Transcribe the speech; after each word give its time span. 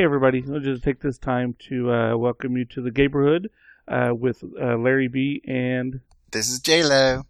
Hey, 0.00 0.04
everybody. 0.04 0.42
I'll 0.50 0.60
just 0.60 0.82
take 0.82 1.00
this 1.00 1.18
time 1.18 1.56
to 1.68 1.92
uh, 1.92 2.16
welcome 2.16 2.56
you 2.56 2.64
to 2.64 2.80
the 2.80 2.90
Gayborhood 2.90 3.48
uh, 3.86 4.14
with 4.14 4.42
uh, 4.42 4.78
Larry 4.78 5.08
B. 5.08 5.42
And 5.46 6.00
This 6.30 6.48
is 6.48 6.58
J 6.58 6.82
Lo. 6.82 7.24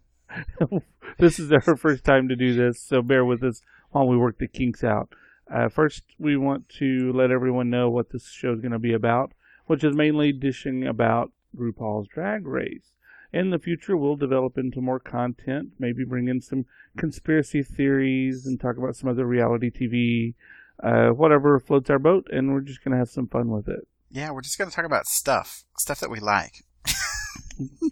this 1.19 1.37
is 1.37 1.51
our 1.51 1.75
first 1.75 2.05
time 2.05 2.29
to 2.29 2.35
do 2.37 2.55
this, 2.55 2.79
so 2.79 3.01
bear 3.01 3.25
with 3.25 3.43
us 3.43 3.61
while 3.89 4.07
we 4.07 4.15
work 4.15 4.37
the 4.37 4.47
kinks 4.47 4.85
out. 4.85 5.09
Uh, 5.53 5.67
first, 5.67 6.03
we 6.17 6.37
want 6.37 6.69
to 6.79 7.11
let 7.11 7.29
everyone 7.29 7.69
know 7.69 7.89
what 7.89 8.11
this 8.11 8.29
show 8.29 8.53
is 8.53 8.61
going 8.61 8.71
to 8.71 8.79
be 8.79 8.93
about, 8.93 9.33
which 9.65 9.83
is 9.83 9.93
mainly 9.93 10.31
dishing 10.31 10.87
about 10.87 11.33
RuPaul's 11.53 12.07
Drag 12.07 12.47
Race. 12.47 12.93
In 13.33 13.49
the 13.49 13.59
future, 13.59 13.97
we'll 13.97 14.15
develop 14.15 14.57
into 14.57 14.79
more 14.79 14.99
content, 15.01 15.71
maybe 15.77 16.05
bring 16.05 16.29
in 16.29 16.39
some 16.39 16.65
conspiracy 16.95 17.63
theories 17.63 18.45
and 18.45 18.57
talk 18.57 18.77
about 18.77 18.95
some 18.95 19.09
other 19.09 19.25
reality 19.25 19.69
TV, 19.69 20.35
uh, 20.81 21.09
whatever 21.09 21.59
floats 21.59 21.89
our 21.89 21.99
boat, 21.99 22.27
and 22.31 22.53
we're 22.53 22.61
just 22.61 22.83
going 22.83 22.91
to 22.91 22.97
have 22.97 23.09
some 23.09 23.27
fun 23.27 23.49
with 23.49 23.67
it. 23.67 23.87
Yeah, 24.09 24.31
we're 24.31 24.41
just 24.41 24.57
going 24.57 24.69
to 24.69 24.75
talk 24.75 24.85
about 24.85 25.05
stuff, 25.05 25.63
stuff 25.77 25.99
that 25.99 26.09
we 26.09 26.19
like. 26.19 26.63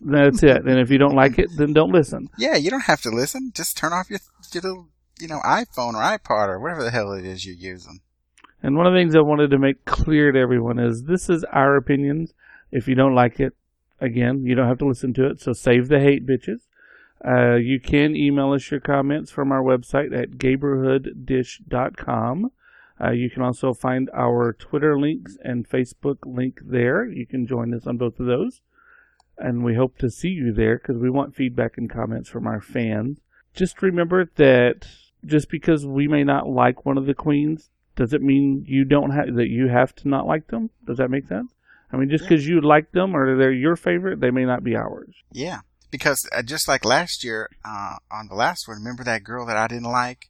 That's 0.01 0.43
it. 0.43 0.65
And 0.65 0.79
if 0.79 0.89
you 0.89 0.97
don't 0.97 1.15
like 1.15 1.39
it, 1.39 1.49
then 1.55 1.73
don't 1.73 1.91
listen. 1.91 2.29
Yeah, 2.37 2.55
you 2.55 2.69
don't 2.69 2.85
have 2.85 3.01
to 3.01 3.09
listen. 3.09 3.51
Just 3.53 3.77
turn 3.77 3.93
off 3.93 4.09
your, 4.09 4.19
your 4.53 4.61
little, 4.61 4.87
you 5.19 5.27
know, 5.27 5.39
iPhone 5.45 5.93
or 5.93 6.01
iPod 6.01 6.49
or 6.49 6.59
whatever 6.59 6.83
the 6.83 6.91
hell 6.91 7.11
it 7.13 7.25
is 7.25 7.45
you're 7.45 7.55
using. 7.55 7.99
And 8.61 8.75
one 8.75 8.85
of 8.85 8.93
the 8.93 8.99
things 8.99 9.15
I 9.15 9.21
wanted 9.21 9.51
to 9.51 9.57
make 9.57 9.85
clear 9.85 10.33
to 10.33 10.39
everyone 10.39 10.79
is 10.79 11.03
this 11.03 11.29
is 11.29 11.45
our 11.45 11.77
opinions. 11.77 12.33
If 12.71 12.87
you 12.87 12.95
don't 12.95 13.15
like 13.15 13.39
it, 13.39 13.53
again, 14.01 14.45
you 14.45 14.55
don't 14.55 14.67
have 14.67 14.79
to 14.79 14.87
listen 14.87 15.13
to 15.13 15.27
it. 15.27 15.39
So 15.39 15.53
save 15.53 15.87
the 15.87 15.99
hate, 15.99 16.27
bitches. 16.27 16.61
Uh, 17.25 17.55
you 17.55 17.79
can 17.79 18.15
email 18.15 18.53
us 18.53 18.69
your 18.71 18.79
comments 18.79 19.29
from 19.31 19.51
our 19.51 19.61
website 19.61 20.17
at 20.17 20.31
gayborhooddish.com. 20.31 22.51
Uh, 23.01 23.11
you 23.11 23.29
can 23.29 23.41
also 23.41 23.73
find 23.73 24.09
our 24.13 24.53
Twitter 24.53 24.99
links 24.99 25.37
and 25.43 25.69
Facebook 25.69 26.17
link 26.25 26.59
there. 26.65 27.05
You 27.05 27.25
can 27.25 27.47
join 27.47 27.73
us 27.73 27.87
on 27.87 27.97
both 27.97 28.19
of 28.19 28.25
those. 28.25 28.61
And 29.37 29.63
we 29.63 29.75
hope 29.75 29.97
to 29.99 30.09
see 30.09 30.29
you 30.29 30.51
there 30.51 30.77
because 30.77 30.97
we 30.97 31.09
want 31.09 31.35
feedback 31.35 31.77
and 31.77 31.89
comments 31.89 32.29
from 32.29 32.45
our 32.45 32.59
fans. 32.59 33.19
Just 33.53 33.81
remember 33.81 34.29
that 34.35 34.85
just 35.25 35.49
because 35.49 35.85
we 35.85 36.07
may 36.07 36.23
not 36.23 36.49
like 36.49 36.85
one 36.85 36.97
of 36.97 37.05
the 37.05 37.13
queens 37.13 37.69
does 37.99 38.13
it 38.13 38.21
mean 38.21 38.63
you 38.65 38.85
don't 38.85 39.11
have 39.11 39.35
that 39.35 39.49
you 39.49 39.67
have 39.67 39.93
to 39.93 40.07
not 40.07 40.25
like 40.25 40.47
them? 40.47 40.69
Does 40.87 40.97
that 40.97 41.09
make 41.09 41.27
sense? 41.27 41.51
I 41.91 41.97
mean, 41.97 42.09
just 42.09 42.23
because 42.23 42.47
you 42.47 42.61
like 42.61 42.93
them 42.93 43.13
or 43.13 43.37
they're 43.37 43.51
your 43.51 43.75
favorite, 43.75 44.21
they 44.21 44.31
may 44.31 44.45
not 44.45 44.63
be 44.63 44.73
ours. 44.73 45.13
Yeah, 45.33 45.59
because 45.91 46.17
uh, 46.31 46.41
just 46.41 46.69
like 46.69 46.85
last 46.85 47.25
year 47.25 47.49
uh, 47.65 47.97
on 48.09 48.29
the 48.29 48.35
last 48.35 48.69
one, 48.69 48.77
remember 48.77 49.03
that 49.03 49.25
girl 49.25 49.45
that 49.47 49.57
I 49.57 49.67
didn't 49.67 49.91
like? 49.91 50.29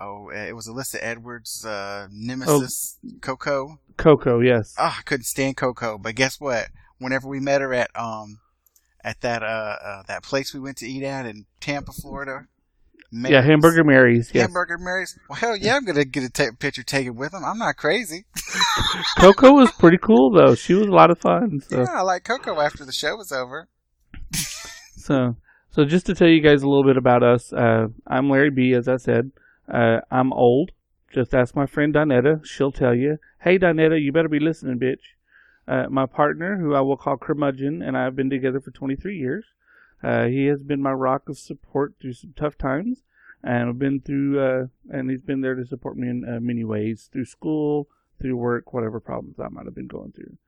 Oh, 0.00 0.30
it 0.30 0.54
was 0.56 0.66
Alyssa 0.66 0.96
Edwards' 1.00 1.64
uh, 1.64 2.08
nemesis, 2.10 2.98
Coco. 3.20 3.80
Coco, 3.98 4.40
yes. 4.40 4.74
Oh, 4.78 4.96
I 4.98 5.02
couldn't 5.04 5.24
stand 5.24 5.58
Coco, 5.58 5.98
but 5.98 6.14
guess 6.14 6.40
what? 6.40 6.68
Whenever 6.98 7.28
we 7.28 7.38
met 7.38 7.60
her 7.60 7.74
at 7.74 7.90
um 7.94 8.40
at 9.04 9.20
that 9.20 9.42
uh, 9.42 9.76
uh 9.82 10.02
that 10.08 10.22
place 10.22 10.54
we 10.54 10.60
went 10.60 10.78
to 10.78 10.86
eat 10.88 11.02
at 11.02 11.26
in 11.26 11.44
Tampa, 11.60 11.92
Florida. 11.92 12.46
yeah, 13.12 13.42
Hamburger 13.42 13.84
Mary's. 13.84 14.30
Yes. 14.32 14.46
Hamburger 14.46 14.78
Mary's. 14.78 15.18
Well, 15.28 15.36
hell 15.38 15.56
yeah, 15.56 15.76
I'm 15.76 15.84
gonna 15.84 16.06
get 16.06 16.38
a 16.40 16.52
picture 16.58 16.82
taken 16.82 17.16
with 17.16 17.32
them. 17.32 17.44
I'm 17.44 17.58
not 17.58 17.76
crazy. 17.76 18.24
Coco 19.18 19.52
was 19.52 19.70
pretty 19.72 19.98
cool 19.98 20.30
though. 20.30 20.54
She 20.54 20.72
was 20.72 20.86
a 20.86 20.92
lot 20.92 21.10
of 21.10 21.18
fun. 21.18 21.60
So, 21.68 21.80
Yeah, 21.80 21.92
I 21.92 22.02
like 22.02 22.24
Coco 22.24 22.58
after 22.60 22.86
the 22.86 22.92
show 22.92 23.16
was 23.16 23.32
over. 23.32 23.68
so, 24.96 25.36
so 25.70 25.84
just 25.84 26.06
to 26.06 26.14
tell 26.14 26.28
you 26.28 26.40
guys 26.42 26.62
a 26.62 26.68
little 26.68 26.84
bit 26.84 26.96
about 26.96 27.22
us, 27.22 27.52
uh, 27.52 27.88
I'm 28.06 28.30
Larry 28.30 28.50
B. 28.50 28.72
As 28.72 28.88
I 28.88 28.96
said, 28.96 29.30
uh, 29.70 30.00
I'm 30.10 30.32
old. 30.32 30.72
Just 31.12 31.34
ask 31.34 31.56
my 31.56 31.66
friend 31.66 31.94
Donetta. 31.94 32.44
She'll 32.44 32.72
tell 32.72 32.94
you. 32.94 33.18
Hey, 33.40 33.58
Donetta, 33.58 34.00
you 34.00 34.12
better 34.12 34.28
be 34.28 34.40
listening, 34.40 34.78
bitch. 34.78 35.14
Uh, 35.66 35.88
my 35.88 36.06
partner, 36.06 36.58
who 36.58 36.74
I 36.74 36.80
will 36.80 36.96
call 36.96 37.16
Curmudgeon, 37.16 37.82
and 37.82 37.96
I 37.96 38.04
have 38.04 38.16
been 38.16 38.30
together 38.30 38.60
for 38.60 38.70
23 38.70 39.16
years. 39.16 39.44
Uh, 40.02 40.24
he 40.26 40.46
has 40.46 40.62
been 40.62 40.80
my 40.80 40.92
rock 40.92 41.28
of 41.28 41.38
support 41.38 41.94
through 42.00 42.14
some 42.14 42.32
tough 42.36 42.56
times, 42.56 43.02
and 43.42 43.68
I've 43.68 43.78
been 43.78 44.00
through, 44.00 44.40
uh, 44.40 44.66
and 44.90 45.10
he's 45.10 45.22
been 45.22 45.42
there 45.42 45.54
to 45.54 45.64
support 45.64 45.96
me 45.96 46.08
in 46.08 46.24
uh, 46.24 46.40
many 46.40 46.64
ways 46.64 47.08
through 47.12 47.26
school, 47.26 47.88
through 48.20 48.36
work, 48.36 48.72
whatever 48.72 49.00
problems 49.00 49.38
I 49.38 49.48
might 49.48 49.66
have 49.66 49.74
been 49.74 49.86
going 49.86 50.12
through. 50.12 50.38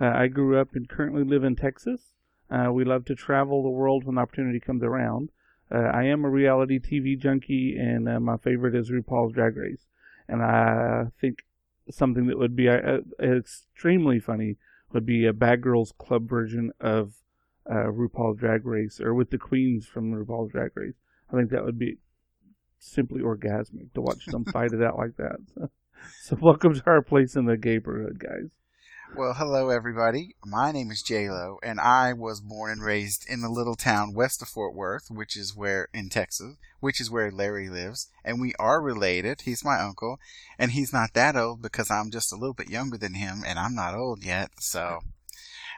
Uh, 0.00 0.12
I 0.16 0.28
grew 0.28 0.58
up 0.58 0.74
and 0.74 0.88
currently 0.88 1.24
live 1.24 1.44
in 1.44 1.56
Texas. 1.56 2.00
We 2.70 2.84
love 2.84 3.06
to 3.06 3.14
travel 3.14 3.62
the 3.62 3.70
world 3.70 4.04
when 4.04 4.18
opportunity 4.18 4.60
comes 4.60 4.82
around. 4.82 5.30
Uh, 5.72 5.90
I 5.92 6.04
am 6.04 6.24
a 6.24 6.30
reality 6.30 6.78
TV 6.78 7.18
junkie, 7.18 7.76
and 7.78 8.08
uh, 8.08 8.20
my 8.20 8.36
favorite 8.36 8.74
is 8.74 8.90
RuPaul's 8.90 9.32
Drag 9.32 9.56
Race. 9.56 9.86
And 10.28 10.42
I 10.42 11.06
think 11.20 11.44
something 11.90 12.26
that 12.26 12.38
would 12.38 12.54
be 12.54 12.68
uh, 12.68 12.98
extremely 13.20 14.20
funny 14.20 14.56
would 14.92 15.06
be 15.06 15.24
a 15.24 15.32
Bad 15.32 15.62
Girls 15.62 15.92
Club 15.98 16.28
version 16.28 16.72
of 16.80 17.14
uh, 17.70 17.86
RuPaul's 17.86 18.38
Drag 18.38 18.66
Race, 18.66 19.00
or 19.00 19.14
with 19.14 19.30
the 19.30 19.38
queens 19.38 19.86
from 19.86 20.12
RuPaul's 20.12 20.52
Drag 20.52 20.72
Race. 20.74 20.94
I 21.32 21.36
think 21.36 21.50
that 21.50 21.64
would 21.64 21.78
be 21.78 21.96
simply 22.78 23.22
orgasmic 23.22 23.94
to 23.94 24.02
watch 24.02 24.26
them 24.26 24.44
fight 24.44 24.72
it 24.72 24.82
out 24.82 24.98
like 24.98 25.16
that. 25.16 25.36
So, 25.54 25.70
so 26.22 26.38
welcome 26.40 26.74
to 26.74 26.82
our 26.86 27.00
place 27.00 27.34
in 27.34 27.46
the 27.46 27.56
neighborhood, 27.56 28.18
guys. 28.18 28.50
Well, 29.14 29.34
hello 29.34 29.68
everybody. 29.68 30.36
My 30.42 30.72
name 30.72 30.90
is 30.90 31.04
Lo, 31.10 31.58
and 31.62 31.78
I 31.78 32.14
was 32.14 32.40
born 32.40 32.72
and 32.72 32.82
raised 32.82 33.26
in 33.28 33.42
the 33.42 33.50
little 33.50 33.74
town 33.74 34.14
west 34.14 34.40
of 34.40 34.48
Fort 34.48 34.74
Worth, 34.74 35.10
which 35.10 35.36
is 35.36 35.54
where 35.54 35.88
in 35.92 36.08
Texas, 36.08 36.56
which 36.80 36.98
is 36.98 37.10
where 37.10 37.30
Larry 37.30 37.68
lives, 37.68 38.08
and 38.24 38.40
we 38.40 38.54
are 38.58 38.80
related. 38.80 39.42
He's 39.42 39.64
my 39.64 39.78
uncle, 39.78 40.18
and 40.58 40.70
he's 40.70 40.94
not 40.94 41.12
that 41.12 41.36
old 41.36 41.60
because 41.60 41.90
I'm 41.90 42.10
just 42.10 42.32
a 42.32 42.36
little 42.36 42.54
bit 42.54 42.70
younger 42.70 42.96
than 42.96 43.12
him, 43.12 43.42
and 43.46 43.58
I'm 43.58 43.74
not 43.74 43.94
old 43.94 44.24
yet. 44.24 44.50
So, 44.60 45.00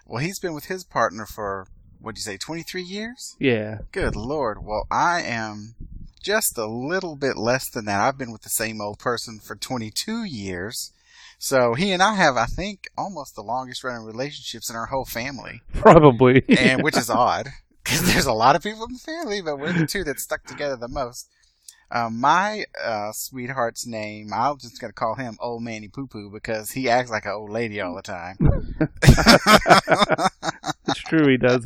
well, 0.07 0.23
he's 0.23 0.39
been 0.39 0.55
with 0.55 0.67
his 0.67 0.85
partner 0.85 1.27
for 1.27 1.67
what'd 2.01 2.19
you 2.19 2.23
say, 2.23 2.37
23 2.37 2.83
years? 2.83 3.35
Yeah. 3.41 3.79
Good 3.91 4.15
lord. 4.15 4.65
Well, 4.65 4.87
I 4.93 5.23
am 5.23 5.75
just 6.23 6.57
a 6.57 6.67
little 6.67 7.17
bit 7.17 7.37
less 7.37 7.69
than 7.71 7.87
that. 7.87 8.01
I've 8.01 8.19
been 8.19 8.33
with 8.33 8.43
the 8.43 8.51
same 8.51 8.81
old 8.81 8.99
person 8.99 9.41
for 9.41 9.57
22 9.57 10.25
years. 10.25 10.93
So 11.45 11.75
he 11.75 11.93
and 11.93 12.03
I 12.03 12.15
have, 12.15 12.39
I 12.39 12.47
think, 12.47 12.89
almost 12.97 13.35
the 13.35 13.43
longest 13.43 13.85
running 13.85 14.07
relationships 14.07 14.71
in 14.71 14.77
our 14.77 14.87
whole 14.87 15.05
family, 15.05 15.61
Probably. 15.75 16.43
and 16.49 16.83
which 16.83 16.97
is 16.97 17.11
odd 17.11 17.49
because 17.85 18.11
there's 18.11 18.25
a 18.25 18.33
lot 18.33 18.57
of 18.57 18.63
people 18.63 18.87
in 18.87 18.95
the 18.95 18.99
family, 18.99 19.43
but 19.43 19.59
we're 19.59 19.75
the 19.75 19.87
two 19.87 20.05
that 20.05 20.19
stuck 20.21 20.45
together 20.45 20.77
the 20.77 20.89
most. 20.89 21.29
Um, 21.91 22.19
my 22.19 22.65
uh, 22.83 23.13
sweetheart's 23.13 23.87
name, 23.87 24.33
I'm 24.33 24.57
just 24.57 24.81
gonna 24.81 24.95
call 24.95 25.17
him 25.17 25.37
Old 25.39 25.63
Manny 25.63 25.89
Poo 25.89 26.07
Poo 26.07 26.31
because 26.31 26.71
he 26.71 26.89
acts 26.89 27.11
like 27.11 27.27
an 27.27 27.33
old 27.33 27.51
lady 27.51 27.79
all 27.79 27.95
the 27.95 28.01
time. 28.01 28.39
it's 30.89 31.01
true, 31.01 31.29
he 31.29 31.37
does. 31.37 31.63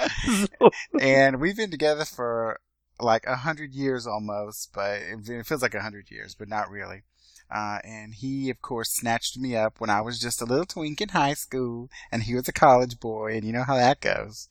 and 1.01 1.41
we've 1.41 1.57
been 1.57 1.71
together 1.71 2.05
for 2.05 2.59
like 2.99 3.27
a 3.29 3.37
hundred 3.37 3.75
years 3.75 4.09
almost, 4.09 4.73
but 4.75 5.01
it 5.03 5.47
feels 5.47 5.63
like 5.63 5.77
a 5.77 5.83
hundred 5.83 6.11
years, 6.11 6.35
but 6.35 6.49
not 6.49 6.69
really. 6.69 7.05
Uh, 7.51 7.79
and 7.85 8.15
he, 8.15 8.51
of 8.51 8.61
course, 8.61 8.91
snatched 8.91 9.39
me 9.39 9.57
up 9.57 9.81
when 9.81 9.91
I 9.91 10.01
was 10.01 10.19
just 10.19 10.43
a 10.43 10.45
little 10.45 10.67
twink 10.67 11.01
in 11.01 11.11
high 11.11 11.35
school, 11.35 11.89
and 12.13 12.25
he 12.25 12.35
was 12.35 12.49
a 12.49 12.53
college 12.53 13.01
boy, 13.01 13.37
and 13.37 13.45
you 13.45 13.53
know 13.53 13.65
how 13.65 13.77
that 13.77 14.01
goes. 14.01 14.49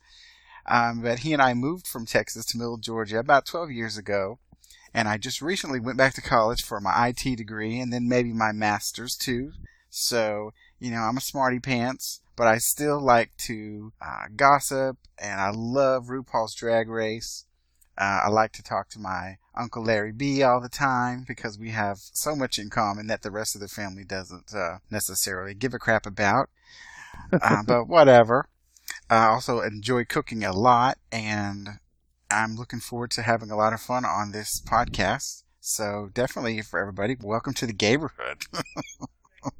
Um, 0.66 1.00
but 1.00 1.20
he 1.20 1.32
and 1.32 1.40
I 1.40 1.54
moved 1.54 1.86
from 1.86 2.06
Texas 2.06 2.44
to 2.46 2.58
Middle 2.58 2.76
Georgia 2.76 3.18
about 3.18 3.46
12 3.46 3.70
years 3.70 3.96
ago, 3.96 4.38
and 4.92 5.08
I 5.08 5.16
just 5.16 5.40
recently 5.40 5.80
went 5.80 5.98
back 5.98 6.14
to 6.14 6.22
college 6.22 6.62
for 6.62 6.80
my 6.80 7.08
IT 7.08 7.36
degree 7.36 7.80
and 7.80 7.92
then 7.92 8.08
maybe 8.08 8.32
my 8.32 8.52
master's 8.52 9.16
too. 9.16 9.52
So, 9.90 10.52
you 10.78 10.90
know, 10.90 11.00
I'm 11.00 11.16
a 11.16 11.22
smarty 11.22 11.58
pants, 11.58 12.20
but 12.36 12.46
I 12.46 12.58
still 12.58 13.00
like 13.00 13.30
to 13.46 13.92
uh, 14.00 14.26
gossip, 14.36 14.98
and 15.18 15.40
I 15.40 15.50
love 15.50 16.06
RuPaul's 16.06 16.54
Drag 16.54 16.88
Race. 16.88 17.46
Uh, 17.96 18.20
I 18.24 18.28
like 18.28 18.52
to 18.52 18.62
talk 18.62 18.88
to 18.90 19.00
my 19.00 19.38
Uncle 19.58 19.84
Larry 19.84 20.12
B 20.12 20.42
all 20.42 20.60
the 20.60 20.68
time 20.68 21.24
because 21.26 21.58
we 21.58 21.70
have 21.70 21.98
so 21.98 22.36
much 22.36 22.58
in 22.58 22.70
common 22.70 23.08
that 23.08 23.22
the 23.22 23.30
rest 23.30 23.54
of 23.54 23.60
the 23.60 23.68
family 23.68 24.04
doesn't 24.04 24.54
uh, 24.54 24.78
necessarily 24.90 25.54
give 25.54 25.74
a 25.74 25.78
crap 25.78 26.06
about. 26.06 26.48
Uh, 27.32 27.62
but 27.66 27.88
whatever. 27.88 28.48
I 29.10 29.26
also 29.26 29.60
enjoy 29.60 30.04
cooking 30.04 30.44
a 30.44 30.52
lot, 30.52 30.98
and 31.10 31.68
I'm 32.30 32.56
looking 32.56 32.80
forward 32.80 33.10
to 33.12 33.22
having 33.22 33.50
a 33.50 33.56
lot 33.56 33.72
of 33.72 33.80
fun 33.80 34.04
on 34.04 34.32
this 34.32 34.60
podcast. 34.60 35.42
So 35.60 36.10
definitely 36.14 36.62
for 36.62 36.78
everybody, 36.78 37.16
welcome 37.20 37.52
to 37.54 37.66
the 37.66 37.74
Gayborhood. 37.74 38.44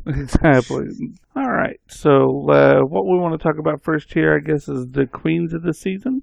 exactly. 0.06 0.88
All 1.34 1.50
right. 1.50 1.80
So, 1.88 2.48
uh, 2.50 2.80
what 2.80 3.06
we 3.06 3.18
want 3.18 3.38
to 3.38 3.42
talk 3.42 3.58
about 3.58 3.82
first 3.82 4.12
here, 4.12 4.36
I 4.36 4.40
guess, 4.40 4.68
is 4.68 4.86
the 4.90 5.06
queens 5.06 5.52
of 5.52 5.62
the 5.62 5.74
season. 5.74 6.22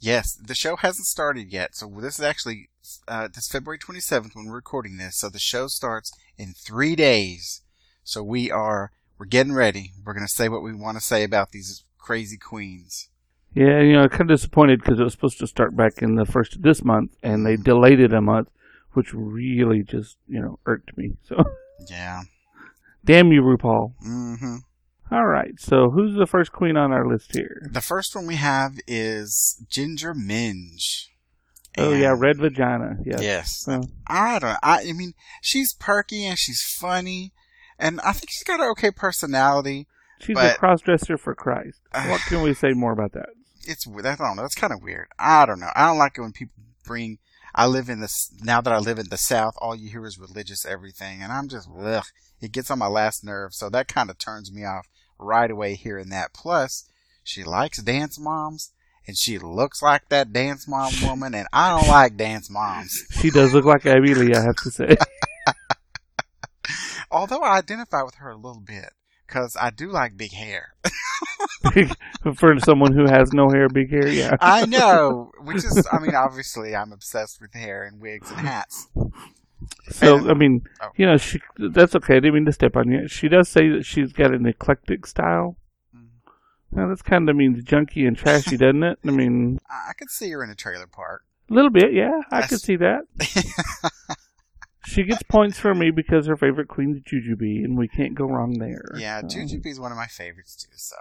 Yes, 0.00 0.32
the 0.34 0.54
show 0.54 0.76
hasn't 0.76 1.06
started 1.06 1.52
yet, 1.52 1.76
so 1.76 1.86
this 2.00 2.18
is 2.18 2.24
actually 2.24 2.70
uh, 3.06 3.28
this 3.32 3.48
February 3.48 3.78
27th 3.78 4.34
when 4.34 4.46
we're 4.46 4.54
recording 4.54 4.96
this. 4.96 5.16
So 5.18 5.28
the 5.28 5.38
show 5.38 5.66
starts 5.66 6.10
in 6.38 6.54
three 6.54 6.96
days. 6.96 7.60
So 8.02 8.22
we 8.22 8.50
are 8.50 8.92
we're 9.18 9.26
getting 9.26 9.52
ready. 9.52 9.92
We're 10.04 10.14
gonna 10.14 10.26
say 10.28 10.48
what 10.48 10.62
we 10.62 10.74
want 10.74 10.96
to 10.96 11.04
say 11.04 11.22
about 11.22 11.50
these 11.52 11.84
crazy 11.98 12.38
queens. 12.38 13.08
Yeah, 13.52 13.80
you 13.80 13.92
know, 13.92 14.08
kind 14.08 14.22
of 14.22 14.28
disappointed 14.28 14.80
because 14.80 14.98
it 15.00 15.04
was 15.04 15.12
supposed 15.12 15.38
to 15.40 15.46
start 15.46 15.76
back 15.76 16.00
in 16.02 16.14
the 16.14 16.24
first 16.24 16.56
of 16.56 16.62
this 16.62 16.82
month, 16.82 17.16
and 17.22 17.44
they 17.44 17.56
delayed 17.56 18.00
it 18.00 18.12
a 18.14 18.20
month, 18.22 18.48
which 18.94 19.12
really 19.12 19.82
just 19.82 20.16
you 20.26 20.40
know 20.40 20.58
irked 20.66 20.96
me. 20.96 21.12
So, 21.28 21.44
Yeah. 21.90 22.22
damn 23.04 23.32
you, 23.32 23.42
RuPaul. 23.42 23.92
Mm-hmm. 24.06 24.56
All 25.10 25.26
right. 25.26 25.58
So 25.58 25.90
who's 25.90 26.14
the 26.16 26.26
first 26.26 26.52
queen 26.52 26.76
on 26.76 26.92
our 26.92 27.06
list 27.06 27.34
here? 27.34 27.68
The 27.72 27.80
first 27.80 28.14
one 28.14 28.26
we 28.26 28.36
have 28.36 28.74
is 28.86 29.62
Ginger 29.68 30.14
Minge. 30.14 31.08
Oh 31.78 31.92
yeah, 31.92 32.14
red 32.16 32.38
vagina. 32.38 32.96
Yes. 33.04 33.22
Yes. 33.22 33.56
So, 33.64 33.82
I 34.06 34.38
don't. 34.38 34.58
I, 34.62 34.82
I 34.88 34.92
mean, 34.92 35.12
she's 35.40 35.72
perky 35.72 36.24
and 36.24 36.36
she's 36.38 36.62
funny, 36.62 37.32
and 37.78 38.00
I 38.00 38.12
think 38.12 38.30
she's 38.30 38.42
got 38.44 38.60
an 38.60 38.68
okay 38.72 38.90
personality. 38.90 39.86
she's 40.20 40.34
But- 40.34 40.56
a 40.56 40.58
cross 40.58 40.80
dresser 40.80 41.16
for 41.16 41.34
Christ. 41.34 41.80
What 42.08 42.20
can 42.22 42.42
we 42.42 42.54
say 42.54 42.72
more 42.72 42.92
about 42.92 43.12
that? 43.12 43.28
It's 43.66 43.86
I 43.86 44.16
don't 44.16 44.36
know. 44.36 44.44
It's 44.44 44.54
kind 44.54 44.72
of 44.72 44.82
weird. 44.82 45.08
I 45.18 45.46
don't 45.46 45.60
know. 45.60 45.70
I 45.76 45.86
don't 45.86 45.98
like 45.98 46.18
it 46.18 46.22
when 46.22 46.32
people 46.32 46.54
bring. 46.84 47.18
I 47.54 47.66
live 47.66 47.88
in 47.88 48.00
this 48.00 48.32
now 48.42 48.60
that 48.60 48.72
I 48.72 48.78
live 48.78 48.98
in 48.98 49.08
the 49.10 49.18
South. 49.18 49.54
All 49.58 49.76
you 49.76 49.90
hear 49.90 50.04
is 50.06 50.18
religious 50.18 50.64
everything, 50.64 51.22
and 51.22 51.32
I'm 51.32 51.48
just 51.48 51.68
ugh. 51.78 52.04
It 52.40 52.52
gets 52.52 52.70
on 52.70 52.78
my 52.78 52.86
last 52.86 53.24
nerve. 53.24 53.54
So 53.54 53.68
that 53.70 53.88
kind 53.88 54.10
of 54.10 54.18
turns 54.18 54.52
me 54.52 54.64
off 54.64 54.86
right 55.18 55.50
away 55.50 55.74
hearing 55.74 56.08
that. 56.10 56.32
Plus, 56.32 56.88
she 57.22 57.44
likes 57.44 57.82
dance 57.82 58.18
moms. 58.18 58.72
And 59.06 59.16
she 59.16 59.38
looks 59.38 59.82
like 59.82 60.08
that 60.10 60.32
dance 60.32 60.68
mom 60.68 60.92
woman, 61.02 61.34
and 61.34 61.48
I 61.52 61.70
don't 61.70 61.88
like 61.88 62.16
dance 62.16 62.50
moms. 62.50 63.06
She 63.20 63.30
does 63.30 63.52
look 63.52 63.64
like 63.64 63.86
Abby 63.86 64.14
Lee, 64.14 64.34
I 64.34 64.42
have 64.42 64.56
to 64.56 64.70
say. 64.70 64.96
Although 67.10 67.40
I 67.40 67.58
identify 67.58 68.02
with 68.02 68.16
her 68.16 68.30
a 68.30 68.36
little 68.36 68.60
bit, 68.60 68.90
because 69.26 69.56
I 69.60 69.70
do 69.70 69.88
like 69.88 70.16
big 70.16 70.32
hair. 70.32 70.74
for 72.36 72.58
someone 72.60 72.92
who 72.92 73.06
has 73.06 73.32
no 73.32 73.48
hair, 73.48 73.68
big 73.68 73.90
hair, 73.90 74.06
yeah. 74.06 74.36
I 74.40 74.66
know, 74.66 75.32
which 75.40 75.56
is, 75.56 75.88
I 75.90 75.98
mean, 75.98 76.14
obviously, 76.14 76.76
I'm 76.76 76.92
obsessed 76.92 77.40
with 77.40 77.52
hair 77.52 77.82
and 77.84 78.00
wigs 78.00 78.30
and 78.30 78.40
hats. 78.40 78.86
So 79.90 80.16
And- 80.18 80.30
I 80.30 80.34
mean, 80.34 80.62
oh. 80.82 80.88
you 80.96 81.06
know, 81.06 81.16
she 81.16 81.40
that's 81.58 81.94
okay. 81.96 82.16
I 82.16 82.20
didn't 82.20 82.34
mean 82.34 82.44
to 82.46 82.52
step 82.52 82.76
on 82.76 82.90
you. 82.90 83.08
She 83.08 83.28
does 83.28 83.48
say 83.48 83.68
that 83.70 83.84
she's 83.84 84.12
got 84.12 84.32
an 84.34 84.46
eclectic 84.46 85.06
style. 85.06 85.56
Mm. 85.94 86.06
Now 86.72 86.88
that's 86.88 87.02
kind 87.02 87.28
of 87.28 87.36
means 87.36 87.62
junky 87.64 88.06
and 88.06 88.16
trashy, 88.16 88.56
doesn't 88.64 88.82
it? 88.82 88.98
I 89.06 89.10
mean, 89.10 89.58
I 89.68 89.90
I 89.90 89.92
could 89.94 90.10
see 90.10 90.30
her 90.30 90.42
in 90.44 90.50
a 90.50 90.54
trailer 90.54 90.86
park. 90.86 91.24
a 91.50 91.54
little 91.54 91.70
bit, 91.70 91.92
yeah. 91.92 92.20
I 92.30 92.42
could 92.42 92.52
Yes. 92.52 92.62
see 92.62 92.76
that. 92.76 93.02
She 94.86 95.02
gets 95.04 95.22
points 95.24 95.58
for 95.58 95.74
me 95.74 95.90
because 95.90 96.26
her 96.26 96.36
favorite 96.38 96.66
queen's 96.68 97.02
Jujubee, 97.02 97.62
and 97.64 97.76
we 97.76 97.86
can't 97.86 98.14
go 98.14 98.24
wrong 98.24 98.58
there. 98.58 98.82
yeah, 98.96 99.20
So- 99.20 99.38
Jujubee 99.38 99.66
is 99.66 99.78
one 99.78 99.92
of 99.92 99.98
my 99.98 100.06
favorites 100.06 100.56
too. 100.56 100.70
So 100.74 100.96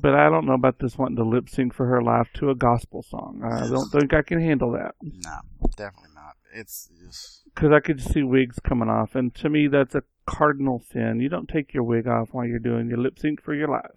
But 0.00 0.14
I 0.14 0.30
don't 0.30 0.46
know 0.46 0.54
about 0.54 0.78
this 0.78 0.96
wanting 0.96 1.16
to 1.16 1.24
lip 1.24 1.48
sync 1.50 1.74
for 1.74 1.86
her 1.86 2.00
life 2.00 2.28
to 2.34 2.48
a 2.48 2.54
gospel 2.54 3.02
song. 3.02 3.42
I 3.44 3.68
don't 3.68 3.90
think 3.90 4.14
I 4.14 4.22
can 4.22 4.40
handle 4.40 4.70
that 4.72 4.94
no, 5.02 5.40
definitely 5.76 6.10
not. 6.14 6.15
It's 6.58 6.88
just, 7.04 7.42
because 7.54 7.70
I 7.72 7.80
could 7.80 8.00
see 8.00 8.22
wigs 8.22 8.58
coming 8.62 8.88
off, 8.88 9.14
and 9.14 9.34
to 9.36 9.48
me 9.50 9.66
that's 9.68 9.94
a 9.94 10.02
cardinal 10.26 10.82
sin. 10.90 11.20
You 11.20 11.28
don't 11.28 11.48
take 11.48 11.74
your 11.74 11.82
wig 11.82 12.06
off 12.08 12.30
while 12.32 12.46
you're 12.46 12.58
doing 12.58 12.88
your 12.88 12.98
lip 12.98 13.18
sync 13.18 13.42
for 13.42 13.54
your 13.54 13.68
life. 13.68 13.90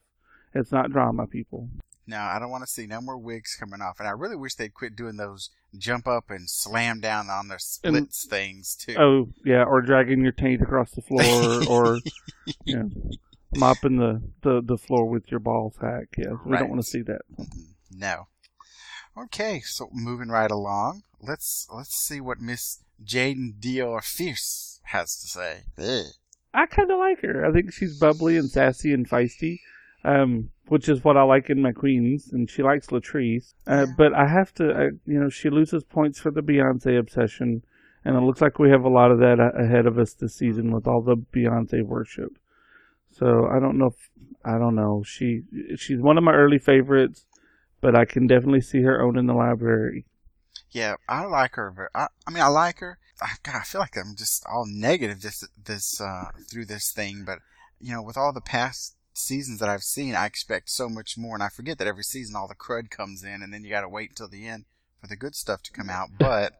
It's 0.53 0.71
not 0.71 0.91
drama, 0.91 1.25
people. 1.27 1.69
no. 2.07 2.17
I 2.17 2.37
don't 2.39 2.49
want 2.49 2.63
to 2.63 2.71
see 2.71 2.85
no 2.87 3.01
more 3.01 3.17
wigs 3.17 3.55
coming 3.59 3.81
off, 3.81 3.99
and 3.99 4.07
I 4.07 4.11
really 4.11 4.35
wish 4.35 4.55
they'd 4.55 4.73
quit 4.73 4.95
doing 4.95 5.15
those 5.17 5.49
jump 5.77 6.07
up 6.07 6.31
and 6.31 6.49
slam 6.49 6.99
down 6.99 7.29
on 7.29 7.47
their 7.47 7.59
splits 7.59 8.25
things 8.27 8.75
too. 8.75 8.95
Oh 8.99 9.29
yeah, 9.45 9.63
or 9.63 9.81
dragging 9.81 10.21
your 10.23 10.31
taint 10.31 10.61
across 10.61 10.91
the 10.91 11.01
floor, 11.03 11.63
or 11.69 11.99
you 12.65 12.75
know, 12.77 12.89
mopping 13.55 13.97
the, 13.97 14.21
the, 14.41 14.61
the 14.63 14.77
floor 14.77 15.05
with 15.07 15.29
your 15.31 15.39
ball 15.39 15.71
sack. 15.79 16.07
Yes, 16.17 16.29
we 16.45 16.51
Right. 16.53 16.59
don't 16.59 16.69
want 16.69 16.81
to 16.81 16.87
see 16.89 17.03
that. 17.03 17.21
No. 17.91 18.27
Okay, 19.25 19.59
so 19.61 19.89
moving 19.91 20.29
right 20.29 20.51
along, 20.51 21.03
let's 21.21 21.67
let's 21.73 21.95
see 21.95 22.21
what 22.21 22.39
Miss 22.39 22.79
Jaidynn 23.03 23.59
Diore 23.59 24.03
Fierce 24.03 24.79
has 24.85 25.19
to 25.19 25.27
say. 25.27 25.63
Ugh. 25.77 26.13
I 26.53 26.65
kind 26.65 26.89
of 26.91 26.97
like 26.97 27.21
her. 27.21 27.45
I 27.45 27.51
think 27.51 27.73
she's 27.73 27.99
bubbly 27.99 28.37
and 28.37 28.49
sassy 28.49 28.93
and 28.93 29.07
feisty, 29.07 29.59
um, 30.03 30.49
which 30.67 30.89
is 30.89 31.03
what 31.03 31.17
I 31.17 31.23
like 31.23 31.49
in 31.49 31.61
my 31.61 31.71
queens. 31.71 32.29
And 32.31 32.49
she 32.49 32.63
likes 32.63 32.87
Latrice. 32.87 33.53
Uh, 33.67 33.85
Yeah. 33.87 33.93
But 33.97 34.13
I 34.13 34.27
have 34.27 34.53
to, 34.55 34.71
uh, 34.71 34.89
you 35.05 35.19
know, 35.19 35.29
she 35.29 35.49
loses 35.49 35.83
points 35.83 36.19
for 36.19 36.31
the 36.31 36.41
Beyonce 36.41 36.97
obsession, 36.97 37.63
and 38.03 38.15
it 38.15 38.21
looks 38.21 38.41
like 38.41 38.57
we 38.57 38.69
have 38.71 38.83
a 38.83 38.89
lot 38.89 39.11
of 39.11 39.19
that 39.19 39.39
ahead 39.39 39.85
of 39.85 39.99
us 39.99 40.13
this 40.13 40.35
season 40.35 40.71
with 40.71 40.87
all 40.87 41.01
the 41.01 41.17
Beyonce 41.17 41.83
worship. 41.83 42.37
So 43.11 43.47
I 43.47 43.59
don't 43.59 43.77
know. 43.77 43.87
If, 43.87 44.09
I 44.45 44.57
don't 44.57 44.75
know. 44.75 45.03
She 45.05 45.41
she's 45.75 45.99
one 45.99 46.17
of 46.17 46.23
my 46.23 46.33
early 46.33 46.59
favorites, 46.59 47.25
but 47.81 47.95
I 47.95 48.05
can 48.05 48.27
definitely 48.27 48.61
see 48.61 48.81
her 48.81 49.01
owning 49.01 49.25
the 49.25 49.33
library. 49.33 50.05
Yeah, 50.71 50.95
I 51.07 51.25
like 51.25 51.55
her. 51.55 51.71
ver- 51.71 51.91
I, 51.95 52.07
I 52.27 52.31
mean, 52.31 52.43
I 52.43 52.47
like 52.47 52.79
her. 52.79 52.99
I, 53.21 53.31
God, 53.43 53.55
I 53.55 53.63
feel 53.63 53.81
like 53.81 53.97
I'm 53.97 54.15
just 54.15 54.45
all 54.45 54.65
negative 54.67 55.21
this 55.21 55.43
this 55.61 55.99
uh, 55.99 56.25
through 56.49 56.65
this 56.65 56.91
thing, 56.91 57.23
but 57.25 57.39
you 57.79 57.93
know, 57.93 58.01
with 58.01 58.17
all 58.17 58.33
the 58.33 58.41
past 58.41 58.95
seasons 59.13 59.59
that 59.59 59.69
I've 59.69 59.83
seen, 59.83 60.15
I 60.15 60.25
expect 60.25 60.69
so 60.69 60.87
much 60.87 61.17
more, 61.17 61.35
and 61.35 61.43
I 61.43 61.49
forget 61.49 61.77
that 61.79 61.87
every 61.87 62.03
season 62.03 62.35
all 62.35 62.47
the 62.47 62.55
crud 62.55 62.89
comes 62.89 63.23
in, 63.23 63.41
and 63.41 63.53
then 63.53 63.63
you 63.63 63.69
got 63.69 63.81
to 63.81 63.89
wait 63.89 64.11
until 64.11 64.29
the 64.29 64.47
end 64.47 64.65
for 65.01 65.07
the 65.07 65.15
good 65.15 65.35
stuff 65.35 65.61
to 65.63 65.71
come 65.71 65.89
out. 65.89 66.09
But 66.17 66.53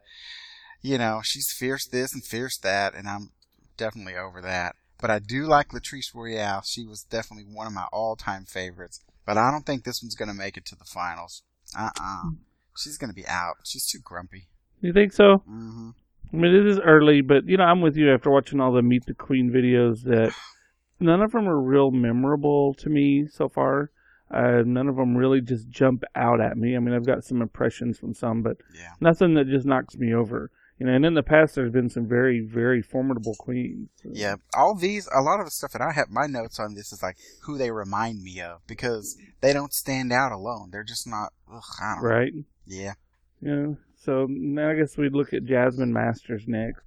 you 0.82 0.98
know, 0.98 1.22
she's 1.24 1.52
fierce 1.52 1.86
this 1.86 2.14
and 2.14 2.24
fierce 2.24 2.58
that, 2.58 2.94
and 2.96 3.08
I'm 3.08 3.32
definitely 3.78 4.16
over 4.16 4.42
that. 4.42 4.76
But 5.00 5.10
I 5.10 5.20
do 5.20 5.46
like 5.46 5.70
Latrice 5.70 6.14
Royale. 6.14 6.62
She 6.66 6.86
was 6.86 7.04
definitely 7.04 7.46
one 7.46 7.68
of 7.68 7.74
my 7.74 7.88
all-time 7.94 8.44
favorites. 8.44 9.02
But 9.30 9.38
I 9.38 9.52
don't 9.52 9.64
think 9.64 9.84
this 9.84 10.02
one's 10.02 10.16
gonna 10.16 10.34
make 10.34 10.58
it 10.58 10.66
to 10.66 10.76
the 10.76 10.86
finals. 10.86 11.44
Uh-uh. 11.78 12.32
She's 12.76 12.98
gonna 12.98 13.14
be 13.14 13.28
out. 13.28 13.58
She's 13.64 13.86
too 13.86 14.00
grumpy. 14.04 14.48
You 14.82 14.92
think 14.92 15.14
so? 15.14 15.44
Mm-hmm. 15.48 15.90
I 16.34 16.36
mean, 16.36 16.56
it 16.56 16.66
is 16.66 16.80
early, 16.80 17.22
but 17.22 17.46
you 17.46 17.58
know, 17.58 17.64
I'm 17.66 17.82
with 17.82 17.96
you 17.96 18.12
after 18.12 18.32
watching 18.32 18.60
all 18.60 18.72
the 18.72 18.82
Meet 18.82 19.06
the 19.06 19.14
Queen 19.14 19.52
videos 19.52 20.02
that 20.06 20.34
none 21.00 21.22
of 21.22 21.34
them 21.34 21.48
are 21.48 21.62
real 21.62 21.92
memorable 21.92 22.74
to 22.80 22.90
me 22.90 23.28
so 23.28 23.48
far. 23.48 23.92
Uh, 24.32 24.64
none 24.66 24.88
of 24.88 24.96
them 24.96 25.16
really 25.16 25.42
just 25.42 25.70
jump 25.70 26.04
out 26.16 26.42
at 26.42 26.58
me. 26.58 26.76
I 26.76 26.80
mean, 26.80 26.96
I've 26.96 27.06
got 27.06 27.24
some 27.24 27.40
impressions 27.44 28.00
from 28.00 28.16
some, 28.16 28.42
but 28.42 28.58
Yeah. 28.74 28.94
nothing 29.00 29.36
that 29.36 29.46
just 29.48 29.68
knocks 29.68 29.96
me 29.96 30.12
over. 30.12 30.50
You 30.80 30.86
know, 30.86 30.94
and 30.94 31.06
in 31.06 31.14
the 31.14 31.24
past, 31.24 31.56
there's 31.56 31.72
been 31.74 31.90
some 31.90 32.08
very, 32.08 32.40
very 32.40 32.82
formidable 32.82 33.36
queens. 33.38 33.90
So- 34.02 34.10
Yeah. 34.14 34.36
All 34.56 34.76
these, 34.76 35.08
a 35.14 35.22
lot 35.22 35.40
of 35.40 35.46
the 35.46 35.52
stuff 35.52 35.74
that 35.74 35.82
I 35.82 35.92
have, 35.92 36.10
my 36.10 36.26
notes 36.26 36.58
on 36.60 36.74
this 36.74 36.94
is 36.94 37.04
like 37.04 37.18
who 37.44 37.58
they 37.58 37.70
remind 37.70 38.24
me 38.24 38.40
of 38.42 38.62
because 38.66 39.18
they 39.42 39.52
don't 39.52 39.74
stand 39.74 40.14
out 40.14 40.32
alone. 40.32 40.70
They're 40.72 40.84
just 40.86 41.06
not, 41.08 41.34
ugh, 41.54 41.62
I 41.82 41.96
don't 41.96 42.04
know. 42.04 42.10
Right? 42.10 42.34
Yeah. 42.66 42.94
You 43.42 43.56
know, 43.56 43.78
so 44.04 44.26
now 44.30 44.70
I 44.70 44.76
guess 44.76 44.98
we'd 44.98 45.14
look 45.14 45.34
at 45.34 45.44
Jasmine 45.46 45.92
Masters 45.94 46.44
next. 46.48 46.84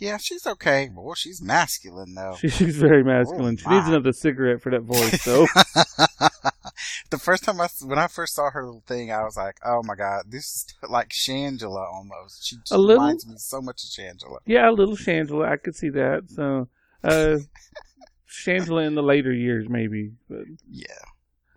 Yeah, 0.00 0.18
she's 0.18 0.46
okay. 0.46 0.90
Boy, 0.94 1.14
she's 1.16 1.40
masculine 1.40 2.14
though. 2.14 2.34
She, 2.38 2.48
she's 2.50 2.76
very 2.76 3.02
masculine. 3.04 3.56
Oh, 3.60 3.62
she 3.62 3.74
needs 3.74 3.88
another 3.88 4.12
cigarette 4.12 4.60
for 4.60 4.70
that 4.70 4.82
voice, 4.82 5.24
though. 5.24 5.46
the 7.10 7.18
first 7.18 7.44
time 7.44 7.60
I, 7.60 7.68
when 7.84 7.98
I 7.98 8.06
first 8.06 8.34
saw 8.34 8.50
her 8.50 8.64
little 8.64 8.82
thing, 8.86 9.12
I 9.12 9.22
was 9.24 9.36
like, 9.36 9.56
oh 9.64 9.82
my 9.84 9.94
god, 9.94 10.24
this 10.28 10.44
is 10.44 10.66
like 10.90 11.10
Shangela 11.10 11.86
almost. 11.92 12.46
She, 12.46 12.56
little? 12.70 13.02
reminds 13.02 13.26
me 13.26 13.34
so 13.38 13.60
much 13.60 13.82
of 13.84 13.90
Shangela. 13.90 14.38
Yeah, 14.46 14.68
a 14.68 14.72
little 14.72 14.96
Shangela. 14.96 15.48
I 15.48 15.56
could 15.56 15.76
see 15.76 15.90
that. 15.90 16.24
So, 16.30 16.68
uh, 17.04 17.38
Shangela 18.28 18.86
in 18.86 18.94
the 18.94 19.02
later 19.02 19.32
years, 19.32 19.68
maybe. 19.68 20.12
But, 20.28 20.44
Yeah. 20.70 20.86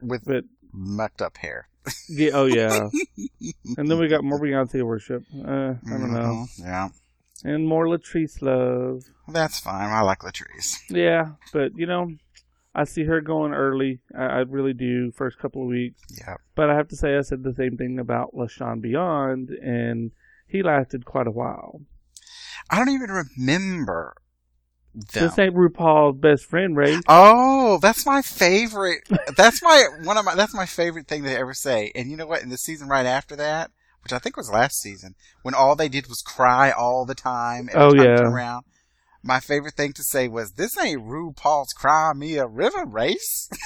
With 0.02 0.24
but 0.26 0.46
mucked 0.72 1.22
up 1.22 1.38
hair. 1.38 1.68
yeah, 2.10 2.32
oh 2.34 2.46
yeah. 2.46 2.90
and 3.78 3.90
then 3.90 3.98
we 4.00 4.08
got 4.08 4.24
more 4.24 4.40
Beyonce 4.40 4.84
worship. 4.84 5.24
Uh, 5.36 5.74
I 5.86 5.90
don't 5.90 6.14
know. 6.14 6.46
Mhm, 6.48 6.60
Yeah. 6.60 6.90
And 7.44 7.68
more 7.68 7.86
Latrice 7.88 8.42
love. 8.42 9.04
That's 9.28 9.60
fine. 9.60 9.90
I 9.90 10.02
like 10.02 10.20
Latrice. 10.20 10.76
Yeah, 10.90 11.32
but 11.54 11.76
you 11.78 11.86
know, 11.86 12.12
I 12.76 12.84
see 12.84 13.04
her 13.06 13.20
going 13.22 13.54
early. 13.54 14.00
I, 14.18 14.24
I 14.26 14.38
really 14.40 14.74
do. 14.74 15.12
First 15.12 15.40
couple 15.40 15.64
of 15.64 15.68
weeks. 15.70 16.02
Yeah. 16.18 16.36
But 16.56 16.70
I 16.70 16.76
have 16.76 16.88
to 16.90 16.96
say, 16.96 17.18
I 17.18 17.22
said 17.22 17.44
the 17.44 17.54
same 17.54 17.78
thing 17.78 18.00
about 18.00 18.34
Lashauwn 18.36 18.82
Beyond, 18.82 19.50
and 19.50 20.12
he 20.48 20.62
lasted 20.64 21.06
quite 21.06 21.28
a 21.28 21.32
while. 21.32 21.82
I 22.70 22.78
don't 22.78 22.90
even 22.90 23.10
remember 23.10 24.16
them. 24.94 25.24
This 25.24 25.40
ain't 25.40 25.56
RuPaul's 25.56 26.20
best 26.20 26.46
friend, 26.46 26.76
Ray. 26.76 27.00
Oh, 27.08 27.80
that's 27.82 28.06
my 28.06 28.22
favorite. 28.22 29.08
That's 29.36 29.62
my 29.64 29.86
one 30.04 30.18
of 30.18 30.26
my. 30.26 30.36
That's 30.36 30.54
my 30.54 30.66
favorite 30.66 31.08
thing 31.08 31.24
they 31.24 31.36
ever 31.38 31.54
say. 31.54 31.92
And 31.96 32.10
you 32.12 32.18
know 32.18 32.28
what? 32.28 32.44
In 32.44 32.50
the 32.50 32.58
season 32.58 32.88
right 32.88 33.06
after 33.06 33.36
that, 33.38 33.72
which 34.04 34.14
I 34.14 34.20
think 34.20 34.38
was 34.38 34.50
last 34.52 34.80
season, 34.80 35.16
when 35.42 35.54
all 35.56 35.76
they 35.76 35.90
did 35.90 36.08
was 36.08 36.22
cry 36.22 36.72
all 36.72 37.06
the 37.06 37.16
time. 37.16 37.70
Every 37.72 37.82
Oh, 37.82 38.04
time 38.04 38.06
yeah. 38.06 38.22
around, 38.22 38.66
my 39.24 39.40
favorite 39.40 39.76
thing 39.76 39.94
to 39.94 40.04
say 40.04 40.28
was, 40.28 40.54
"This 40.54 40.78
ain't 40.78 41.02
RuPaul's 41.04 41.74
Cry 41.74 42.14
Me 42.14 42.38
a 42.38 42.48
River 42.48 42.86
Race." 42.86 43.50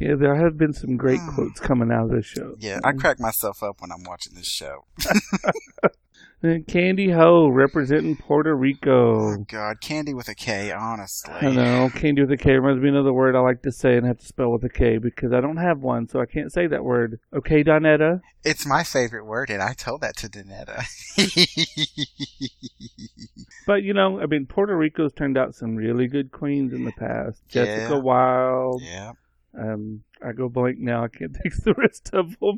Yeah, 0.00 0.14
there 0.16 0.34
have 0.34 0.56
been 0.58 0.72
some 0.72 0.96
great 0.96 1.20
Hmm. 1.20 1.34
quotes 1.34 1.60
coming 1.60 1.92
out 1.92 2.06
of 2.06 2.10
this 2.10 2.26
show. 2.26 2.54
yeah, 2.58 2.80
I 2.82 2.92
crack 2.92 3.20
myself 3.20 3.62
up 3.62 3.80
when 3.80 3.92
I'm 3.92 4.02
watching 4.04 4.34
this 4.34 4.48
show. 4.48 4.84
And 6.44 6.66
Kandy 6.66 7.14
Ho 7.14 7.46
representing 7.48 8.16
Puerto 8.16 8.54
Rico. 8.56 9.32
Oh 9.32 9.44
God, 9.48 9.80
candy 9.80 10.12
with 10.12 10.28
a 10.28 10.34
K. 10.34 10.72
Honestly, 10.72 11.32
I 11.32 11.50
know. 11.52 11.88
Candy 11.94 12.22
with 12.22 12.32
a 12.32 12.36
K 12.36 12.52
reminds 12.52 12.82
me 12.82 12.88
of 12.88 12.94
another 12.96 13.12
word 13.12 13.36
I 13.36 13.40
like 13.40 13.62
to 13.62 13.70
say 13.70 13.96
and 13.96 14.04
have 14.06 14.18
to 14.18 14.26
spell 14.26 14.50
with 14.50 14.64
a 14.64 14.68
K 14.68 14.98
because 14.98 15.32
I 15.32 15.40
don't 15.40 15.58
have 15.58 15.78
one, 15.78 16.08
so 16.08 16.20
I 16.20 16.26
can't 16.26 16.52
say 16.52 16.66
that 16.66 16.82
word. 16.84 17.20
Okay, 17.32 17.62
Donetta? 17.62 18.20
It's 18.44 18.66
my 18.66 18.82
favorite 18.82 19.24
word, 19.24 19.50
and 19.50 19.62
I 19.62 19.72
told 19.72 20.00
that 20.00 20.16
to 20.16 20.28
Donetta. 20.28 20.84
But, 23.66 23.82
you 23.84 23.94
know, 23.94 24.20
I 24.20 24.26
mean, 24.26 24.46
Puerto 24.46 24.76
Rico's 24.76 25.12
turned 25.12 25.38
out 25.38 25.54
some 25.54 25.76
really 25.76 26.08
good 26.08 26.32
queens 26.32 26.72
in 26.72 26.84
the 26.84 26.92
past. 26.92 27.40
Yeah. 27.50 27.64
Jessica 27.64 27.98
Wilde. 28.00 28.82
yeah. 28.82 29.12
Um, 29.56 30.02
I 30.24 30.32
go 30.32 30.48
blank 30.48 30.78
now. 30.78 31.04
I 31.04 31.08
can't 31.08 31.32
think 31.42 31.54
of 31.54 31.64
the 31.64 31.74
rest 31.74 32.10
of 32.12 32.36
them. 32.40 32.56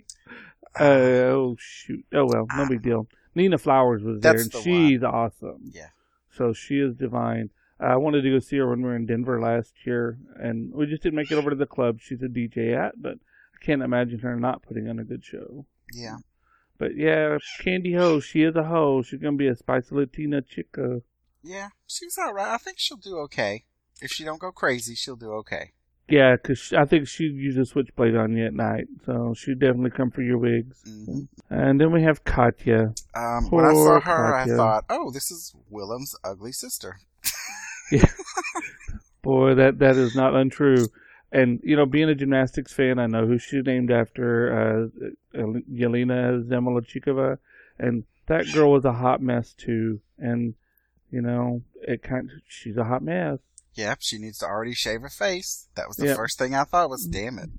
Uh, 0.78 0.84
oh, 0.84 1.56
shoot. 1.58 2.04
Oh, 2.14 2.26
well, 2.26 2.46
no 2.56 2.68
big 2.68 2.82
deal. 2.82 3.06
Nina 3.34 3.58
Flowers 3.58 4.02
was 4.02 4.20
there, 4.20 4.32
That's 4.32 4.44
and 4.44 4.52
the 4.52 4.62
she's 4.62 5.02
awesome. 5.02 5.70
Yeah. 5.72 5.88
So 6.36 6.52
she 6.52 6.78
is 6.78 6.94
divine. 6.94 7.50
Uh, 7.80 7.86
I 7.86 7.96
wanted 7.96 8.22
to 8.22 8.30
go 8.30 8.38
see 8.38 8.56
her 8.58 8.68
when 8.68 8.82
we 8.82 8.88
were 8.88 8.96
in 8.96 9.06
Denver 9.06 9.40
last 9.40 9.72
year, 9.84 10.18
and 10.36 10.72
we 10.72 10.86
just 10.86 11.02
didn't 11.02 11.16
make 11.16 11.30
it 11.30 11.36
over 11.36 11.50
to 11.50 11.56
the 11.56 11.66
club 11.66 11.98
she's 12.00 12.22
a 12.22 12.26
DJ 12.26 12.76
at, 12.76 13.00
but 13.00 13.14
I 13.14 13.64
can't 13.64 13.82
imagine 13.82 14.20
her 14.20 14.36
not 14.36 14.62
putting 14.62 14.88
on 14.88 14.98
a 14.98 15.04
good 15.04 15.24
show. 15.24 15.66
Yeah. 15.92 16.18
But 16.78 16.96
yeah, 16.96 17.38
Kandy 17.60 17.96
Ho, 17.96 18.20
she 18.20 18.42
is 18.42 18.56
a 18.56 18.64
hoe. 18.64 19.02
She's 19.02 19.20
gonna 19.20 19.36
be 19.36 19.46
a 19.46 19.56
spicy 19.56 19.94
Latina 19.94 20.42
chica. 20.42 21.02
Yeah. 21.42 21.68
She's 21.86 22.16
all 22.18 22.32
right. 22.32 22.52
I 22.52 22.58
think 22.58 22.78
she'll 22.78 22.96
do 22.96 23.18
okay. 23.18 23.64
If 24.00 24.10
she 24.10 24.24
don't 24.24 24.40
go 24.40 24.50
crazy, 24.50 24.94
she'll 24.94 25.16
do 25.16 25.32
okay. 25.32 25.72
Yeah, 26.08 26.36
'cause 26.36 26.72
I 26.74 26.84
think 26.84 27.08
she'd 27.08 27.34
use 27.34 27.56
a 27.56 27.64
switchblade 27.64 28.14
on 28.14 28.36
you 28.36 28.44
at 28.44 28.52
night, 28.54 28.88
so 29.06 29.32
she'd 29.34 29.58
definitely 29.58 29.90
come 29.90 30.10
for 30.10 30.22
your 30.22 30.38
wigs. 30.38 30.82
hmm 30.84 31.20
And 31.48 31.80
then 31.80 31.92
we 31.92 32.02
have 32.02 32.24
Katya. 32.24 32.92
Um, 33.14 33.50
when 33.50 33.64
I 33.64 33.72
saw 33.72 34.00
her, 34.00 34.34
I 34.34 34.44
thought, 34.56 34.84
"Oh, 34.90 35.10
this 35.10 35.30
is 35.30 35.54
Willam's 35.70 36.14
ugly 36.22 36.52
sister." 36.52 36.98
yeah. 37.92 38.04
Boy, 39.22 39.54
that 39.54 39.78
that 39.78 39.96
is 39.96 40.14
not 40.14 40.34
untrue. 40.34 40.88
And 41.32 41.60
you 41.64 41.74
know, 41.74 41.86
being 41.86 42.08
a 42.10 42.14
gymnastics 42.14 42.72
fan, 42.72 42.98
I 42.98 43.06
know 43.06 43.26
who 43.26 43.38
she's 43.38 43.64
named 43.64 43.90
after, 43.90 44.90
uh, 44.92 45.08
Yelena 45.34 46.44
Zamolodchikova, 46.46 47.38
and 47.78 48.04
that 48.26 48.44
girl 48.52 48.70
was 48.72 48.84
a 48.84 48.92
hot 48.92 49.22
mess 49.22 49.54
too. 49.54 50.00
And 50.18 50.54
you 51.10 51.22
know, 51.22 51.62
it 51.82 52.02
kind 52.02 52.30
she's 52.46 52.76
a 52.76 52.84
hot 52.84 53.02
mess. 53.02 53.38
Yep, 53.74 53.98
she 54.00 54.18
needs 54.18 54.38
to 54.38 54.46
already 54.46 54.74
shave 54.74 55.00
her 55.02 55.08
face. 55.08 55.68
That 55.74 55.88
was 55.88 55.96
the 55.96 56.06
Yeah. 56.06 56.14
first 56.16 56.38
thing 56.38 56.54
I 56.54 56.64
thought 56.64 56.90
was, 56.90 57.06
damn 57.06 57.38
it. 57.38 57.50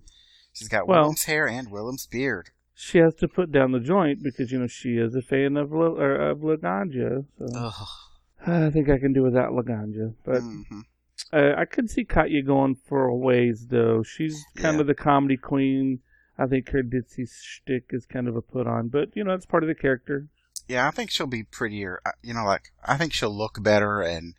She's 0.54 0.68
got 0.70 0.88
Well- 0.88 1.02
Willam's 1.04 1.24
hair 1.26 1.48
and 1.48 1.70
Willam's 1.70 2.08
beard. 2.08 2.52
She 2.74 2.98
has 3.00 3.16
to 3.16 3.28
put 3.28 3.52
down 3.52 3.72
the 3.72 3.80
joint 3.80 4.22
because 4.22 4.52
you 4.52 4.60
know 4.60 4.68
she 4.68 4.98
is 4.98 5.16
a 5.16 5.22
fan 5.22 5.56
of 5.58 5.72
La, 5.72 5.86
or 5.88 6.16
of 6.16 6.40
Laganja. 6.40 7.26
So. 7.40 7.72
I 8.46 8.70
think 8.70 8.90
I 8.90 8.98
can 8.98 9.14
do 9.14 9.24
without 9.24 9.52
Laganja, 9.54 10.14
but. 10.26 10.42
Mhm. 10.42 10.84
Uh, 11.32 11.54
I 11.58 11.66
could 11.66 11.90
see 11.90 12.04
Katya 12.04 12.44
going 12.44 12.76
for 12.76 13.06
a 13.06 13.16
ways 13.16 13.68
though. 13.68 14.04
She's 14.04 14.44
kind 14.58 14.76
Yeah. 14.76 14.82
of 14.82 14.88
the 14.88 14.94
comedy 14.96 15.38
queen. 15.38 16.00
I 16.38 16.46
think 16.48 16.70
her 16.70 16.84
ditzy 16.84 17.28
shtick 17.30 17.86
is 17.92 18.06
kind 18.06 18.28
of 18.28 18.36
a 18.36 18.42
put 18.42 18.68
on, 18.68 18.90
but 18.90 19.16
you 19.16 19.24
know 19.24 19.32
that's 19.32 19.46
part 19.46 19.64
of 19.64 19.68
the 19.70 19.76
character. 19.76 20.28
Yeah, 20.68 20.86
I 20.88 20.92
think 20.92 21.10
she'll 21.12 21.28
be 21.28 21.44
prettier. 21.44 22.02
You 22.22 22.34
know, 22.34 22.44
like 22.44 22.72
I 22.84 22.98
think 22.98 23.14
she'll 23.14 23.36
look 23.36 23.64
better 23.64 24.02
and 24.02 24.34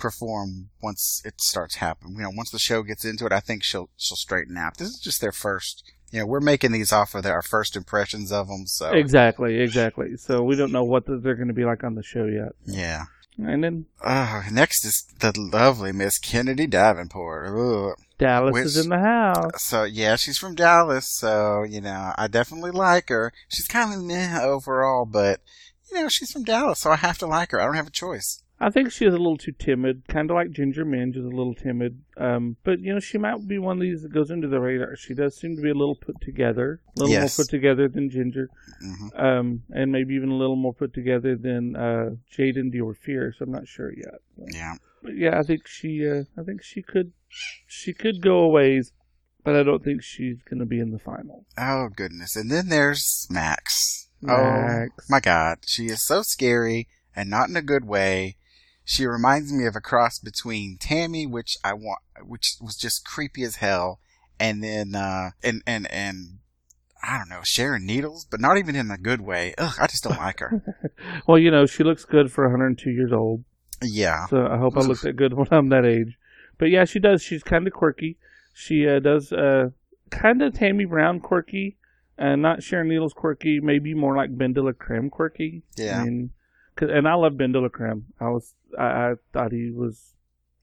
perform 0.00 0.70
once 0.82 1.22
it 1.24 1.40
starts 1.40 1.76
happening. 1.76 2.16
You 2.16 2.22
know, 2.22 2.30
once 2.34 2.50
the 2.50 2.58
show 2.58 2.82
gets 2.82 3.04
into 3.04 3.26
it, 3.26 3.32
I 3.32 3.40
think 3.40 3.62
she'll 3.62 3.90
she'll 3.96 4.16
straighten 4.16 4.56
out. 4.56 4.78
This 4.78 4.88
is 4.88 4.98
just 4.98 5.20
their 5.20 5.32
first. 5.32 5.84
You 6.10 6.20
know, 6.20 6.26
we're 6.26 6.40
making 6.40 6.72
these 6.72 6.92
off 6.92 7.14
of 7.14 7.22
their, 7.22 7.34
our 7.34 7.42
first 7.42 7.76
impressions 7.76 8.32
of 8.32 8.48
them. 8.48 8.66
So 8.66 8.90
Exactly, 8.90 9.60
exactly. 9.60 10.16
So 10.16 10.42
we 10.42 10.56
don't 10.56 10.72
know 10.72 10.82
what 10.82 11.04
they're 11.06 11.36
going 11.36 11.46
to 11.48 11.54
be 11.54 11.64
like 11.64 11.84
on 11.84 11.94
the 11.94 12.02
show 12.02 12.24
yet. 12.24 12.52
yeah. 12.66 13.04
And 13.38 13.62
then 13.64 13.86
Uh, 14.04 14.42
next 14.52 14.84
is 14.84 15.04
the 15.20 15.32
lovely 15.38 15.92
Miss 15.92 16.18
Kennedy 16.18 16.66
Davenport. 16.66 17.48
Ugh. 17.48 17.96
Dallas 18.18 18.52
Which- 18.52 18.64
is 18.66 18.76
in 18.76 18.90
the 18.90 18.98
house. 18.98 19.62
So 19.62 19.84
yeah, 19.84 20.16
she's 20.16 20.36
from 20.36 20.54
Dallas, 20.56 21.06
so 21.08 21.62
you 21.62 21.80
know 21.80 22.12
I 22.18 22.26
definitely 22.26 22.72
like 22.72 23.08
her. 23.08 23.32
She's 23.48 23.66
kind 23.68 23.94
of 23.94 24.02
meh 24.02 24.42
overall, 24.42 25.06
but 25.06 25.40
you 25.90 26.02
know 26.02 26.08
she's 26.08 26.32
from 26.32 26.44
Dallas, 26.44 26.80
so 26.80 26.90
I 26.90 26.96
have 26.96 27.16
to 27.18 27.26
like 27.26 27.52
her. 27.52 27.60
I 27.60 27.64
don't 27.66 27.76
have 27.76 27.86
a 27.86 27.90
choice. 27.90 28.39
I 28.62 28.68
think 28.68 28.92
she 28.92 29.06
is 29.06 29.14
a 29.14 29.18
little 29.18 29.38
too 29.38 29.52
timid, 29.52 30.06
kind 30.08 30.30
of 30.30 30.34
like 30.34 30.50
Ginger 30.50 30.84
Minge 30.84 31.16
is 31.16 31.24
a 31.24 31.28
little 31.28 31.54
timid. 31.54 32.02
Um, 32.18 32.56
but 32.62 32.80
you 32.80 32.92
know 32.92 33.00
she 33.00 33.16
might 33.16 33.48
be 33.48 33.58
one 33.58 33.78
of 33.78 33.80
these 33.82 34.02
that 34.02 34.12
goes 34.12 34.30
into 34.30 34.48
the 34.48 34.60
radar. 34.60 34.96
She 34.96 35.14
does 35.14 35.36
seem 35.36 35.56
to 35.56 35.62
be 35.62 35.70
a 35.70 35.74
little 35.74 35.94
put 35.96 36.20
together, 36.20 36.80
a 36.96 37.00
little 37.00 37.12
Yes. 37.12 37.38
more 37.38 37.44
put 37.44 37.50
together 37.50 37.88
than 37.88 38.10
Ginger. 38.10 38.50
hmm 38.82 39.08
um, 39.16 39.62
and 39.70 39.90
maybe 39.90 40.14
even 40.14 40.28
a 40.30 40.36
little 40.36 40.56
more 40.56 40.74
put 40.74 40.92
together 40.92 41.36
than 41.36 41.74
uh, 41.74 42.10
Jaidynn 42.36 42.70
Diore 42.74 42.94
Fierce. 42.96 43.36
I'm 43.40 43.50
not 43.50 43.66
sure 43.66 43.92
yet. 43.96 44.20
Yeah, 44.52 44.74
But 45.02 45.16
yeah, 45.16 45.38
I 45.38 45.42
think 45.42 45.66
she, 45.66 46.06
uh, 46.06 46.24
I 46.38 46.42
think 46.44 46.62
she 46.62 46.82
could, 46.82 47.12
she 47.66 47.92
could 47.94 48.20
go 48.20 48.40
a 48.40 48.48
ways, 48.48 48.92
but 49.42 49.56
I 49.56 49.62
don't 49.62 49.82
think 49.82 50.02
she's 50.02 50.42
going 50.42 50.60
to 50.60 50.66
be 50.66 50.80
in 50.80 50.90
the 50.90 50.98
final. 50.98 51.46
Oh 51.56 51.88
goodness. 51.94 52.36
And 52.36 52.50
then 52.50 52.68
there's 52.68 53.26
Max. 53.30 54.08
Max. 54.20 54.90
Oh 54.92 55.02
my 55.08 55.20
god. 55.20 55.58
She 55.66 55.86
is 55.86 56.04
so 56.06 56.20
scary 56.22 56.88
and 57.16 57.30
not 57.30 57.48
in 57.48 57.56
a 57.56 57.62
good 57.62 57.86
way. 57.86 58.36
She 58.84 59.06
reminds 59.06 59.52
me 59.52 59.66
of 59.66 59.76
a 59.76 59.80
cross 59.80 60.18
between 60.18 60.78
Tammie, 60.78 61.26
which 61.26 61.56
I 61.64 61.74
want 61.74 62.00
which 62.22 62.56
was 62.60 62.76
just 62.76 63.04
creepy 63.04 63.42
as 63.44 63.56
hell, 63.56 64.00
and 64.38 64.62
then 64.62 64.94
uh 64.94 65.30
and 65.42 65.62
and 65.66 65.90
and 65.90 66.38
I 67.02 67.18
don't 67.18 67.30
know, 67.30 67.40
Sharon 67.44 67.86
Needles, 67.86 68.26
but 68.30 68.40
not 68.40 68.58
even 68.58 68.76
in 68.76 68.90
a 68.90 68.98
good 68.98 69.22
way. 69.22 69.54
Ugh, 69.56 69.74
I 69.80 69.86
just 69.86 70.04
don't 70.04 70.18
like 70.18 70.40
her. 70.40 70.62
Well, 71.26 71.38
you 71.38 71.50
know, 71.50 71.64
she 71.64 71.82
looks 71.82 72.04
good 72.04 72.30
for 72.30 72.44
102 72.44 72.90
years 72.90 73.12
old, 73.12 73.44
yeah. 73.82 74.26
so 74.26 74.46
I 74.46 74.58
hope 74.58 74.76
I 74.76 74.80
look 74.80 75.00
that 75.00 75.16
good 75.16 75.32
when 75.32 75.46
I'm 75.50 75.70
that 75.70 75.86
age. 75.86 76.18
But 76.58 76.66
yeah, 76.66 76.84
she 76.84 76.98
does. 76.98 77.22
She's 77.22 77.42
kind 77.42 77.66
of 77.66 77.72
quirky. 77.72 78.18
She 78.52 78.86
uh, 78.86 78.98
does 78.98 79.32
uh, 79.32 79.70
kind 80.10 80.42
of 80.42 80.52
Tammie 80.54 80.84
Brown 80.84 81.20
quirky, 81.20 81.78
and 82.18 82.42
not 82.42 82.62
Sharon 82.62 82.88
Needles 82.88 83.14
quirky. 83.14 83.60
Maybe 83.60 83.94
more 83.94 84.14
like 84.14 84.36
BenDeLaCreme 84.36 85.10
quirky. 85.10 85.62
Yeah. 85.76 86.00
I 86.00 86.04
mean, 86.04 86.30
and 86.80 87.06
I 87.08 87.14
love 87.14 87.36
Ben 87.36 87.52
Creme. 87.70 88.06
I 88.20 88.28
was, 88.28 88.54
I, 88.78 88.84
I 88.84 89.14
thought 89.32 89.52
he 89.52 89.70
was, 89.70 90.14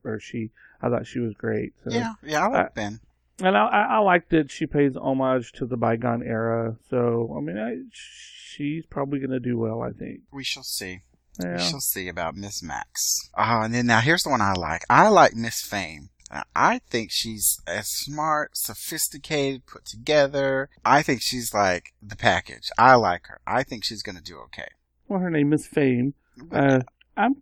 or 0.04 0.20
she, 0.20 0.52
I 0.82 0.90
thought 0.90 1.08
she 1.08 1.20
was 1.20 1.34
great. 1.34 1.74
So. 1.84 1.92
Yeah, 1.92 2.14
yeah, 2.24 2.46
I 2.46 2.48
like 2.50 2.74
Ben. 2.74 3.00
And 3.40 3.56
I, 3.56 3.66
I, 3.66 3.82
I 3.82 3.98
like 4.00 4.30
that 4.30 4.50
she 4.50 4.66
pays 4.66 4.96
homage 4.96 5.52
to 5.54 5.66
the 5.66 5.78
bygone 5.78 6.24
era. 6.24 6.76
So, 6.90 7.36
I 7.38 7.42
mean, 7.42 7.58
I, 7.58 7.78
she's 7.92 8.86
probably 8.88 9.20
going 9.20 9.32
to 9.32 9.40
do 9.40 9.58
well, 9.58 9.82
I 9.82 9.92
think. 9.92 10.22
We 10.32 10.44
shall 10.44 10.64
see. 10.64 11.02
We 11.40 11.60
shall 11.60 11.80
see 11.80 12.08
about 12.08 12.36
Miss 12.36 12.64
Max. 12.64 13.30
Oh, 13.38 13.62
and 13.62 13.72
then 13.72 13.86
now 13.86 14.02
here's 14.02 14.24
the 14.24 14.32
one 14.32 14.42
I 14.42 14.54
like. 14.54 14.82
I 14.90 15.08
like 15.10 15.36
Miss 15.36 15.62
Fame. 15.62 16.10
I 16.56 16.82
think 16.90 17.12
she's 17.12 17.62
as 17.68 17.88
smart, 17.88 18.58
sophisticated, 18.58 19.66
put 19.66 19.86
together. 19.86 20.70
I 20.84 21.02
think 21.02 21.22
she's 21.22 21.54
like 21.54 21.94
the 22.02 22.16
package. 22.16 22.70
I 22.78 22.96
like 22.96 23.28
her. 23.28 23.40
I 23.46 23.64
think 23.64 23.86
she's 23.86 24.02
gonna 24.02 24.20
do 24.20 24.38
okay. 24.46 24.68
Well, 25.08 25.20
her 25.20 25.30
name 25.30 25.54
is 25.54 25.66
Fame. 25.66 26.14
Uh, 26.52 26.82
I'm 27.16 27.36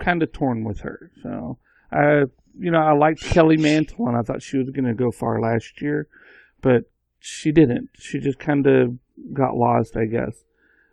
kind 0.00 0.22
of 0.22 0.32
torn 0.32 0.64
with 0.64 0.80
her. 0.80 1.10
So, 1.22 1.58
uh, 1.92 2.26
you 2.58 2.70
know, 2.70 2.80
I 2.80 2.92
liked 2.92 3.22
Kelly 3.22 3.56
Mantle, 3.56 4.06
and 4.06 4.16
I 4.16 4.22
thought 4.22 4.42
she 4.42 4.58
was 4.58 4.70
going 4.70 4.84
to 4.84 4.94
go 4.94 5.10
far 5.10 5.40
last 5.40 5.80
year, 5.82 6.08
but 6.62 6.84
she 7.18 7.52
didn't. 7.52 7.90
She 7.94 8.18
just 8.18 8.38
kind 8.38 8.66
of 8.66 8.98
got 9.32 9.56
lost, 9.56 9.96
I 9.96 10.06
guess. 10.06 10.44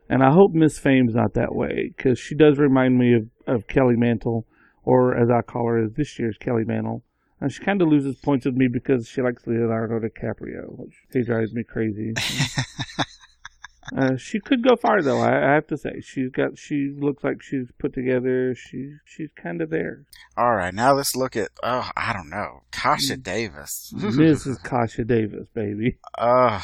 And 0.10 0.24
I 0.24 0.32
hope 0.32 0.54
Miss 0.54 0.80
Fame's 0.80 1.16
not 1.16 1.34
that 1.34 1.54
way, 1.54 1.94
because 1.96 2.18
she 2.18 2.36
does 2.36 2.58
remind 2.58 2.98
me 2.98 3.14
of, 3.14 3.28
of 3.46 3.68
Kelly 3.68 3.96
Mantle, 3.96 4.46
or 4.84 5.16
as 5.16 5.30
I 5.30 5.42
call 5.42 5.68
her, 5.68 5.88
this 5.88 6.18
year's 6.18 6.38
Kelly 6.38 6.64
Mantle. 6.64 7.04
And 7.40 7.52
she 7.52 7.64
kind 7.64 7.82
of 7.82 7.90
loses 7.90 8.16
points 8.16 8.46
with 8.46 8.56
me 8.56 8.68
because 8.68 9.08
she 9.08 9.22
likes 9.22 9.46
Leonardo 9.46 10.00
DiCaprio, 10.00 10.80
which 10.80 10.96
he 11.14 11.22
drives 11.22 11.54
me 11.54 11.64
crazy. 11.64 12.14
Uh, 13.96 14.18
she 14.18 14.40
could 14.40 14.64
go 14.64 14.76
far 14.76 15.02
though. 15.02 15.20
I, 15.20 15.52
I 15.52 15.54
have 15.56 15.68
to 15.68 15.78
say, 15.78 16.02
she's 16.02 16.30
got. 16.32 16.58
She 16.58 16.94
looks 16.98 17.24
like 17.24 17.42
she's 17.42 17.68
put 17.80 17.94
together. 17.94 18.54
She's 18.56 18.92
she's 19.06 19.30
kind 19.42 19.62
of 19.62 19.70
there. 19.70 20.06
All 20.36 20.56
right, 20.56 20.74
now 20.74 20.94
let's 20.94 21.16
look 21.16 21.36
at. 21.36 21.50
Oh, 21.64 21.90
I 21.96 22.12
don't 22.14 22.30
know, 22.30 22.64
Kasha 22.72 23.16
Mm. 23.18 23.24
Davis. 23.24 23.94
Mrs. 23.98 24.62
Kasha 24.64 25.06
Davis, 25.06 25.48
baby. 25.54 26.00
Uh, 26.18 26.60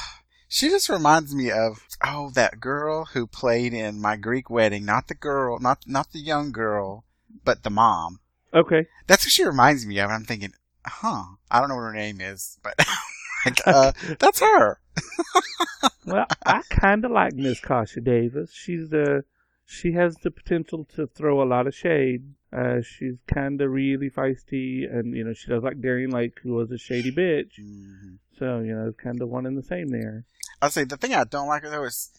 she 0.49 0.69
just 0.69 0.89
reminds 0.89 1.33
me 1.33 1.49
of 1.49 1.87
oh 2.03 2.31
that 2.35 2.59
girl 2.59 3.05
who 3.13 3.25
played 3.25 3.73
in 3.73 4.01
My 4.01 4.17
Greek 4.17 4.49
Wedding. 4.49 4.83
Not 4.83 5.07
the 5.07 5.15
girl, 5.15 5.59
not 5.59 5.83
not 5.87 6.11
the 6.11 6.19
young 6.19 6.51
girl, 6.51 7.05
but 7.45 7.63
the 7.63 7.69
mom. 7.69 8.19
Okay. 8.53 8.85
That's 9.07 9.25
what 9.25 9.31
she 9.31 9.45
reminds 9.45 9.85
me 9.85 9.97
of. 9.99 10.05
And 10.05 10.13
I'm 10.13 10.25
thinking, 10.25 10.51
huh? 10.85 11.23
I 11.49 11.59
don't 11.59 11.69
know 11.69 11.75
what 11.75 11.81
her 11.83 11.93
name 11.93 12.19
is, 12.21 12.59
but 12.61 12.75
like, 13.45 13.59
uh, 13.67 13.91
that's 14.19 14.39
her. 14.39 14.79
Well, 16.05 16.25
I 16.45 16.61
kind 16.69 17.05
of 17.05 17.11
like 17.11 17.33
Miss 17.33 17.59
Kasha 17.61 18.01
Davis. 18.01 18.51
She's 18.53 18.89
the. 18.89 19.23
She 19.65 19.93
has 19.93 20.15
the 20.17 20.31
potential 20.31 20.85
to 20.95 21.07
throw 21.07 21.41
a 21.41 21.47
lot 21.47 21.65
of 21.65 21.73
shade. 21.73 22.33
Uh, 22.51 22.81
she's 22.81 23.15
kind 23.25 23.61
of 23.61 23.71
really 23.71 24.09
feisty, 24.09 24.83
and 24.93 25.15
you 25.15 25.23
know 25.23 25.33
she 25.33 25.47
does 25.47 25.63
like 25.63 25.79
Darienne 25.81 26.11
Lake, 26.11 26.39
who 26.43 26.53
was 26.53 26.69
a 26.71 26.77
shady 26.77 27.11
bitch. 27.11 27.57
Mhm. 27.59 28.17
So 28.37 28.59
you 28.59 28.75
know, 28.75 28.87
it's 28.89 28.99
kind 28.99 29.21
of 29.21 29.29
one 29.29 29.45
and 29.45 29.57
the 29.57 29.63
same 29.63 29.87
there. 29.87 30.25
I'll 30.61 30.69
say 30.69 30.83
the 30.83 30.97
thing 30.97 31.13
I 31.13 31.23
don't 31.23 31.47
like 31.47 31.63
her 31.63 31.69
though 31.69 31.85
is 31.85 32.11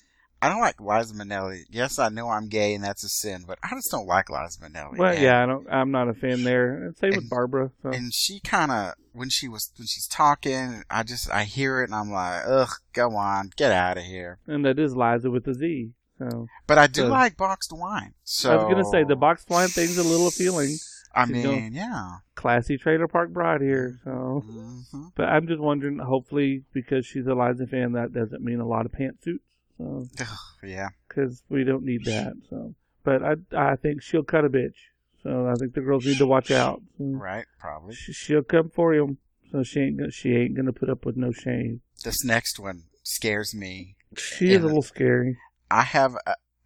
I 0.44 0.48
don't 0.48 0.60
like 0.60 0.80
Liza 0.80 1.14
Minnelli. 1.14 1.62
Yes, 1.70 1.98
I 1.98 2.08
know 2.10 2.28
I'm 2.28 2.48
gay 2.48 2.74
and 2.74 2.84
that's 2.84 3.02
a 3.04 3.08
sin, 3.08 3.44
but 3.46 3.58
I 3.62 3.70
just 3.74 3.90
don't 3.90 4.06
like 4.06 4.28
Liza 4.28 4.60
Minnelli. 4.60 4.98
Well, 4.98 5.14
man. 5.14 5.22
yeah, 5.22 5.42
I 5.42 5.46
don't. 5.46 5.66
I'm 5.70 5.90
not 5.90 6.08
a 6.08 6.14
fan 6.14 6.44
there. 6.44 6.92
Same 7.00 7.12
with 7.16 7.30
Barbara. 7.30 7.70
So. 7.82 7.88
And 7.90 8.12
she 8.12 8.40
kind 8.40 8.70
of 8.70 8.94
when 9.12 9.30
she 9.30 9.48
was 9.48 9.72
when 9.76 9.86
she's 9.86 10.06
talking, 10.06 10.82
I 10.90 11.02
just 11.02 11.30
I 11.30 11.44
hear 11.44 11.80
it 11.80 11.84
and 11.84 11.94
I'm 11.94 12.10
like, 12.10 12.42
ugh, 12.46 12.70
go 12.92 13.16
on, 13.16 13.50
get 13.56 13.72
out 13.72 13.96
of 13.98 14.04
here. 14.04 14.38
and 14.46 14.64
that 14.64 14.78
is 14.78 14.94
Liza 14.94 15.30
with 15.30 15.46
a 15.48 15.54
Z. 15.54 15.92
So 16.18 16.46
But 16.66 16.78
I 16.78 16.86
do 16.86 17.02
So- 17.02 17.08
like 17.08 17.36
boxed 17.36 17.72
wine. 17.72 18.14
So 18.22 18.52
I 18.52 18.56
was 18.56 18.72
gonna 18.72 18.84
say 18.84 19.02
the 19.04 19.16
boxed 19.16 19.50
wine 19.50 19.68
thing's 19.68 19.98
a 19.98 20.04
little 20.04 20.28
appealing. 20.28 20.76
I 21.16 21.26
mean, 21.26 21.42
going- 21.44 21.72
yeah. 21.72 22.16
Classy 22.34 22.76
trailer 22.76 23.06
park 23.08 23.30
bride 23.32 23.60
here. 23.60 24.00
So, 24.04 24.42
hmm 24.44 25.06
but 25.14 25.28
I'm 25.28 25.46
just 25.46 25.60
wondering. 25.60 25.98
Hopefully, 25.98 26.64
because 26.72 27.06
she's 27.06 27.26
a 27.28 27.34
Liza 27.34 27.66
fan, 27.68 27.92
that 27.92 28.12
doesn't 28.12 28.42
mean 28.42 28.58
a 28.60 28.66
lot 28.66 28.84
of 28.84 28.92
pantsuits. 28.92 29.38
So, 29.78 30.06
Yeah. 30.62 30.88
because 31.08 31.42
we 31.48 31.64
don't 31.64 31.84
need 31.84 32.04
that. 32.04 32.34
So, 32.48 32.74
but 33.02 33.22
I 33.22 33.34
I 33.56 33.76
think 33.76 34.02
she'll 34.02 34.22
cut 34.22 34.44
a 34.44 34.48
bitch. 34.48 34.74
So 35.22 35.46
I 35.48 35.54
think 35.54 35.74
the 35.74 35.80
girls 35.80 36.04
need 36.06 36.18
to 36.18 36.26
watch 36.26 36.50
out. 36.50 36.82
Right. 36.98 37.46
Probably. 37.58 37.94
she, 37.94 38.12
she'll 38.12 38.42
come 38.42 38.70
for 38.70 38.94
you. 38.94 39.16
So 39.50 39.62
she 39.62 39.80
ain't 39.80 39.98
gonna, 39.98 40.10
she 40.10 40.34
ain't 40.34 40.54
gonna 40.56 40.72
put 40.72 40.90
up 40.90 41.04
with 41.06 41.16
no 41.16 41.32
shame. 41.32 41.80
This 42.04 42.24
next 42.24 42.58
one 42.60 42.84
scares 43.02 43.54
me. 43.54 43.96
She 44.16 44.52
is 44.52 44.62
a 44.62 44.66
little 44.66 44.82
scary. 44.82 45.36
I 45.70 45.82
have. 45.82 46.16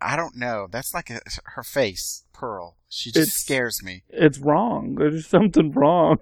I 0.01 0.17
don't 0.17 0.37
know. 0.37 0.69
That's 0.71 0.95
like 0.95 1.11
a, 1.11 1.21
her 1.55 1.63
face, 1.65 2.25
Pearl. 2.33 2.77
She 2.89 3.11
just 3.11 3.29
It's- 3.29 3.41
scares 3.41 3.83
me. 3.83 4.05
It's 4.11 4.39
wrong. 4.39 4.95
There's 4.97 5.27
something 5.27 5.73
wrong. 5.73 6.19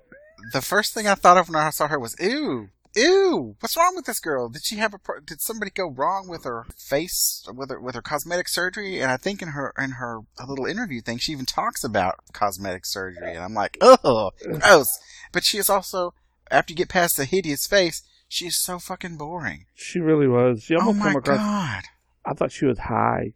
The 0.52 0.60
first 0.62 0.94
thing 0.94 1.06
I 1.06 1.14
thought 1.14 1.36
of 1.36 1.48
when 1.48 1.56
I 1.56 1.70
saw 1.70 1.88
her 1.88 1.98
was, 1.98 2.14
ew, 2.20 2.68
ew. 2.96 3.56
What's 3.60 3.76
wrong 3.76 3.94
with 3.94 4.06
this 4.06 4.20
girl? 4.20 4.48
Did 4.48 4.64
she 4.64 4.76
have 4.76 4.94
a? 4.94 4.98
pro- 4.98 5.20
Did 5.20 5.40
somebody 5.40 5.70
go 5.70 5.88
wrong 5.90 6.26
with 6.28 6.44
her 6.44 6.64
face, 6.76 7.46
with 7.54 7.70
her 7.70 7.80
with 7.80 7.94
her 7.94 8.02
cosmetic 8.02 8.48
surgery? 8.48 9.00
And 9.00 9.10
I 9.10 9.16
think 9.16 9.42
in 9.42 9.48
her 9.48 9.72
in 9.78 9.92
her 9.92 10.20
little 10.46 10.66
interview 10.66 11.00
thing, 11.00 11.18
she 11.18 11.32
even 11.32 11.46
talks 11.46 11.84
about 11.84 12.16
cosmetic 12.32 12.86
surgery. 12.86 13.34
And 13.34 13.44
I'm 13.44 13.54
like, 13.54 13.78
oh, 13.80 14.30
gross. 14.42 14.88
But 15.32 15.44
she 15.44 15.58
is 15.58 15.68
also, 15.70 16.14
after 16.50 16.72
you 16.72 16.76
get 16.76 16.88
past 16.88 17.16
the 17.16 17.24
hideous 17.26 17.66
face, 17.66 18.02
she 18.28 18.46
is 18.46 18.56
so 18.62 18.78
fucking 18.78 19.16
boring. 19.18 19.66
She 19.74 20.00
really 20.00 20.26
was. 20.26 20.62
She 20.64 20.74
Oh 20.74 20.80
almost 20.80 20.98
my 20.98 21.04
come 21.06 21.16
across. 21.16 21.38
god. 21.38 21.82
I 22.24 22.32
thought 22.34 22.52
she 22.52 22.66
was 22.66 22.78
high. 22.78 23.34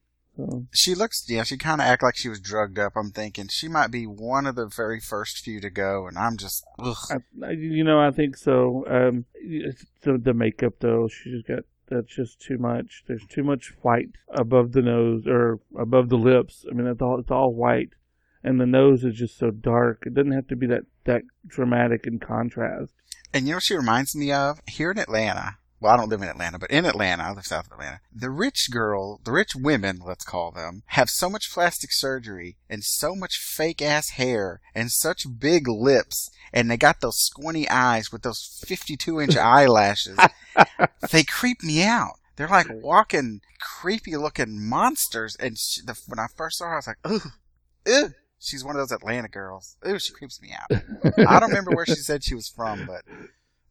So 0.49 0.67
She 0.73 0.95
looks, 0.95 1.25
yeah, 1.29 1.43
she 1.43 1.57
kind 1.57 1.81
of 1.81 1.87
act 1.87 2.03
like 2.03 2.17
she 2.17 2.29
was 2.29 2.41
drugged 2.41 2.79
up. 2.79 2.93
I'm 2.97 3.11
thinking 3.11 3.49
she 3.49 3.69
might 3.69 3.91
be 3.91 4.07
one 4.07 4.47
of 4.47 4.55
the 4.55 4.67
very 4.67 5.01
first 5.01 5.39
few 5.39 5.61
to 5.61 5.71
go, 5.71 6.07
and 6.07 6.17
I'm 6.19 6.37
just, 6.37 6.65
I- 7.43 7.51
you 7.51 7.85
know, 7.85 8.01
I 8.01 8.11
think 8.11 8.37
so. 8.37 8.85
Um, 8.89 9.25
the, 9.43 10.19
the 10.19 10.35
makeup 10.35 10.75
though, 10.81 11.09
she's 11.09 11.43
got 11.43 11.65
that's 11.89 12.15
just 12.15 12.41
too 12.41 12.57
much. 12.57 13.03
There's 13.09 13.27
too 13.27 13.43
much 13.43 13.73
white 13.83 14.11
above 14.33 14.73
the 14.73 14.81
nose 14.83 15.25
or 15.27 15.59
above 15.77 16.09
the 16.09 16.17
lips. 16.17 16.65
I 16.71 16.75
mean, 16.75 16.87
it's 16.87 17.03
all 17.03 17.19
it's 17.19 17.31
all 17.33 17.53
white, 17.53 17.91
and 18.45 18.61
the 18.61 18.67
nose 18.67 19.03
is 19.05 19.17
just 19.17 19.37
so 19.39 19.51
dark. 19.51 20.05
It 20.07 20.15
doesn't 20.15 20.31
have 20.33 20.47
to 20.49 20.57
be 20.57 20.67
that 20.69 20.83
that 21.05 21.23
dramatic 21.47 22.07
in 22.07 22.21
contrast. 22.21 22.93
And 23.35 23.47
you 23.47 23.53
know 23.53 23.57
what 23.57 23.65
she 23.65 23.77
reminds 23.77 24.15
me 24.15 24.31
of? 24.33 24.61
Here 24.69 24.91
in 24.93 24.99
Atlanta. 24.99 25.57
Well, 25.81 25.93
I 25.93 25.97
don't 25.97 26.11
live 26.11 26.21
in 26.21 26.29
Atlanta, 26.29 26.59
but 26.59 26.71
in 26.71 26.85
Atlanta, 26.85 27.23
I 27.23 27.33
live 27.33 27.47
south 27.47 27.67
of 27.67 27.73
Atlanta. 27.73 28.01
The 28.15 28.31
rich 28.31 28.71
girl, 28.71 29.21
the 29.25 29.33
rich 29.33 29.55
women, 29.55 30.01
let's 30.05 30.25
call 30.25 30.51
them, 30.51 30.83
have 30.89 31.09
so 31.09 31.31
much 31.31 31.51
plastic 31.51 31.91
surgery 31.91 32.57
and 32.69 32.85
so 32.85 33.15
much 33.15 33.39
fake 33.39 33.81
ass 33.81 34.11
hair 34.11 34.61
and 34.75 34.91
such 34.91 35.27
big 35.39 35.67
lips 35.67 36.31
and 36.53 36.71
they 36.71 36.77
got 36.77 37.01
those 37.01 37.19
squinty 37.19 37.69
eyes 37.69 38.13
with 38.13 38.23
those 38.23 38.61
52 38.67 39.21
inch 39.21 39.37
eyelashes. 39.37 40.19
they 41.11 41.25
creep 41.25 41.63
me 41.63 41.83
out. 41.83 42.15
They're 42.37 42.49
like 42.49 42.69
walking 42.71 43.41
creepy 43.61 44.17
looking 44.17 44.69
monsters. 44.69 45.37
And 45.39 45.59
she, 45.59 45.83
the, 45.83 45.99
when 46.07 46.19
I 46.19 46.27
first 46.35 46.59
saw 46.59 46.67
her, 46.67 46.75
I 46.75 46.77
was 46.77 46.87
like, 46.87 46.99
ugh, 47.05 47.33
ugh. 47.87 48.13
She's 48.43 48.65
one 48.65 48.75
of 48.75 48.81
those 48.81 48.93
Atlanta 48.97 49.29
girls. 49.29 49.77
Ooh, 49.87 49.99
she 49.99 50.15
creeps 50.15 50.41
me 50.41 50.51
out. 50.59 50.83
I 51.29 51.39
don't 51.39 51.51
remember 51.51 51.73
where 51.73 51.85
she 51.85 51.97
said 51.97 52.25
she 52.25 52.35
was 52.35 52.49
from, 52.49 52.87
but 52.87 53.03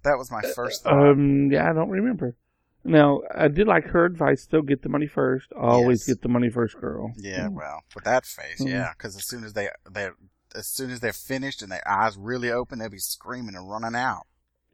that 0.03 0.18
was 0.18 0.32
my 0.32 0.41
first 0.41 0.84
thought. 0.84 1.12
Um, 1.12 1.51
yeah, 1.51 1.70
I 1.70 1.74
don't 1.74 1.89
remember. 1.89 2.36
Now, 2.84 3.22
I 3.36 3.50
did 3.50 3.68
like 3.68 3.86
her 3.88 4.06
advice 4.06 4.48
though. 4.50 4.62
Get 4.62 4.82
the 4.84 4.89
money 4.89 5.08
first. 5.08 5.52
Always 5.54 6.02
Yes. 6.02 6.08
get 6.15 6.21
the 6.21 6.30
money 6.30 6.50
first, 6.50 6.80
girl. 6.80 7.13
yeah, 7.17 7.50
well, 7.50 7.84
with 7.93 8.06
that 8.06 8.26
face, 8.26 8.62
Mhm. 8.62 8.69
yeah, 8.69 8.91
because 8.97 9.15
as 9.17 9.26
soon 9.26 9.43
as 9.43 9.54
they 9.54 9.69
they 9.91 10.10
as 10.56 10.65
soon 10.65 10.89
as 10.89 11.00
they're 11.00 11.13
finished 11.13 11.62
and 11.62 11.71
their 11.71 11.88
eyes 11.88 12.17
really 12.17 12.50
open, 12.52 12.80
they'll 12.80 12.89
be 12.89 12.97
screaming 12.97 13.56
and 13.56 13.69
running 13.69 13.95
out. 13.95 14.26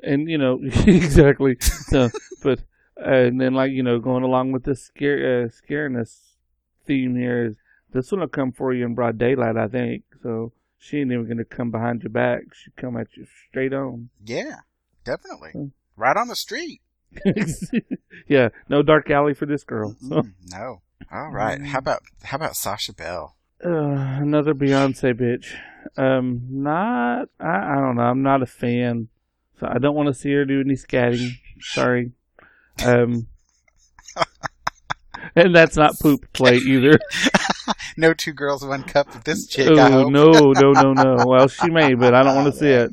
and 0.03 0.29
you 0.29 0.37
know 0.37 0.59
exactly 0.87 1.57
so 1.59 2.09
but 2.43 2.59
uh, 2.99 3.09
and 3.27 3.39
then 3.41 3.53
like 3.53 3.71
you 3.71 3.81
know 3.83 3.97
going 3.99 4.23
along 4.23 4.51
with 4.51 4.63
this 4.65 4.83
scare 4.83 5.43
uh, 5.45 5.47
scariness 5.49 6.35
theme 6.85 7.15
here 7.15 7.45
is 7.45 7.55
this 7.93 8.11
one 8.11 8.19
will 8.21 8.27
come 8.27 8.51
for 8.51 8.73
you 8.73 8.85
in 8.85 8.93
broad 8.93 9.17
daylight 9.17 9.55
i 9.57 9.67
think 9.69 10.03
so 10.21 10.51
she 10.77 10.99
ain't 10.99 11.11
even 11.13 11.27
gonna 11.27 11.45
come 11.45 11.71
behind 11.71 12.03
your 12.03 12.09
back 12.09 12.41
she 12.53 12.69
come 12.75 12.97
at 12.97 13.07
you 13.15 13.25
straight 13.49 13.73
on 13.73 14.09
Yeah, 14.23 14.57
definitely, 15.05 15.51
Hmm. 15.51 15.67
right 15.95 16.17
on 16.17 16.27
the 16.27 16.35
street. 16.35 16.81
yeah 18.27 18.49
no 18.67 18.81
dark 18.81 19.09
alley 19.09 19.33
for 19.33 19.45
this 19.45 19.63
girl 19.63 19.95
so, 20.01 20.15
Mm, 20.23 20.33
no, 20.51 20.81
all 21.09 21.29
right. 21.31 21.61
How 21.61 21.79
about 21.79 22.01
how 22.23 22.35
about 22.35 22.57
Sasha 22.57 22.91
Belle? 22.93 23.37
uh, 23.63 23.69
another 23.69 24.53
beyonce 24.53 25.13
bitch 25.13 25.53
um 25.97 26.41
not 26.51 27.29
I, 27.39 27.71
I 27.71 27.75
don't 27.75 27.95
know 27.95 28.01
i'm 28.01 28.21
not 28.21 28.41
a 28.41 28.45
fan 28.45 29.07
so 29.57 29.67
i 29.71 29.77
don't 29.77 29.95
want 29.95 30.07
to 30.07 30.13
see 30.13 30.33
her 30.33 30.43
do 30.43 30.59
any 30.59 30.73
scatting 30.73 31.37
sorry 31.61 32.11
um 32.85 33.27
and 35.37 35.55
that's 35.55 35.77
not 35.77 35.97
poop 35.99 36.31
play 36.33 36.57
either. 36.57 36.99
No 37.97 38.13
two 38.13 38.33
girls, 38.33 38.63
one 38.63 38.83
cup 38.83 39.07
with 39.13 39.23
this 39.23 39.47
chick. 39.47 39.69
Oh 39.69 40.09
no, 40.09 40.51
no, 40.51 40.73
no, 40.73 40.93
no. 40.93 41.25
Well, 41.25 41.47
she 41.47 41.69
may, 41.69 41.93
but 41.95 42.13
I 42.13 42.23
don't 42.23 42.35
want 42.35 42.53
to 42.53 42.59
see 42.59 42.67
it. 42.69 42.91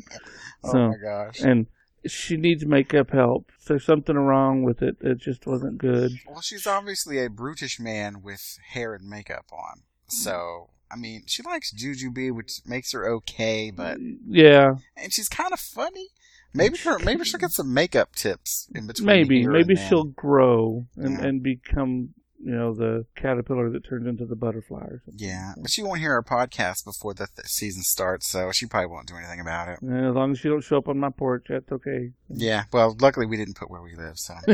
Oh 0.65 0.89
my 0.91 0.95
gosh. 0.97 1.41
and 1.41 1.67
she 2.07 2.37
needs 2.37 2.65
makeup 2.67 3.11
help. 3.11 3.51
There's 3.67 3.85
something 3.85 4.17
wrong 4.17 4.63
with 4.63 4.83
it. 4.83 4.97
It 5.01 5.19
just 5.19 5.47
wasn't 5.47 5.79
good. 5.79 6.13
Well, 6.29 6.41
she's 6.41 6.67
obviously 6.67 7.25
a 7.25 7.31
brutish 7.31 7.79
man 7.81 8.23
with 8.23 8.59
hair 8.73 8.95
and 8.95 9.09
makeup 9.09 9.47
on. 9.53 9.83
So, 10.09 10.69
I 10.91 10.97
mean, 10.97 11.23
she 11.27 11.43
likes 11.43 11.73
Jujubee, 11.73 12.33
which 12.35 12.61
makes 12.67 12.93
her 12.93 13.09
okay, 13.09 13.71
but 13.71 13.99
mm, 13.99 14.17
yeah, 14.29 14.75
and 14.97 15.13
she's 15.13 15.29
kind 15.29 15.53
of 15.53 15.61
funny. 15.61 16.09
Maybe 16.55 16.77
her, 16.79 16.99
maybe 16.99 17.25
she'll 17.25 17.41
get 17.41 17.53
some 17.53 17.73
makeup 17.73 18.15
tips 18.15 18.69
in 18.75 18.87
between. 18.87 19.07
maybe, 19.07 19.47
maybe 19.47 19.75
she'll 19.75 20.05
grow 20.05 20.85
and 20.97 21.19
Yeah. 21.19 21.25
and 21.25 21.43
become, 21.43 22.11
you 22.45 22.53
know, 22.53 22.75
the 22.75 23.07
caterpillar 23.15 23.71
that 23.71 23.85
turns 23.85 24.07
into 24.07 24.27
the 24.27 24.35
butterfly 24.35 24.81
or 24.81 25.01
something. 25.05 25.29
Yeah, 25.29 25.53
but 25.57 25.71
she 25.71 25.83
won't 25.83 26.01
hear 26.01 26.13
our 26.13 26.23
podcast 26.23 26.85
before 26.85 27.15
the 27.15 27.29
th- 27.35 27.47
season 27.47 27.83
starts, 27.83 28.29
so 28.29 28.51
she 28.53 28.67
probably 28.67 28.89
won't 28.89 29.07
do 29.07 29.15
anything 29.17 29.41
about 29.41 29.69
it. 29.69 29.81
And 29.81 30.07
as 30.07 30.15
long 30.15 30.33
as 30.33 30.39
she 30.41 30.49
don't 30.49 30.63
show 30.63 30.79
up 30.79 30.89
on 30.89 30.99
my 30.99 31.11
porch, 31.11 31.47
that's 31.49 31.71
okay. 31.71 32.11
Yeah, 32.29 32.65
well, 32.73 32.97
luckily 33.01 33.27
we 33.27 33.37
didn't 33.37 33.55
put 33.55 33.71
where 33.71 33.83
we 33.83 33.95
live, 33.95 34.19
so. 34.19 34.35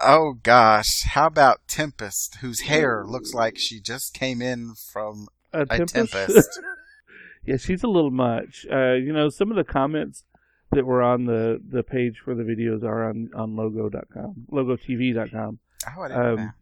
oh 0.00 0.34
gosh, 0.42 1.02
how 1.10 1.26
about 1.26 1.66
Tempest, 1.66 2.36
whose 2.40 2.62
hair 2.62 3.04
looks 3.06 3.34
like 3.34 3.58
she 3.58 3.80
just 3.80 4.14
came 4.14 4.40
in 4.40 4.74
from 4.74 5.26
A 5.52 5.62
a 5.62 5.66
tempest. 5.66 6.12
tempest? 6.12 6.60
yeah, 7.44 7.56
she's 7.56 7.82
a 7.82 7.88
little 7.88 8.10
much. 8.10 8.66
Uh, 8.70 8.92
you 8.92 9.12
know, 9.12 9.28
some 9.28 9.50
of 9.50 9.56
the 9.56 9.64
comments 9.64 10.24
that 10.72 10.84
were 10.86 11.02
on 11.02 11.26
the, 11.26 11.60
the 11.68 11.82
page 11.82 12.20
for 12.24 12.34
the 12.34 12.42
videos 12.42 12.82
are 12.82 13.08
on, 13.08 13.30
on 13.34 13.56
logo.com, 13.56 14.46
logotv.com, 14.50 15.58
Oh, 15.96 16.02
I 16.02 16.08
didn't 16.08 16.22
know 16.22 16.30
Um, 16.30 16.36
that. 16.36 16.54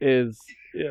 is 0.00 0.38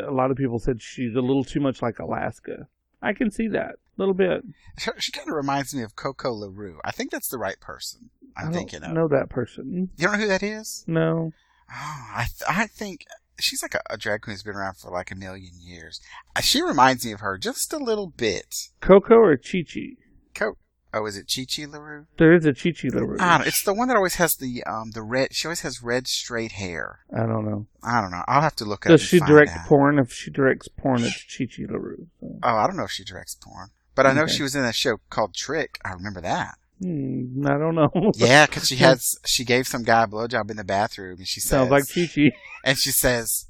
a 0.07 0.11
lot 0.11 0.31
of 0.31 0.37
people 0.37 0.59
said 0.59 0.81
she's 0.81 1.15
a 1.15 1.21
little 1.21 1.43
too 1.43 1.59
much 1.59 1.81
like 1.81 1.99
Alaska. 1.99 2.67
I 3.01 3.13
can 3.13 3.31
see 3.31 3.47
that 3.49 3.75
a 3.75 3.77
little 3.97 4.13
bit. 4.13 4.43
She, 4.77 4.91
she 4.97 5.11
kind 5.11 5.29
of 5.29 5.35
reminds 5.35 5.73
me 5.73 5.83
of 5.83 5.95
Coco 5.95 6.33
LaRue. 6.33 6.79
I 6.83 6.91
think 6.91 7.11
that's 7.11 7.29
the 7.29 7.37
right 7.37 7.59
person 7.61 8.09
I 8.35 8.41
I'm 8.41 8.45
don't 8.47 8.53
thinking 8.55 8.83
of. 8.83 8.91
know 8.93 9.07
that 9.07 9.29
person. 9.29 9.89
You 9.97 10.07
don't 10.07 10.13
know 10.13 10.23
who 10.23 10.27
that 10.27 10.43
is? 10.43 10.83
No. 10.87 11.31
Oh, 11.71 12.07
I 12.15 12.25
th- 12.27 12.49
I 12.49 12.65
think 12.67 13.05
she's 13.39 13.61
like 13.61 13.75
a, 13.75 13.81
a 13.89 13.97
drag 13.97 14.21
queen 14.21 14.33
who's 14.33 14.43
been 14.43 14.55
around 14.55 14.77
for 14.77 14.91
like 14.91 15.11
a 15.11 15.15
million 15.15 15.51
years. 15.61 16.01
Uh, 16.35 16.41
She 16.41 16.61
reminds 16.61 17.05
me 17.05 17.11
of 17.13 17.19
her 17.21 17.37
just 17.37 17.71
a 17.71 17.77
little 17.77 18.07
bit. 18.07 18.53
Coco 18.81 19.15
or 19.15 19.37
Chi 19.37 19.63
Chi? 19.71 19.95
Co- 20.33 20.57
oh, 20.93 21.05
is 21.05 21.17
it 21.17 21.31
Chi 21.33 21.45
Chi 21.45 21.65
LaRue? 21.69 22.05
There 22.17 22.33
is 22.33 22.45
a 22.45 22.53
Chi 22.53 22.71
Chi 22.71 22.89
LaRue. 22.91 23.17
I 23.19 23.37
don't, 23.39 23.47
it's 23.47 23.63
the 23.63 23.73
one 23.73 23.87
that 23.89 23.97
always 23.97 24.15
has 24.15 24.35
the 24.35 24.63
um 24.63 24.91
the 24.91 25.01
red. 25.01 25.33
She 25.33 25.47
always 25.47 25.61
has 25.61 25.81
red 25.83 26.07
straight 26.07 26.53
hair. 26.53 26.99
I 27.13 27.25
don't 27.25 27.45
know. 27.45 27.67
I 27.83 28.01
don't 28.01 28.11
know. 28.11 28.23
I'll 28.27 28.41
have 28.41 28.55
to 28.57 28.65
look 28.65 28.85
up. 28.85 28.91
Does 28.91 29.01
she 29.01 29.19
direct 29.19 29.51
out. 29.51 29.67
porn? 29.67 29.99
If 29.99 30.11
she 30.11 30.31
directs 30.31 30.67
porn, 30.67 31.03
it's 31.03 31.23
Chi 31.37 31.45
Chi 31.45 31.71
LaRue. 31.71 32.07
So. 32.19 32.39
Oh, 32.43 32.55
I 32.55 32.67
don't 32.67 32.77
know 32.77 32.83
if 32.83 32.91
she 32.91 33.03
directs 33.03 33.35
porn, 33.35 33.69
but 33.95 34.05
I 34.05 34.13
know 34.13 34.23
Okay. 34.23 34.33
she 34.33 34.43
was 34.43 34.55
in 34.55 34.63
a 34.65 34.73
show 34.73 34.97
called 35.09 35.33
Trick. 35.33 35.79
I 35.85 35.91
remember 35.93 36.21
that. 36.21 36.55
Hmm, 36.81 37.45
I 37.45 37.57
don't 37.57 37.75
know. 37.75 37.89
Yeah, 38.15 38.45
because 38.45 38.67
she 38.67 38.75
had 38.77 38.99
she 39.25 39.43
gave 39.43 39.67
some 39.67 39.83
guy 39.83 40.03
a 40.03 40.07
blowjob 40.07 40.49
in 40.49 40.57
the 40.57 40.63
bathroom, 40.63 41.17
and 41.19 41.27
she 41.27 41.39
says, 41.41 41.49
Sounds 41.49 41.71
like 41.71 41.83
Chi 41.93 42.07
Chi. 42.07 42.31
and 42.63 42.77
she 42.77 42.91
says, 42.91 43.47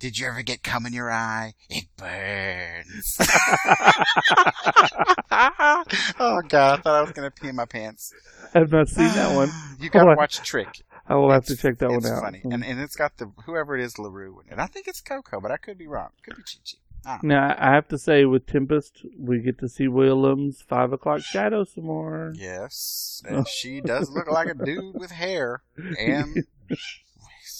"Did 0.00 0.18
you 0.18 0.26
ever 0.26 0.42
get 0.42 0.64
cum 0.64 0.86
in 0.86 0.92
your 0.92 1.12
eye? 1.12 1.54
It 1.68 1.84
burns." 1.96 3.16
oh 6.18 6.42
God, 6.48 6.80
I 6.80 6.82
thought 6.82 6.86
I 6.86 7.02
was 7.02 7.12
gonna 7.12 7.30
pee 7.30 7.48
in 7.48 7.56
my 7.56 7.66
pants. 7.66 8.12
I've 8.54 8.72
not 8.72 8.88
seen 8.88 9.08
that 9.08 9.36
one. 9.36 9.50
You 9.80 9.88
gotta 9.88 10.14
watch 10.16 10.38
Trick. 10.42 10.82
I 11.06 11.14
will 11.14 11.30
have 11.30 11.46
to 11.46 11.56
check 11.56 11.78
that 11.78 11.88
one 11.88 11.98
it's 11.98 12.10
out. 12.10 12.22
funny, 12.22 12.42
and 12.44 12.64
and 12.64 12.80
it's 12.80 12.96
got 12.96 13.16
the 13.16 13.32
whoever 13.46 13.76
it 13.76 13.82
is 13.82 13.98
Larue 13.98 14.40
in 14.46 14.52
it. 14.52 14.58
I 14.58 14.66
think 14.66 14.88
it's 14.88 15.00
Coco, 15.00 15.40
but 15.40 15.50
I 15.50 15.56
could 15.56 15.78
be 15.78 15.86
wrong. 15.86 16.10
Could 16.22 16.36
be 16.36 16.42
Chi 16.42 16.58
Chi. 16.64 17.18
Now 17.22 17.54
I 17.58 17.72
have 17.72 17.88
to 17.88 17.98
say, 17.98 18.24
with 18.26 18.46
Tempest, 18.46 19.06
we 19.18 19.40
get 19.40 19.58
to 19.60 19.68
see 19.68 19.88
Willam's 19.88 20.62
Five 20.62 20.92
O'clock 20.92 21.20
Shadow 21.22 21.64
some 21.64 21.84
more. 21.84 22.32
Yes, 22.36 23.22
and 23.28 23.48
she 23.48 23.80
does 23.80 24.10
look 24.10 24.30
like 24.30 24.48
a 24.48 24.54
dude 24.54 24.94
with 24.94 25.10
hair 25.10 25.62
and 25.98 26.44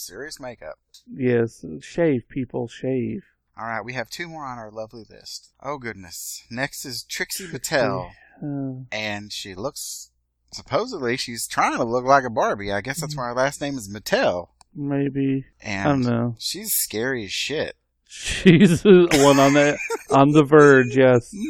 serious 0.01 0.41
makeup. 0.41 0.79
Yes, 1.13 1.65
shave 1.81 2.29
people, 2.29 2.69
shave. 2.69 3.23
All 3.59 3.67
right, 3.67 3.85
we 3.85 3.93
have 3.93 4.09
two 4.11 4.29
more 4.29 4.45
on 4.45 4.59
our 4.59 4.71
lovely 4.71 5.05
list. 5.09 5.53
Oh 5.63 5.79
goodness! 5.79 6.45
Next 6.51 6.85
is 6.85 7.03
Trixie 7.05 7.47
Mattel, 7.49 8.11
Uh, 8.43 8.85
and 8.91 9.33
she 9.33 9.55
looks 9.55 10.11
supposedly 10.53 11.17
she's 11.17 11.47
trying 11.47 11.77
to 11.77 11.85
look 11.85 12.05
like 12.05 12.25
a 12.25 12.31
Barbie. 12.31 12.73
I 12.73 12.81
guess 12.81 13.01
that's 13.01 13.17
why 13.17 13.27
her 13.29 13.35
last 13.35 13.61
name 13.61 13.77
is 13.77 13.89
Mattel, 13.93 14.49
maybe 14.75 15.45
I 15.65 15.85
don't 15.85 15.93
and 15.93 16.05
know. 16.05 16.37
she's 16.39 16.73
scary 16.73 17.25
as 17.27 17.33
shit. 17.33 17.77
She's 18.09 18.83
the 18.83 19.09
one 19.25 19.39
on 19.39 19.53
the 19.55 19.79
on 20.11 20.33
the 20.33 20.43
verge. 20.45 20.97
Yes. 20.97 21.35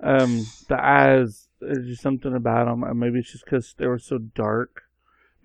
Um, 0.00 0.44
the 0.68 0.76
eyes. 0.78 1.48
There's 1.60 1.86
just 1.86 2.02
something 2.02 2.34
about 2.34 2.66
them. 2.66 2.98
Maybe 2.98 3.20
it's 3.20 3.32
just 3.32 3.46
because 3.46 3.74
they 3.78 3.86
were 3.86 3.98
so 3.98 4.18
dark. 4.18 4.82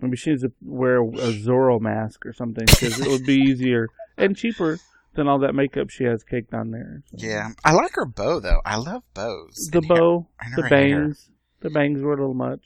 Maybe 0.00 0.16
she 0.16 0.30
needs 0.30 0.42
to 0.42 0.52
wear 0.62 0.98
a 1.02 1.32
Zorro 1.32 1.80
mask 1.80 2.24
or 2.26 2.32
something 2.32 2.64
because 2.66 3.00
it 3.00 3.08
would 3.08 3.24
be 3.26 3.34
easier 3.50 3.88
and 4.16 4.36
cheaper 4.36 4.78
than 5.14 5.26
all 5.28 5.38
that 5.40 5.54
makeup 5.54 5.90
she 5.90 6.04
has 6.04 6.22
caked 6.22 6.54
on 6.54 6.70
there. 6.70 7.02
So. 7.16 7.26
Yeah, 7.26 7.48
I 7.64 7.72
like 7.72 7.92
her 7.94 8.06
bow 8.06 8.40
though. 8.40 8.60
I 8.64 8.76
love 8.76 9.02
bows. 9.14 9.68
The 9.72 9.78
And 9.78 9.88
bow, 9.88 10.28
and 10.40 10.56
the 10.56 10.62
her 10.62 10.68
hair. 10.68 11.00
bangs, 11.04 11.28
the 11.60 11.70
bangs 11.70 12.00
were 12.00 12.12
a 12.12 12.16
little 12.16 12.34
much. 12.34 12.60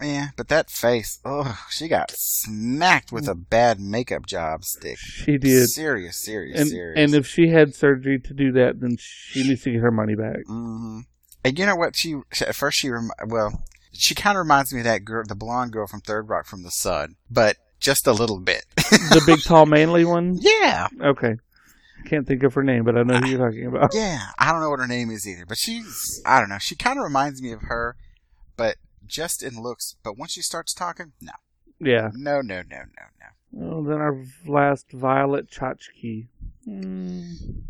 Yeah, 0.00 0.28
but 0.36 0.46
that 0.46 0.70
face, 0.70 1.18
oh, 1.24 1.58
she 1.70 1.88
got 1.88 2.12
smacked 2.14 3.10
with 3.10 3.26
a 3.26 3.34
bad 3.34 3.80
makeup 3.80 4.26
job 4.26 4.62
stick. 4.64 4.96
She 4.98 5.38
did. 5.38 5.68
Serious, 5.70 6.22
serious, 6.24 6.60
And 6.60 6.68
serious. 6.68 6.94
and 6.98 7.14
if 7.14 7.26
she 7.26 7.48
had 7.48 7.74
surgery 7.74 8.20
to 8.20 8.32
do 8.34 8.52
that, 8.52 8.80
then 8.80 8.96
she 9.00 9.42
needs 9.48 9.62
to 9.64 9.72
get 9.72 9.80
her 9.80 9.90
money 9.90 10.14
back. 10.14 10.36
hmm 10.46 11.00
And 11.44 11.58
you 11.58 11.66
know 11.66 11.74
what? 11.74 11.96
She 11.96 12.14
she- 12.32 12.44
at 12.44 12.54
first 12.54 12.78
she 12.78 12.90
rem- 12.90 13.10
well, 13.26 13.64
she 13.92 14.14
kind 14.14 14.36
of 14.36 14.40
reminds 14.42 14.72
me 14.72 14.80
of 14.80 14.84
that 14.84 15.04
girl, 15.04 15.24
the 15.26 15.34
blonde 15.34 15.72
girl 15.72 15.86
from 15.86 16.00
Third 16.00 16.28
Rock 16.28 16.46
from 16.46 16.62
the 16.62 16.70
Sun, 16.70 17.16
but 17.30 17.56
just 17.80 18.06
a 18.06 18.12
little 18.12 18.40
bit. 18.40 18.64
The 18.90 19.22
big, 19.26 19.42
tall, 19.42 19.66
manly 19.66 20.04
one. 20.04 20.38
yeah, 20.40 20.88
Okay, 21.02 21.36
can't 22.06 22.26
think 22.26 22.42
of 22.42 22.54
her 22.54 22.62
name, 22.62 22.84
but 22.84 22.96
I 22.96 23.02
know 23.02 23.18
who 23.18 23.26
you're 23.28 23.38
talking 23.50 23.66
about. 23.66 23.90
yeah. 23.94 24.18
I 24.38 24.50
don't 24.52 24.60
know 24.60 24.70
what 24.70 24.80
her 24.80 24.86
name 24.86 25.10
is 25.10 25.26
either, 25.28 25.44
but 25.46 25.58
she's 25.58 26.22
I 26.26 26.40
don't 26.40 26.48
know. 26.48 26.58
She 26.58 26.74
kind 26.74 26.98
of 26.98 27.04
reminds 27.04 27.40
me 27.42 27.52
of 27.52 27.62
her, 27.62 27.96
but 28.56 28.76
just 29.06 29.42
in 29.42 29.60
looks. 29.62 29.96
But 30.02 30.16
once 30.18 30.32
she 30.32 30.42
starts 30.42 30.72
talking, 30.74 31.12
no, 31.20 31.32
Yeah. 31.80 32.10
no, 32.14 32.40
no, 32.40 32.62
no, 32.62 32.78
no, 32.78 33.04
no. 33.20 33.26
Well, 33.50 33.82
then 33.82 33.98
our 33.98 34.24
last 34.46 34.90
Violet 34.92 35.50
Chachki. 35.50 36.28
Mm, 36.68 37.64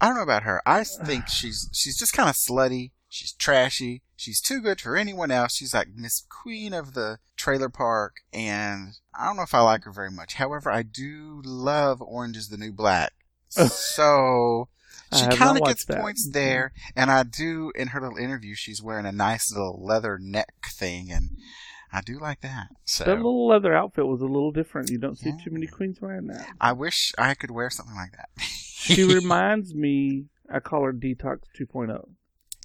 I 0.00 0.06
don't 0.06 0.16
know 0.16 0.22
about 0.22 0.42
her. 0.42 0.60
I 0.66 0.82
think 0.84 1.28
she's 1.28 1.68
she's 1.72 1.96
just 1.96 2.12
kind 2.12 2.28
of 2.28 2.34
slutty. 2.34 2.90
She's 3.14 3.32
trashy. 3.32 4.02
She's 4.16 4.40
too 4.40 4.60
good 4.60 4.80
for 4.80 4.96
anyone 4.96 5.30
else. 5.30 5.54
She's 5.54 5.72
like 5.72 5.86
Miss 5.94 6.26
Queen 6.28 6.74
of 6.74 6.94
the 6.94 7.20
trailer 7.36 7.68
park, 7.68 8.16
and 8.32 8.98
I 9.16 9.26
don't 9.26 9.36
know 9.36 9.44
if 9.44 9.54
I 9.54 9.60
like 9.60 9.84
her 9.84 9.92
very 9.92 10.10
much. 10.10 10.34
However, 10.34 10.68
I 10.68 10.82
do 10.82 11.40
love 11.44 12.02
Orange 12.02 12.36
is 12.36 12.48
the 12.48 12.56
New 12.56 12.72
Black. 12.72 13.12
So 13.56 14.68
she 15.12 15.26
kind 15.28 15.56
of 15.56 15.64
gets 15.64 15.84
that. 15.84 16.00
points 16.00 16.26
mm-hmm. 16.26 16.32
there, 16.32 16.72
and 16.96 17.08
I 17.08 17.22
do 17.22 17.70
in 17.76 17.88
her 17.88 18.00
little 18.00 18.18
interview. 18.18 18.56
She's 18.56 18.82
wearing 18.82 19.06
a 19.06 19.12
nice 19.12 19.52
little 19.52 19.80
leather 19.80 20.18
neck 20.20 20.52
thing, 20.72 21.12
and 21.12 21.30
I 21.92 22.00
do 22.00 22.18
like 22.18 22.40
that. 22.40 22.70
So 22.84 23.04
That 23.04 23.18
little 23.18 23.46
leather 23.46 23.76
outfit 23.76 24.08
was 24.08 24.22
a 24.22 24.26
little 24.26 24.50
different. 24.50 24.90
You 24.90 24.98
don't 24.98 25.16
see 25.16 25.28
Yeah. 25.28 25.36
too 25.44 25.52
many 25.52 25.68
queens 25.68 26.00
wearing 26.00 26.26
that. 26.26 26.48
I 26.60 26.72
wish 26.72 27.12
I 27.16 27.34
could 27.34 27.52
wear 27.52 27.70
something 27.70 27.94
like 27.94 28.10
that. 28.16 28.28
She 28.40 29.04
reminds 29.14 29.72
me. 29.72 30.24
I 30.52 30.58
call 30.58 30.82
her 30.82 30.92
Detox 30.92 31.42
2.0. 31.56 32.08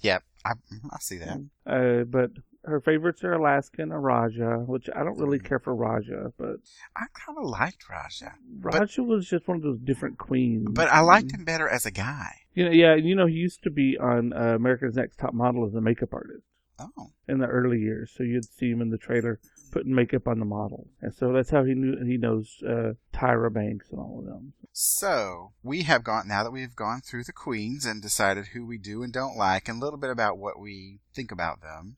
Yep, 0.02 0.24
I, 0.44 0.52
I 0.90 0.96
see 1.00 1.18
that. 1.18 1.38
Uh, 1.66 2.04
but 2.04 2.30
her 2.64 2.80
favorites 2.80 3.24
are 3.24 3.32
Alaskan 3.32 3.90
or 3.92 4.00
Raja, 4.00 4.64
which 4.66 4.88
I 4.94 5.02
don't 5.02 5.18
really 5.18 5.38
care 5.38 5.58
for 5.58 5.74
Raja, 5.74 6.32
but 6.36 6.56
I 6.96 7.06
kind 7.14 7.38
of 7.38 7.44
liked 7.44 7.88
Raja, 7.88 8.34
Raja 8.60 9.02
was 9.02 9.28
just 9.28 9.48
one 9.48 9.56
of 9.56 9.62
those 9.62 9.78
different 9.80 10.18
queens. 10.18 10.68
but 10.70 10.88
I 10.88 11.00
liked 11.00 11.32
him 11.32 11.44
better 11.44 11.68
as 11.68 11.86
a 11.86 11.90
guy. 11.90 12.32
You 12.54 12.64
know, 12.66 12.70
yeah, 12.72 12.94
you 12.96 13.14
know, 13.14 13.26
he 13.26 13.34
used 13.34 13.62
to 13.62 13.70
be 13.70 13.96
on 13.98 14.32
uh, 14.32 14.54
America's 14.56 14.96
Next 14.96 15.16
Top 15.16 15.32
Model 15.32 15.66
as 15.66 15.74
a 15.74 15.80
makeup 15.80 16.12
artist 16.12 16.44
Oh, 16.80 17.12
in 17.28 17.38
the 17.38 17.46
early 17.46 17.78
years. 17.78 18.12
So 18.16 18.22
you'd 18.22 18.44
see 18.44 18.70
him 18.70 18.80
in 18.80 18.90
the 18.90 18.98
trailer 18.98 19.40
putting 19.72 19.94
makeup 19.94 20.26
on 20.26 20.38
the 20.38 20.44
model, 20.44 20.88
and 21.00 21.14
so 21.14 21.32
that's 21.32 21.50
how 21.50 21.64
he 21.64 21.74
knew 21.74 22.04
he 22.04 22.16
knows 22.16 22.56
uh, 22.66 22.94
Tyra 23.12 23.52
Banks 23.52 23.90
and 23.90 24.00
all 24.00 24.18
of 24.18 24.26
them. 24.26 24.52
so 24.72 25.52
we 25.62 25.82
have 25.82 26.02
gone 26.02 26.26
now 26.26 26.42
that 26.42 26.50
we've 26.50 26.74
gone 26.74 27.00
through 27.00 27.24
the 27.24 27.32
queens 27.32 27.84
and 27.84 28.02
decided 28.02 28.46
who 28.46 28.66
we 28.66 28.78
do 28.78 29.02
and 29.02 29.12
don't 29.12 29.36
like, 29.36 29.68
and 29.68 29.80
a 29.80 29.84
little 29.84 29.98
bit 29.98 30.10
about 30.10 30.38
what 30.38 30.58
we 30.58 30.98
think 31.14 31.30
about 31.30 31.60
them. 31.60 31.96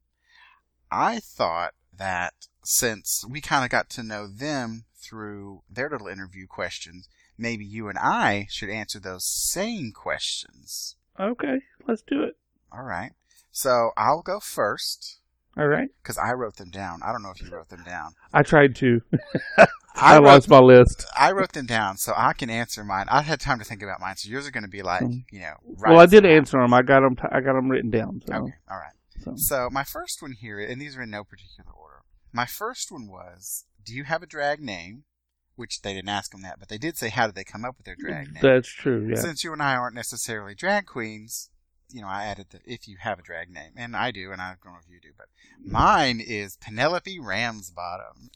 I 0.90 1.20
thought 1.20 1.72
that 1.96 2.34
since 2.62 3.24
we 3.28 3.40
kind 3.40 3.64
of 3.64 3.70
got 3.70 3.88
to 3.90 4.02
know 4.02 4.26
them 4.26 4.84
through 4.96 5.62
their 5.70 5.88
little 5.88 6.08
interview 6.08 6.46
questions, 6.46 7.08
maybe 7.38 7.64
you 7.64 7.88
and 7.88 7.98
I 7.98 8.46
should 8.50 8.68
answer 8.70 9.00
those 9.00 9.26
same 9.26 9.92
questions. 9.92 10.96
Okay, 11.18 11.60
let's 11.88 12.02
do 12.02 12.22
it. 12.22 12.36
All 12.70 12.84
right. 12.84 13.12
So 13.52 13.90
I'll 13.96 14.22
go 14.22 14.40
first 14.40 15.20
All 15.56 15.66
right. 15.68 15.88
because 16.02 16.18
I 16.18 16.32
wrote 16.32 16.56
them 16.56 16.70
down. 16.70 17.00
I 17.04 17.12
don't 17.12 17.22
know 17.22 17.30
if 17.34 17.40
you 17.42 17.50
wrote 17.50 17.68
them 17.68 17.84
down. 17.84 18.14
I 18.32 18.42
tried 18.42 18.74
to. 18.76 19.02
I, 19.94 20.16
wrote 20.16 20.24
lost 20.24 20.48
my 20.48 20.58
list. 20.58 21.04
I 21.16 21.32
wrote 21.32 21.52
them 21.52 21.66
down 21.66 21.98
so 21.98 22.14
I 22.16 22.32
can 22.32 22.48
answer 22.48 22.82
mine. 22.82 23.06
I 23.10 23.20
had 23.22 23.40
time 23.40 23.58
to 23.58 23.64
think 23.64 23.82
about 23.82 24.00
mine, 24.00 24.16
so 24.16 24.30
yours 24.30 24.46
are 24.48 24.50
going 24.50 24.62
to 24.64 24.68
be 24.70 24.80
like, 24.82 25.02
Mhm. 25.02 25.24
you 25.30 25.40
know, 25.40 25.54
well, 25.62 26.00
I 26.00 26.06
did 26.06 26.24
right 26.24 26.32
answer 26.32 26.58
them. 26.58 26.72
I 26.72 26.80
got 26.80 27.00
them. 27.00 27.14
I 27.30 27.40
got 27.40 27.52
them 27.52 27.68
written 27.70 27.90
down. 27.90 28.22
So, 28.26 28.34
Okay, 28.34 28.54
all 28.70 28.78
right. 28.78 28.94
so. 29.20 29.34
So 29.36 29.68
my 29.70 29.84
first 29.84 30.22
one 30.22 30.32
here, 30.32 30.58
and 30.58 30.80
these 30.80 30.96
are 30.96 31.02
in 31.02 31.10
no 31.10 31.22
particular 31.24 31.70
order. 31.70 32.02
My 32.32 32.46
first 32.46 32.90
one 32.90 33.06
was, 33.06 33.66
do 33.84 33.94
you 33.94 34.04
have 34.04 34.22
a 34.22 34.26
drag 34.26 34.60
name? 34.60 35.04
Which 35.54 35.82
they 35.82 35.92
didn't 35.92 36.08
ask 36.08 36.30
them 36.30 36.40
that, 36.42 36.58
but 36.58 36.70
they 36.70 36.78
did 36.78 36.96
say, 36.96 37.10
how 37.10 37.26
did 37.26 37.34
they 37.34 37.44
come 37.44 37.62
up 37.62 37.76
with 37.76 37.84
their 37.84 37.94
drag 37.94 38.28
name? 38.32 38.40
that's 38.42 38.70
true. 38.70 39.06
Yeah. 39.10 39.16
Since 39.20 39.44
you 39.44 39.52
and 39.52 39.62
I 39.62 39.74
aren't 39.76 39.94
necessarily 39.94 40.54
drag 40.54 40.86
queens, 40.86 41.50
you 41.92 42.00
know, 42.00 42.08
I 42.08 42.24
added 42.24 42.46
the 42.50 42.60
if 42.64 42.88
you 42.88 42.96
have 43.00 43.18
a 43.18 43.22
drag 43.22 43.50
name, 43.50 43.72
and 43.76 43.96
I 43.96 44.10
do, 44.10 44.32
and 44.32 44.40
I 44.40 44.54
don't 44.62 44.72
know 44.72 44.78
if 44.82 44.90
you 44.90 45.00
do, 45.00 45.10
but 45.16 45.26
mine 45.64 46.20
is 46.20 46.56
Penelope 46.56 47.18
Ramsbottom. 47.18 48.30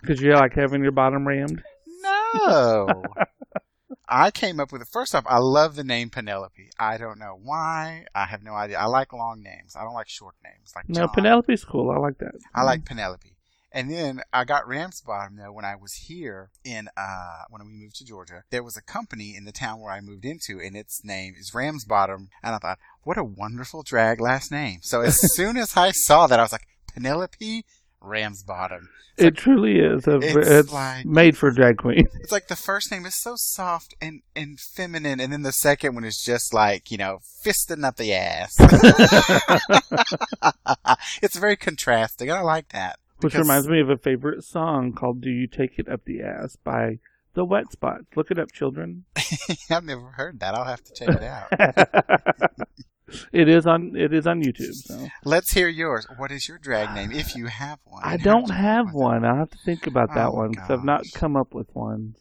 Because 0.00 0.20
you 0.22 0.32
like 0.34 0.54
having 0.54 0.82
your 0.82 0.92
bottom 0.92 1.26
rammed. 1.26 1.62
No. 2.02 3.02
I 4.08 4.30
came 4.30 4.58
up 4.58 4.72
with 4.72 4.80
it. 4.80 4.88
First 4.88 5.14
off, 5.14 5.24
I 5.26 5.38
love 5.38 5.76
the 5.76 5.84
name 5.84 6.08
Penelope. 6.08 6.70
I 6.78 6.96
don't 6.96 7.18
know 7.18 7.38
why. 7.42 8.06
I 8.14 8.24
have 8.24 8.42
no 8.42 8.54
idea. 8.54 8.78
I 8.78 8.86
like 8.86 9.12
long 9.12 9.42
names. 9.42 9.76
I 9.76 9.82
don't 9.82 9.92
like 9.92 10.08
short 10.08 10.34
names. 10.42 10.72
Like 10.74 10.88
No, 10.88 11.00
John. 11.00 11.08
Penelope's 11.10 11.64
cool. 11.64 11.90
I 11.90 11.98
like 11.98 12.18
that. 12.18 12.32
I 12.54 12.62
like 12.62 12.80
mm. 12.80 12.86
Penelope. 12.86 13.36
And 13.70 13.90
then 13.90 14.22
I 14.32 14.44
got 14.44 14.66
Ramsbottom 14.66 15.36
though 15.36 15.52
when 15.52 15.64
I 15.66 15.76
was 15.76 15.92
here 15.94 16.50
in 16.64 16.88
uh 16.96 17.42
when 17.50 17.64
we 17.66 17.72
moved 17.72 17.96
to 17.96 18.04
Georgia. 18.04 18.44
There 18.50 18.62
was 18.62 18.76
a 18.76 18.82
company 18.82 19.34
in 19.36 19.44
the 19.44 19.52
town 19.52 19.80
where 19.80 19.92
I 19.92 20.00
moved 20.00 20.24
into 20.24 20.58
and 20.60 20.74
its 20.76 21.04
name 21.04 21.34
is 21.38 21.52
Ramsbottom 21.54 22.30
and 22.42 22.54
I 22.54 22.58
thought, 22.58 22.78
what 23.02 23.18
a 23.18 23.24
wonderful 23.24 23.82
drag 23.82 24.20
last 24.20 24.50
name. 24.50 24.78
So 24.82 25.02
as 25.02 25.20
soon 25.34 25.56
as 25.58 25.76
I 25.76 25.90
saw 25.90 26.26
that 26.26 26.38
I 26.38 26.42
was 26.42 26.52
like, 26.52 26.66
Penelope 26.94 27.64
Ramsbottom. 28.00 28.88
It 29.18 29.36
truly 29.36 29.80
is. 29.80 30.06
A, 30.06 30.16
It's 30.18 30.48
it's 30.48 30.72
like- 30.72 31.04
made 31.04 31.36
for 31.36 31.50
drag 31.50 31.76
queen. 31.78 32.06
It's 32.20 32.30
like 32.32 32.46
the 32.48 32.56
first 32.56 32.90
name 32.92 33.04
is 33.04 33.20
so 33.20 33.34
soft 33.36 33.94
and, 34.00 34.22
and 34.36 34.58
feminine, 34.60 35.18
and 35.20 35.32
then 35.32 35.42
the 35.42 35.50
second 35.52 35.94
one 35.96 36.04
is 36.04 36.22
just 36.22 36.54
like, 36.54 36.90
you 36.92 36.96
know, 36.98 37.18
fisting 37.44 37.84
up 37.84 37.96
the 37.96 38.14
ass. 38.14 38.54
it's 41.22 41.36
very 41.36 41.56
contrasting. 41.56 42.30
I 42.30 42.40
like 42.42 42.68
that. 42.68 43.00
Which 43.20 43.34
reminds 43.34 43.68
me 43.68 43.80
of 43.80 43.90
a 43.90 43.96
favorite 43.96 44.44
song 44.44 44.92
called 44.92 45.20
"Do 45.20 45.30
You 45.30 45.46
Take 45.46 45.78
It 45.78 45.88
Up 45.88 46.04
the 46.04 46.22
Ass" 46.22 46.56
by 46.62 46.98
the 47.34 47.44
Wet 47.44 47.70
Spots. 47.72 48.04
Look 48.16 48.30
it 48.30 48.38
up, 48.38 48.52
children. 48.52 49.04
I've 49.70 49.84
never 49.84 50.10
heard 50.12 50.40
that. 50.40 50.54
I'll 50.54 50.64
have 50.64 50.82
to 50.84 50.92
check 50.94 51.08
it 51.08 51.22
out. 51.22 51.48
it 53.32 53.48
is 53.48 53.66
on. 53.66 53.94
It 53.96 54.12
is 54.12 54.26
on 54.26 54.42
YouTube. 54.42 54.74
So 54.74 55.08
Let's 55.24 55.52
hear 55.52 55.68
yours. 55.68 56.06
What 56.16 56.30
is 56.30 56.48
your 56.48 56.58
drag 56.58 56.94
name, 56.94 57.12
if 57.12 57.34
you 57.34 57.46
have 57.46 57.78
one? 57.84 58.02
I 58.04 58.16
don't 58.16 58.50
have 58.50 58.86
come 58.86 58.94
with 58.94 58.94
it? 58.94 58.98
one. 59.04 59.24
I'll 59.24 59.36
have 59.36 59.50
to 59.50 59.58
think 59.64 59.86
about 59.86 60.14
that 60.14 60.28
Oh, 60.28 60.32
one 60.32 60.50
because 60.50 60.70
I've 60.70 60.84
not 60.84 61.04
come 61.14 61.36
up 61.36 61.54
with 61.54 61.68
one. 61.74 62.14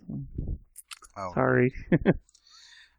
Oh, 1.15 1.31
Sorry. 1.33 1.73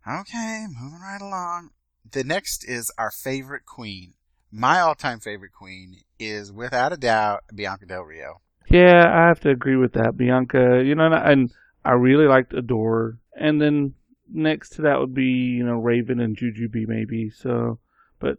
okay, 0.08 0.66
moving 0.68 1.00
right 1.00 1.20
along. 1.20 1.70
The 2.10 2.24
next 2.24 2.64
is 2.68 2.90
our 2.98 3.10
favorite 3.10 3.64
queen. 3.66 4.14
My 4.50 4.80
all-time 4.80 5.20
favorite 5.20 5.52
queen 5.52 5.98
is, 6.18 6.52
without 6.52 6.92
a 6.92 6.96
doubt, 6.96 7.44
Bianca 7.54 7.86
Del 7.86 8.02
Rio. 8.02 8.40
Yeah, 8.70 9.04
I 9.10 9.28
have 9.28 9.40
to 9.40 9.50
agree 9.50 9.76
with 9.76 9.92
that, 9.92 10.16
Bianca. 10.16 10.82
You 10.84 10.94
know, 10.94 11.06
and 11.06 11.14
I, 11.14 11.32
and 11.32 11.50
I 11.84 11.92
really 11.92 12.26
liked 12.26 12.52
Adore, 12.52 13.18
and 13.34 13.60
then 13.60 13.94
next 14.30 14.70
to 14.70 14.82
that 14.82 15.00
would 15.00 15.14
be 15.14 15.24
you 15.24 15.64
know 15.64 15.78
Raven 15.78 16.20
and 16.20 16.36
Jujubee 16.36 16.86
maybe. 16.86 17.30
So, 17.30 17.78
but 18.18 18.38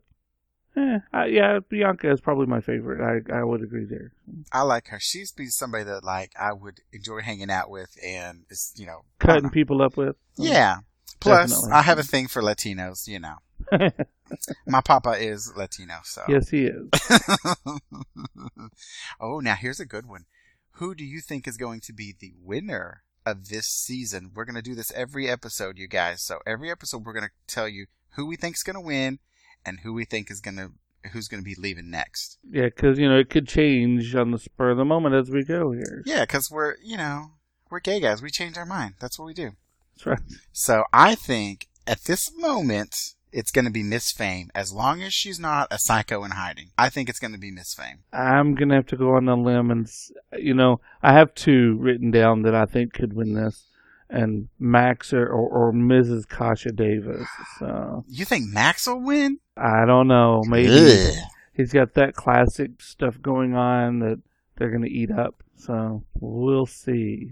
Eh, 0.78 1.00
uh, 1.14 1.24
yeah, 1.24 1.60
Bianca 1.68 2.12
is 2.12 2.22
probably 2.22 2.46
my 2.46 2.62
favorite. 2.62 3.02
I 3.02 3.40
I 3.40 3.44
would 3.44 3.62
agree 3.62 3.86
there. 3.86 4.12
I 4.52 4.62
like 4.62 4.88
her. 4.90 5.00
She's 5.00 5.32
be 5.32 5.48
somebody 5.48 5.84
that 5.86 6.04
like 6.04 6.32
I 6.40 6.54
would 6.54 6.82
enjoy 6.94 7.22
hanging 7.22 7.50
out 7.50 7.70
with, 7.70 7.98
and 8.06 8.46
is 8.50 8.74
you 8.76 8.86
know 8.86 9.02
cutting 9.20 9.50
people 9.50 9.82
up 9.82 9.98
with. 9.98 10.16
Yeah. 10.38 10.78
Plus, 11.20 11.50
Definitely. 11.50 11.72
I 11.74 11.82
have 11.82 12.00
a 12.00 12.04
thing 12.04 12.28
for 12.28 12.42
Latinos. 12.42 13.08
You 13.08 13.20
know, 13.20 13.38
my 14.68 14.82
papa 14.82 15.12
is 15.12 15.54
Latino, 15.56 15.96
so 16.04 16.24
yes, 16.28 16.50
he 16.50 16.66
is. 16.66 16.90
oh, 19.20 19.40
now 19.40 19.56
here's 19.56 19.80
a 19.80 19.86
good 19.86 20.06
one. 20.06 20.26
Who 20.74 20.96
do 20.96 21.04
you 21.04 21.22
think 21.22 21.48
is 21.48 21.58
going 21.58 21.82
to 21.82 21.94
be 21.94 22.16
the 22.18 22.34
winner 22.42 23.04
of 23.26 23.50
this 23.50 23.68
season? 23.68 24.32
We're 24.34 24.46
going 24.46 24.56
to 24.56 24.62
do 24.62 24.76
this 24.76 24.92
every 24.94 25.30
episode, 25.30 25.78
you 25.78 25.88
guys. 25.88 26.22
So 26.22 26.40
every 26.46 26.72
episode, 26.72 27.06
we're 27.06 27.14
going 27.14 27.28
to 27.28 27.54
tell 27.54 27.68
you 27.68 27.88
who 28.12 28.26
we 28.26 28.36
think 28.36 28.56
is 28.56 28.64
going 28.64 28.76
to 28.76 28.82
win 28.82 29.20
and 29.66 29.82
who 29.82 29.94
we 29.94 30.06
think 30.06 30.32
is 30.32 30.42
going 30.42 30.58
to 30.58 30.72
who's 31.12 31.28
going 31.28 31.42
to 31.42 31.46
be 31.46 31.56
leaving 31.56 31.90
next. 31.90 32.38
Yeah, 32.50 32.66
because 32.66 33.00
you 33.00 33.08
know 33.08 33.18
it 33.18 33.30
could 33.30 33.48
change 33.48 34.16
on 34.16 34.32
the 34.32 34.40
spur 34.40 34.72
of 34.72 34.78
the 34.78 34.86
moment 34.86 35.16
as 35.16 35.30
we 35.30 35.44
go 35.44 35.72
here. 35.72 36.04
Yeah, 36.06 36.22
because 36.22 36.50
we're 36.52 36.76
you 36.84 36.98
know 36.98 37.32
we're 37.70 37.80
gay 37.80 38.00
guys. 38.00 38.22
We 38.22 38.30
change 38.30 38.58
our 38.58 38.66
mind. 38.66 38.96
That's 39.00 39.18
what 39.20 39.26
we 39.26 39.34
do. 39.34 39.52
That's 39.96 40.06
right. 40.06 40.20
So 40.52 40.84
I 40.94 41.16
think 41.16 41.68
at 41.86 42.04
this 42.04 42.32
moment 42.38 43.16
it's 43.32 43.52
going 43.52 43.66
to 43.66 43.72
be 43.72 43.84
Miss 43.84 44.12
Fame 44.12 44.50
as 44.56 44.74
long 44.74 45.02
as 45.02 45.14
she's 45.14 45.40
not 45.40 45.68
a 45.72 45.80
psycho 45.80 46.24
in 46.24 46.32
hiding. 46.32 46.72
I 46.78 46.90
think 46.90 47.10
it's 47.10 47.20
going 47.20 47.34
to 47.34 47.40
be 47.40 47.52
Miss 47.52 47.74
Fame. 47.74 48.00
I'm 48.12 48.56
going 48.56 48.70
to 48.70 48.76
have 48.76 48.88
to 48.88 48.98
go 48.98 49.16
on 49.16 49.26
the 49.26 49.36
limb 49.36 49.72
and 49.72 49.90
you 50.38 50.54
know 50.54 50.82
I 51.02 51.14
have 51.14 51.34
two 51.36 51.78
written 51.80 52.12
down 52.12 52.44
that 52.44 52.56
I 52.56 52.66
think 52.66 52.94
could 52.94 53.14
win 53.14 53.34
this 53.34 53.66
and 54.10 54.50
Max 54.58 55.14
or, 55.14 55.28
or, 55.28 55.70
or 55.70 55.74
Mrs. 55.74 56.28
Kasha 56.28 56.72
Davis. 56.72 57.28
So 57.60 58.04
you 58.08 58.26
think 58.26 58.52
Max 58.52 58.88
will 58.88 59.02
win? 59.02 59.40
I 59.56 59.86
don't 59.86 60.08
know. 60.08 60.44
Maybe 60.48 60.70
Ugh. 60.70 61.14
he's 61.54 61.72
got 61.72 61.94
that 61.94 62.16
classic 62.16 62.82
stuff 62.82 63.22
going 63.22 63.54
on 63.56 64.00
that 64.00 64.20
they're 64.58 64.72
going 64.72 64.84
to 64.84 64.90
eat 64.90 65.12
up. 65.12 65.44
So 65.58 66.04
we'll 66.20 66.66
see. 66.66 67.32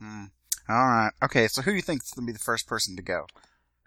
Hmm. 0.00 0.24
All 0.68 0.86
right. 0.86 1.12
Okay. 1.22 1.46
So 1.48 1.62
who 1.62 1.70
do 1.70 1.76
you 1.76 1.82
think 1.82 2.02
is 2.02 2.10
going 2.10 2.26
to 2.26 2.32
be 2.32 2.36
the 2.36 2.44
first 2.44 2.66
person 2.66 2.96
to 2.96 3.02
go? 3.02 3.26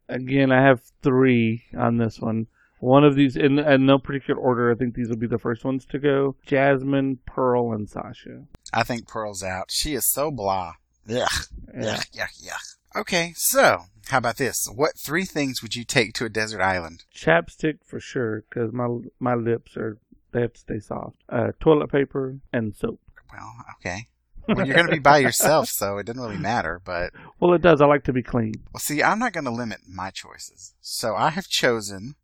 Again, 0.10 0.52
I 0.52 0.62
have 0.63 0.82
three 1.02 1.63
on 1.78 1.98
this 1.98 2.20
one. 2.20 2.48
One 2.80 3.04
of 3.04 3.15
these, 3.15 3.36
in, 3.36 3.58
in 3.58 3.86
no 3.86 3.98
particular 3.98 4.39
order, 4.39 4.72
I 4.72 4.76
think 4.76 4.94
these 4.94 5.10
will 5.10 5.15
be 5.15 5.28
the 5.28 5.39
first 5.39 5.63
ones 5.63 5.86
to 5.88 6.00
go. 6.00 6.36
Jasmine, 6.46 7.20
Pearl, 7.26 7.74
and 7.74 7.89
Sasha. 7.89 8.44
I 8.74 8.84
think 8.84 9.08
Pearl's 9.08 9.41
out. 9.41 9.72
She 9.72 9.94
is 9.96 10.12
so 10.12 10.30
blah. 10.30 10.74
Yuck. 11.08 11.48
Yeah. 11.74 11.98
Yuck, 11.98 12.12
yuck, 12.12 12.46
yuck. 12.46 13.00
Okay, 13.00 13.34
so 13.36 13.80
how 14.08 14.20
about 14.20 14.38
this? 14.38 14.68
What 14.74 14.98
three 14.98 15.26
things 15.26 15.62
would 15.62 15.76
you 15.76 15.84
take 15.84 16.13
to 16.13 16.26
a 16.26 16.30
desert 16.30 16.62
island? 16.62 17.04
Chapstick 17.13 17.80
for 17.84 18.00
sure, 18.00 18.44
because 18.50 18.72
my 18.72 18.88
my 19.20 19.34
lips 19.36 19.76
are 19.76 19.98
they 20.32 20.41
have 20.41 20.54
to 20.54 20.60
stay 20.60 20.80
soft. 20.80 21.18
Uh, 21.28 21.52
toilet 21.60 21.91
paper 21.91 22.39
and 22.54 22.76
soap. 22.76 23.00
Well, 23.32 23.54
okay. 23.80 24.08
Well, 24.47 24.65
you're 24.65 24.75
going 24.75 24.88
to 24.88 24.93
be 24.93 24.99
by 24.99 25.19
yourself, 25.19 25.69
so 25.69 25.97
it 25.97 26.05
doesn't 26.05 26.21
really 26.21 26.38
matter. 26.38 26.81
But 26.84 27.13
well, 27.39 27.53
it 27.53 27.62
does. 27.62 27.81
I 27.81 27.86
like 27.86 28.03
to 28.05 28.13
be 28.13 28.23
clean. 28.23 28.53
Well, 28.73 28.79
see, 28.79 29.01
I'm 29.01 29.19
not 29.19 29.34
going 29.34 29.45
to 29.45 29.51
limit 29.51 29.81
my 29.88 30.12
choices, 30.12 30.73
so 30.81 31.15
I 31.15 31.29
have 31.29 31.47
chosen 31.47 32.15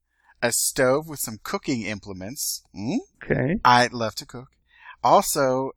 a 0.41 0.51
stove 0.51 1.07
with 1.07 1.19
some 1.19 1.39
cooking 1.43 1.83
implements. 1.83 2.63
Mm? 2.75 2.97
Okay. 3.23 3.59
I 3.63 3.89
love 3.91 4.15
to 4.15 4.25
cook. 4.25 4.49
Also, 5.03 5.71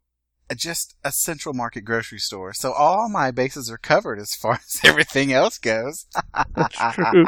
just 0.54 0.94
a 1.04 1.12
central 1.12 1.54
market 1.54 1.83
grocery 1.83 2.18
store. 2.18 2.52
So 2.52 2.72
all 2.72 3.09
my 3.09 3.30
bases 3.30 3.70
are 3.70 3.78
covered 3.78 4.18
as 4.18 4.35
far 4.35 4.54
as 4.54 4.80
everything 4.85 5.33
else 5.33 5.59
goes. 5.59 6.07
That's 6.54 6.76
true. 6.94 7.26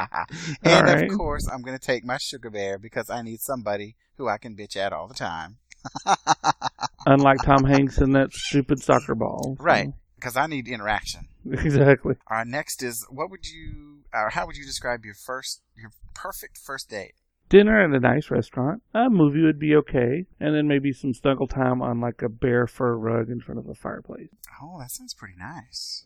and 0.62 0.86
right. 0.86 1.10
of 1.10 1.16
course, 1.16 1.48
I'm 1.48 1.62
going 1.62 1.78
to 1.78 1.84
take 1.84 2.04
my 2.04 2.18
sugar 2.18 2.50
bear 2.50 2.78
because 2.78 3.10
I 3.10 3.22
need 3.22 3.40
somebody 3.40 3.96
who 4.16 4.28
I 4.28 4.38
can 4.38 4.56
bitch 4.56 4.76
at 4.76 4.92
all 4.92 5.08
the 5.08 5.14
time. 5.14 5.58
Unlike 7.06 7.42
Tom 7.44 7.64
Hanks 7.64 7.98
in 7.98 8.12
that 8.12 8.32
stupid 8.32 8.82
soccer 8.82 9.14
ball. 9.14 9.56
Right. 9.60 9.92
Because 10.16 10.36
I 10.36 10.46
need 10.46 10.68
interaction. 10.68 11.28
Exactly. 11.48 12.16
All 12.28 12.38
right. 12.38 12.46
Next 12.46 12.82
is 12.82 13.06
what 13.08 13.30
would 13.30 13.46
you, 13.46 14.00
or 14.12 14.30
how 14.30 14.46
would 14.46 14.56
you 14.56 14.64
describe 14.64 15.04
your 15.04 15.14
first, 15.14 15.62
your 15.76 15.90
perfect 16.12 16.58
first 16.58 16.90
date? 16.90 17.14
dinner 17.48 17.82
at 17.82 17.94
a 17.94 18.00
nice 18.00 18.30
restaurant. 18.30 18.82
A 18.94 19.08
movie 19.08 19.42
would 19.42 19.58
be 19.58 19.76
okay, 19.76 20.26
and 20.40 20.54
then 20.54 20.68
maybe 20.68 20.92
some 20.92 21.14
snuggle 21.14 21.46
time 21.46 21.82
on 21.82 22.00
like 22.00 22.22
a 22.22 22.28
bear 22.28 22.66
fur 22.66 22.96
rug 22.96 23.30
in 23.30 23.40
front 23.40 23.58
of 23.58 23.68
a 23.68 23.74
fireplace. 23.74 24.28
Oh, 24.62 24.78
that 24.78 24.90
sounds 24.90 25.14
pretty 25.14 25.36
nice. 25.38 26.04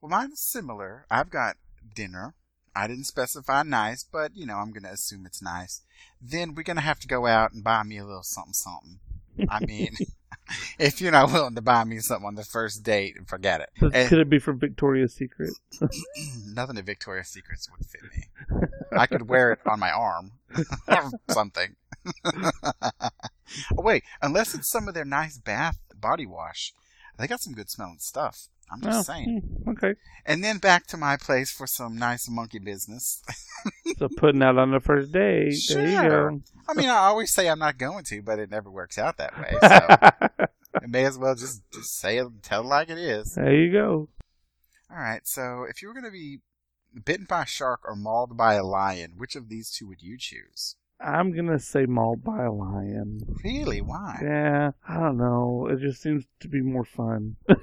Well, 0.00 0.10
mine's 0.10 0.40
similar. 0.40 1.06
I've 1.10 1.30
got 1.30 1.56
dinner. 1.94 2.34
I 2.76 2.86
didn't 2.86 3.04
specify 3.04 3.62
nice, 3.62 4.04
but 4.04 4.36
you 4.36 4.44
know, 4.46 4.56
I'm 4.56 4.70
going 4.70 4.82
to 4.82 4.92
assume 4.92 5.24
it's 5.24 5.42
nice. 5.42 5.80
Then 6.20 6.54
we're 6.54 6.62
going 6.62 6.76
to 6.76 6.82
have 6.82 7.00
to 7.00 7.08
go 7.08 7.26
out 7.26 7.52
and 7.52 7.64
buy 7.64 7.82
me 7.82 7.98
a 7.98 8.04
little 8.04 8.22
something 8.22 8.52
something. 8.52 9.00
I 9.48 9.64
mean, 9.64 9.94
if 10.78 11.00
you're 11.00 11.12
not 11.12 11.32
willing 11.32 11.54
to 11.54 11.62
buy 11.62 11.84
me 11.84 11.98
something 12.00 12.26
on 12.26 12.34
the 12.34 12.44
first 12.44 12.82
date, 12.82 13.16
forget 13.26 13.60
it. 13.60 13.70
Could 13.78 13.94
and, 13.94 14.12
it 14.12 14.30
be 14.30 14.38
from 14.38 14.58
Victoria's 14.58 15.14
Secret? 15.14 15.54
nothing 16.46 16.78
at 16.78 16.84
Victoria's 16.84 17.28
Secrets 17.28 17.68
would 17.70 17.86
fit 17.86 18.02
me. 18.14 18.68
I 18.96 19.06
could 19.06 19.28
wear 19.28 19.52
it 19.52 19.60
on 19.66 19.80
my 19.80 19.90
arm 19.90 20.32
or 20.88 21.10
something. 21.30 21.76
oh, 22.24 22.50
wait, 23.72 24.04
unless 24.20 24.54
it's 24.54 24.70
some 24.70 24.86
of 24.86 24.94
their 24.94 25.04
nice 25.04 25.38
bath 25.38 25.78
body 25.94 26.26
wash. 26.26 26.72
They 27.18 27.26
got 27.26 27.40
some 27.40 27.54
good 27.54 27.70
smelling 27.70 27.98
stuff. 28.00 28.48
I'm 28.70 28.80
just 28.82 28.98
oh, 28.98 29.12
saying. 29.14 29.42
Hmm, 29.64 29.70
okay. 29.70 29.94
And 30.24 30.42
then 30.42 30.58
back 30.58 30.86
to 30.88 30.96
my 30.96 31.16
place 31.16 31.50
for 31.50 31.66
some 31.66 31.96
nice 31.96 32.28
monkey 32.28 32.58
business. 32.58 33.22
so 33.98 34.08
putting 34.16 34.42
out 34.42 34.58
on 34.58 34.72
the 34.72 34.80
first 34.80 35.12
day. 35.12 35.52
Sure. 35.52 35.82
There 35.82 36.04
you 36.04 36.08
go. 36.08 36.40
I 36.68 36.74
mean, 36.74 36.88
I 36.88 36.96
always 36.96 37.32
say 37.32 37.48
I'm 37.48 37.60
not 37.60 37.78
going 37.78 38.04
to, 38.04 38.22
but 38.22 38.38
it 38.38 38.50
never 38.50 38.70
works 38.70 38.98
out 38.98 39.18
that 39.18 39.38
way. 39.38 39.56
So 39.60 40.46
I 40.82 40.86
may 40.86 41.04
as 41.04 41.16
well 41.16 41.34
just, 41.34 41.62
just 41.72 41.96
say 41.96 42.18
it, 42.18 42.26
tell 42.42 42.62
it 42.62 42.66
like 42.66 42.90
it 42.90 42.98
is. 42.98 43.34
There 43.34 43.54
you 43.54 43.72
go. 43.72 44.08
All 44.90 44.98
right. 44.98 45.26
So 45.26 45.64
if 45.68 45.80
you 45.80 45.88
were 45.88 45.94
going 45.94 46.04
to 46.04 46.10
be 46.10 46.40
bitten 47.04 47.26
by 47.28 47.42
a 47.42 47.46
shark 47.46 47.80
or 47.84 47.94
mauled 47.94 48.36
by 48.36 48.54
a 48.54 48.64
lion, 48.64 49.12
which 49.16 49.36
of 49.36 49.48
these 49.48 49.70
two 49.70 49.86
would 49.86 50.02
you 50.02 50.16
choose? 50.18 50.76
I'm 50.98 51.36
gonna 51.36 51.58
say 51.58 51.84
mauled 51.84 52.24
by 52.24 52.44
a 52.44 52.52
lion. 52.52 53.20
Really? 53.44 53.82
Why? 53.82 54.18
Yeah, 54.22 54.70
I 54.88 54.94
don't 54.98 55.18
know. 55.18 55.68
It 55.70 55.80
just 55.80 56.00
seems 56.00 56.24
to 56.40 56.48
be 56.48 56.62
more 56.62 56.86
fun. 56.86 57.36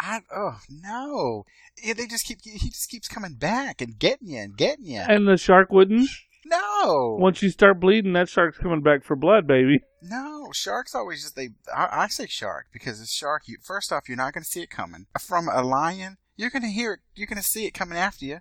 I 0.00 0.20
oh 0.34 0.58
no! 0.70 1.44
Yeah, 1.82 1.94
they 1.94 2.06
just 2.06 2.24
keep 2.24 2.38
he 2.42 2.70
just 2.70 2.88
keeps 2.88 3.08
coming 3.08 3.34
back 3.34 3.80
and 3.80 3.98
getting 3.98 4.28
you 4.28 4.38
and 4.38 4.56
getting 4.56 4.86
you. 4.86 5.00
And 5.00 5.26
the 5.26 5.36
shark 5.36 5.70
wouldn't. 5.72 6.08
No. 6.44 7.16
Once 7.20 7.42
you 7.42 7.50
start 7.50 7.80
bleeding, 7.80 8.12
that 8.14 8.28
shark's 8.28 8.58
coming 8.58 8.80
back 8.80 9.04
for 9.04 9.16
blood, 9.16 9.46
baby. 9.46 9.80
No, 10.00 10.48
sharks 10.54 10.94
always 10.94 11.22
just 11.22 11.36
they. 11.36 11.50
I, 11.74 11.88
I 11.90 12.06
say 12.08 12.26
shark 12.26 12.66
because 12.72 13.00
it's 13.00 13.12
shark. 13.12 13.42
You 13.46 13.58
first 13.62 13.92
off, 13.92 14.08
you're 14.08 14.16
not 14.16 14.32
going 14.32 14.44
to 14.44 14.48
see 14.48 14.62
it 14.62 14.70
coming 14.70 15.06
from 15.20 15.48
a 15.48 15.62
lion. 15.62 16.16
You're 16.36 16.50
going 16.50 16.62
to 16.62 16.68
hear 16.68 16.94
it. 16.94 17.00
You're 17.14 17.26
going 17.26 17.38
to 17.38 17.42
see 17.42 17.66
it 17.66 17.72
coming 17.74 17.98
after 17.98 18.24
you. 18.24 18.40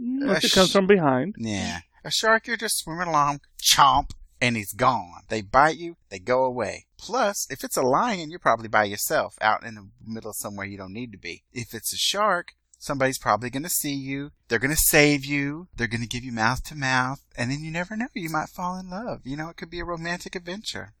Mm, 0.00 0.22
unless 0.22 0.44
it 0.44 0.52
comes 0.52 0.72
from 0.72 0.86
behind. 0.86 1.36
Yeah, 1.38 1.80
a 2.04 2.10
shark, 2.10 2.46
you're 2.46 2.56
just 2.56 2.78
swimming 2.78 3.08
along, 3.08 3.40
chomp, 3.62 4.10
and 4.40 4.56
he's 4.56 4.72
gone. 4.72 5.22
They 5.28 5.42
bite 5.42 5.76
you, 5.76 5.96
they 6.08 6.18
go 6.18 6.44
away. 6.44 6.86
Plus, 6.98 7.46
if 7.50 7.64
it's 7.64 7.76
a 7.76 7.82
lion, 7.82 8.30
you're 8.30 8.38
probably 8.38 8.68
by 8.68 8.84
yourself 8.84 9.36
out 9.40 9.64
in 9.64 9.74
the 9.74 9.88
middle 10.06 10.30
of 10.30 10.36
somewhere 10.36 10.66
you 10.66 10.78
don't 10.78 10.92
need 10.92 11.12
to 11.12 11.18
be. 11.18 11.44
If 11.52 11.74
it's 11.74 11.92
a 11.92 11.96
shark, 11.96 12.52
somebody's 12.78 13.18
probably 13.18 13.50
going 13.50 13.62
to 13.62 13.68
see 13.68 13.94
you. 13.94 14.32
They're 14.48 14.58
going 14.58 14.74
to 14.74 14.76
save 14.76 15.24
you. 15.24 15.68
They're 15.76 15.86
going 15.86 16.02
to 16.02 16.08
give 16.08 16.24
you 16.24 16.32
mouth 16.32 16.62
to 16.64 16.74
mouth. 16.74 17.22
And 17.36 17.50
then 17.50 17.62
you 17.62 17.70
never 17.70 17.96
know. 17.96 18.08
You 18.14 18.30
might 18.30 18.48
fall 18.48 18.78
in 18.78 18.90
love. 18.90 19.20
You 19.24 19.36
know, 19.36 19.48
it 19.48 19.56
could 19.56 19.70
be 19.70 19.80
a 19.80 19.84
romantic 19.84 20.34
adventure. 20.34 20.94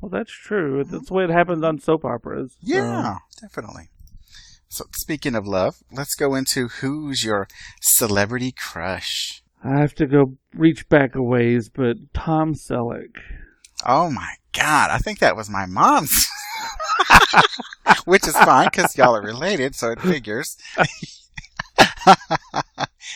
Well, 0.00 0.10
that's 0.10 0.32
true. 0.32 0.82
That's 0.84 1.08
the 1.08 1.14
way 1.14 1.24
it 1.24 1.30
happens 1.30 1.62
on 1.62 1.78
soap 1.78 2.04
operas. 2.04 2.56
Yeah, 2.60 3.18
definitely. 3.40 3.90
So, 4.68 4.86
speaking 4.94 5.34
of 5.34 5.46
love, 5.46 5.76
let's 5.92 6.14
go 6.14 6.34
into 6.34 6.68
who's 6.68 7.22
your 7.24 7.46
celebrity 7.80 8.52
crush. 8.52 9.42
I 9.64 9.78
have 9.78 9.94
to 9.96 10.06
go 10.06 10.36
reach 10.54 10.88
back 10.88 11.14
a 11.14 11.22
ways, 11.22 11.68
but 11.68 11.96
Tom 12.12 12.54
Selleck. 12.54 13.16
Oh 13.86 14.10
my 14.10 14.34
god, 14.52 14.90
I 14.90 14.98
think 14.98 15.20
that 15.20 15.36
was 15.36 15.48
my 15.48 15.66
mom's. 15.66 16.12
Which 18.04 18.26
is 18.26 18.36
fine 18.36 18.68
because 18.72 18.96
y'all 18.96 19.14
are 19.14 19.22
related, 19.22 19.74
so 19.74 19.90
it 19.90 20.00
figures. 20.00 20.56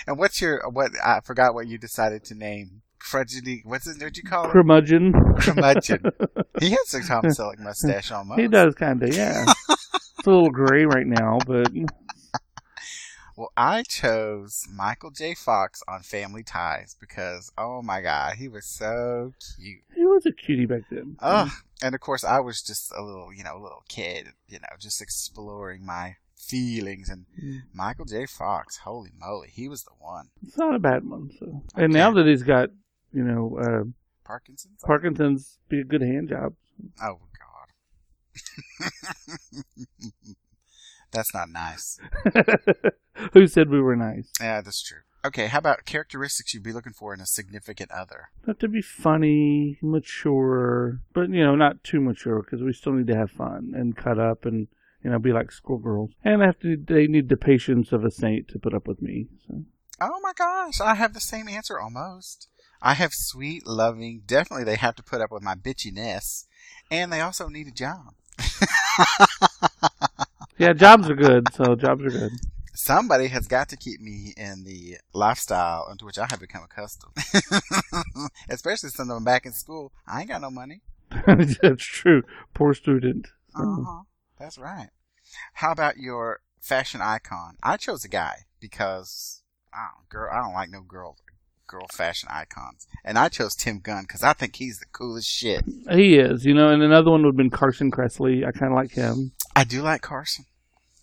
and 0.06 0.18
what's 0.18 0.40
your 0.40 0.68
what? 0.70 0.92
I 1.04 1.20
forgot 1.20 1.54
what 1.54 1.66
you 1.66 1.78
decided 1.78 2.24
to 2.24 2.34
name. 2.34 2.82
Crudgety, 3.00 3.62
what's 3.64 3.86
it? 3.86 4.02
What 4.02 4.16
you 4.16 4.22
call 4.22 4.46
it? 4.46 4.52
Curmudgeon. 4.52 5.12
Curmudgeon. 5.38 6.02
He 6.58 6.70
has 6.70 6.94
a 6.94 7.06
Tom 7.06 7.22
Selleck 7.24 7.58
mustache 7.58 8.10
almost. 8.10 8.40
He 8.40 8.48
does 8.48 8.74
kind 8.76 9.02
of, 9.02 9.14
yeah. 9.14 9.44
it's 9.68 10.26
a 10.26 10.30
little 10.30 10.48
gray 10.48 10.86
right 10.86 11.06
now, 11.06 11.36
but 11.46 11.68
well, 13.36 13.52
I 13.54 13.82
chose 13.82 14.66
Michael 14.72 15.10
J. 15.10 15.34
Fox 15.34 15.82
on 15.86 16.00
Family 16.00 16.42
Ties 16.42 16.96
because, 16.98 17.52
oh 17.58 17.82
my 17.82 18.00
god, 18.00 18.36
he 18.36 18.48
was 18.48 18.64
so 18.64 19.34
cute. 19.58 19.82
He 19.94 20.06
was 20.06 20.24
a 20.24 20.32
cutie 20.32 20.64
back 20.64 20.82
then. 20.90 21.16
Oh, 21.20 21.50
and 21.82 21.94
of 21.94 22.00
course, 22.00 22.24
I 22.24 22.40
was 22.40 22.62
just 22.62 22.90
a 22.96 23.02
little, 23.02 23.34
you 23.34 23.44
know, 23.44 23.58
little 23.60 23.84
kid, 23.88 24.28
you 24.48 24.58
know, 24.58 24.68
just 24.80 25.02
exploring 25.02 25.84
my 25.84 26.16
feelings. 26.34 27.10
And 27.10 27.26
mm. 27.38 27.58
Michael 27.74 28.06
J. 28.06 28.24
Fox, 28.24 28.78
holy 28.78 29.10
moly, 29.20 29.48
he 29.52 29.68
was 29.68 29.84
the 29.84 29.92
one. 29.98 30.30
It's 30.46 30.56
not 30.56 30.74
a 30.74 30.78
bad 30.78 31.04
one. 31.04 31.30
So, 31.38 31.62
and 31.74 31.92
now 31.92 32.10
that 32.12 32.26
he's 32.26 32.42
got, 32.42 32.70
you 33.12 33.22
know, 33.22 33.58
uh, 33.60 33.84
Parkinson's. 34.24 34.80
Parkinson's 34.82 35.58
be 35.68 35.80
a 35.80 35.84
good 35.84 36.00
hand 36.00 36.30
job. 36.30 36.54
Oh 37.02 37.18
God. 38.80 38.90
That's 41.12 41.34
not 41.34 41.48
nice. 41.48 41.98
Who 43.32 43.46
said 43.46 43.70
we 43.70 43.80
were 43.80 43.96
nice? 43.96 44.30
Yeah, 44.40 44.60
that's 44.60 44.82
true. 44.82 44.98
Okay, 45.26 45.48
how 45.48 45.58
about 45.58 45.86
characteristics 45.86 46.54
you'd 46.54 46.62
be 46.62 46.72
looking 46.72 46.92
for 46.92 47.12
in 47.12 47.20
a 47.20 47.26
significant 47.26 47.90
other? 47.90 48.28
Not 48.46 48.60
to 48.60 48.68
be 48.68 48.80
funny, 48.80 49.76
mature, 49.82 51.00
but 51.14 51.30
you 51.30 51.42
know, 51.42 51.56
not 51.56 51.82
too 51.82 52.00
mature 52.00 52.42
because 52.42 52.62
we 52.62 52.72
still 52.72 52.92
need 52.92 53.08
to 53.08 53.16
have 53.16 53.32
fun 53.32 53.72
and 53.74 53.96
cut 53.96 54.20
up 54.20 54.44
and 54.44 54.68
you 55.02 55.10
know 55.10 55.18
be 55.18 55.32
like 55.32 55.50
schoolgirls. 55.50 56.10
And 56.24 56.42
I 56.42 56.46
have 56.46 56.60
to, 56.60 56.76
they 56.76 57.08
need 57.08 57.28
the 57.28 57.36
patience 57.36 57.90
of 57.90 58.04
a 58.04 58.10
saint 58.10 58.46
to 58.48 58.60
put 58.60 58.72
up 58.72 58.86
with 58.86 59.02
me. 59.02 59.26
So. 59.48 59.62
Oh 60.00 60.20
my 60.22 60.32
gosh, 60.36 60.80
I 60.80 60.94
have 60.94 61.12
the 61.12 61.20
same 61.20 61.48
answer 61.48 61.80
almost. 61.80 62.48
I 62.80 62.94
have 62.94 63.12
sweet, 63.12 63.66
loving. 63.66 64.22
Definitely, 64.26 64.64
they 64.64 64.76
have 64.76 64.94
to 64.96 65.02
put 65.02 65.20
up 65.20 65.32
with 65.32 65.42
my 65.42 65.56
bitchiness, 65.56 66.44
and 66.88 67.12
they 67.12 67.20
also 67.20 67.48
need 67.48 67.66
a 67.66 67.72
job. 67.72 68.14
yeah, 70.58 70.72
jobs 70.72 71.08
are 71.08 71.14
good. 71.14 71.52
So 71.54 71.74
jobs 71.74 72.04
are 72.04 72.10
good. 72.10 72.32
Somebody 72.74 73.28
has 73.28 73.46
got 73.46 73.70
to 73.70 73.76
keep 73.76 74.00
me 74.00 74.34
in 74.36 74.64
the 74.64 74.98
lifestyle 75.14 75.88
into 75.90 76.04
which 76.04 76.18
I 76.18 76.26
have 76.28 76.40
become 76.40 76.62
accustomed. 76.62 77.14
Especially 78.50 78.90
since 78.90 79.08
I'm 79.08 79.24
back 79.24 79.46
in 79.46 79.52
school. 79.52 79.92
I 80.06 80.20
ain't 80.20 80.28
got 80.28 80.42
no 80.42 80.50
money. 80.50 80.82
That's 81.26 81.84
true. 81.84 82.22
Poor 82.52 82.74
student. 82.74 83.28
Uh-huh. 83.54 84.02
That's 84.38 84.58
right. 84.58 84.90
How 85.54 85.72
about 85.72 85.96
your 85.96 86.40
fashion 86.60 87.00
icon? 87.00 87.56
I 87.62 87.78
chose 87.78 88.04
a 88.04 88.08
guy 88.08 88.44
because 88.60 89.42
I 89.72 89.86
don't, 89.94 90.08
girl, 90.08 90.30
I 90.32 90.42
don't 90.42 90.54
like 90.54 90.70
no 90.70 90.82
girl 90.82 91.16
girl 91.66 91.86
fashion 91.92 92.28
icons. 92.32 92.86
And 93.04 93.18
I 93.18 93.28
chose 93.28 93.54
Tim 93.54 93.80
Gunn 93.80 94.02
because 94.02 94.22
I 94.22 94.32
think 94.32 94.56
he's 94.56 94.78
the 94.78 94.86
coolest 94.92 95.28
shit. 95.28 95.64
He 95.90 96.16
is, 96.16 96.44
you 96.44 96.54
know, 96.54 96.68
and 96.68 96.82
another 96.82 97.10
one 97.10 97.22
would 97.22 97.30
have 97.30 97.36
been 97.36 97.50
Carson 97.50 97.90
Kressley. 97.90 98.46
I 98.46 98.52
kind 98.52 98.72
of 98.72 98.76
like 98.76 98.92
him. 98.92 99.32
I 99.56 99.64
do 99.64 99.80
like 99.80 100.02
Carson. 100.02 100.44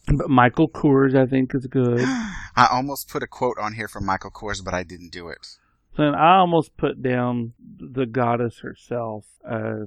But 0.05 0.29
Michael 0.29 0.69
Kors, 0.69 1.15
I 1.15 1.25
think, 1.25 1.55
is 1.55 1.65
good. 1.65 2.01
I 2.55 2.67
almost 2.71 3.09
put 3.09 3.23
a 3.23 3.27
quote 3.27 3.57
on 3.57 3.73
here 3.73 3.87
from 3.87 4.05
Michael 4.05 4.29
Kors, 4.29 4.63
but 4.63 4.75
I 4.75 4.83
didn't 4.83 5.11
do 5.11 5.29
it. 5.29 5.57
Then 5.97 6.13
I 6.13 6.37
almost 6.37 6.77
put 6.77 7.01
down 7.01 7.53
the 7.59 8.05
goddess 8.05 8.59
herself. 8.59 9.25
Uh, 9.47 9.85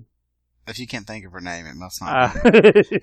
if 0.66 0.80
you 0.80 0.88
can't 0.88 1.06
think 1.06 1.24
of 1.24 1.32
her 1.32 1.40
name, 1.40 1.66
it 1.66 1.76
must 1.76 2.02
not 2.02 2.36
uh, 2.36 2.50
be. 2.50 2.60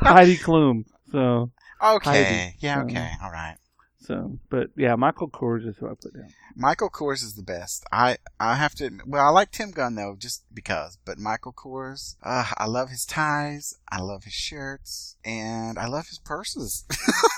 Heidi 0.00 0.36
Klum. 0.38 0.86
So. 1.12 1.52
Okay. 1.80 2.24
Heidi. 2.24 2.56
Yeah. 2.58 2.82
Okay. 2.82 3.10
All 3.22 3.30
right. 3.30 3.56
So, 4.00 4.38
but 4.48 4.70
yeah, 4.76 4.94
Michael 4.96 5.28
Kors 5.28 5.66
is 5.66 5.76
who 5.76 5.86
I 5.86 5.90
put 5.90 6.14
down. 6.14 6.32
Michael 6.56 6.88
Kors 6.88 7.22
is 7.22 7.34
the 7.34 7.42
best. 7.42 7.84
I 7.92 8.16
I 8.38 8.54
have 8.54 8.74
to. 8.76 8.90
Well, 9.06 9.24
I 9.24 9.28
like 9.28 9.50
Tim 9.50 9.72
Gunn 9.72 9.94
though, 9.94 10.16
just 10.18 10.42
because. 10.52 10.96
But 11.04 11.18
Michael 11.18 11.52
Kors, 11.52 12.16
uh, 12.22 12.46
I 12.56 12.66
love 12.66 12.88
his 12.88 13.04
ties, 13.04 13.74
I 13.90 14.00
love 14.00 14.24
his 14.24 14.32
shirts, 14.32 15.16
and 15.24 15.78
I 15.78 15.86
love 15.86 16.06
his 16.08 16.18
purses. 16.18 16.84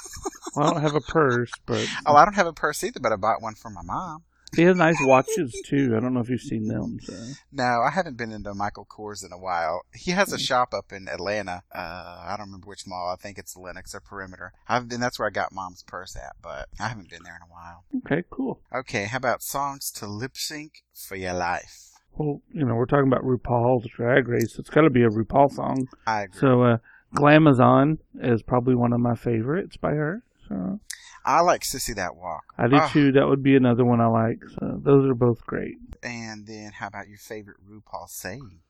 well, 0.56 0.68
I 0.68 0.72
don't 0.72 0.82
have 0.82 0.94
a 0.94 1.00
purse, 1.00 1.50
but 1.66 1.86
oh, 2.06 2.14
I 2.14 2.24
don't 2.24 2.34
have 2.34 2.46
a 2.46 2.52
purse 2.52 2.84
either, 2.84 3.00
but 3.00 3.12
I 3.12 3.16
bought 3.16 3.42
one 3.42 3.54
for 3.54 3.70
my 3.70 3.82
mom. 3.82 4.22
He 4.54 4.62
has 4.62 4.76
nice 4.76 4.96
watches 5.00 5.54
too. 5.64 5.94
I 5.96 6.00
don't 6.00 6.12
know 6.12 6.20
if 6.20 6.28
you've 6.28 6.40
seen 6.40 6.68
them. 6.68 6.98
So. 7.02 7.14
No, 7.52 7.82
I 7.82 7.90
haven't 7.90 8.18
been 8.18 8.32
into 8.32 8.52
Michael 8.54 8.86
Kors 8.86 9.24
in 9.24 9.32
a 9.32 9.38
while. 9.38 9.82
He 9.94 10.10
has 10.10 10.32
a 10.32 10.38
shop 10.38 10.74
up 10.74 10.92
in 10.92 11.08
Atlanta. 11.08 11.62
Uh, 11.74 12.24
I 12.26 12.34
don't 12.36 12.46
remember 12.46 12.66
which 12.66 12.86
mall. 12.86 13.10
I 13.10 13.16
think 13.16 13.38
it's 13.38 13.56
Lenox 13.56 13.94
or 13.94 14.00
Perimeter. 14.00 14.52
I've 14.68 14.88
been. 14.88 15.00
That's 15.00 15.18
where 15.18 15.28
I 15.28 15.30
got 15.30 15.52
Mom's 15.52 15.82
purse 15.82 16.16
at, 16.16 16.36
but 16.42 16.68
I 16.78 16.88
haven't 16.88 17.08
been 17.08 17.22
there 17.24 17.36
in 17.36 17.42
a 17.42 17.50
while. 17.50 17.84
Okay, 18.04 18.24
cool. 18.30 18.60
Okay, 18.74 19.04
how 19.04 19.16
about 19.16 19.42
songs 19.42 19.90
to 19.92 20.06
lip 20.06 20.36
sync 20.36 20.82
for 20.92 21.16
your 21.16 21.34
life? 21.34 21.88
Well, 22.14 22.42
you 22.52 22.66
know, 22.66 22.74
we're 22.74 22.86
talking 22.86 23.10
about 23.10 23.24
RuPaul's 23.24 23.86
Drag 23.96 24.28
Race. 24.28 24.58
It's 24.58 24.68
got 24.68 24.82
to 24.82 24.90
be 24.90 25.02
a 25.02 25.08
RuPaul 25.08 25.50
song. 25.50 25.88
I 26.06 26.24
agree. 26.24 26.40
So, 26.40 26.62
uh, 26.62 26.76
Glamazon 27.16 27.98
is 28.20 28.42
probably 28.42 28.74
one 28.74 28.92
of 28.92 29.00
my 29.00 29.14
favorites 29.14 29.78
by 29.78 29.92
her. 29.92 30.22
So. 30.48 30.80
I 31.24 31.40
like 31.40 31.62
Sissy 31.62 31.94
That 31.94 32.16
Walk. 32.16 32.44
I 32.58 32.68
do 32.68 32.78
oh. 32.80 32.88
too. 32.92 33.12
That 33.12 33.28
would 33.28 33.42
be 33.42 33.56
another 33.56 33.84
one 33.84 34.00
I 34.00 34.06
like. 34.06 34.42
So 34.58 34.80
those 34.82 35.08
are 35.08 35.14
both 35.14 35.44
great. 35.46 35.76
And 36.02 36.46
then 36.46 36.72
how 36.72 36.88
about 36.88 37.08
your 37.08 37.18
favorite 37.18 37.58
RuPaul 37.68 38.08
saying? 38.08 38.60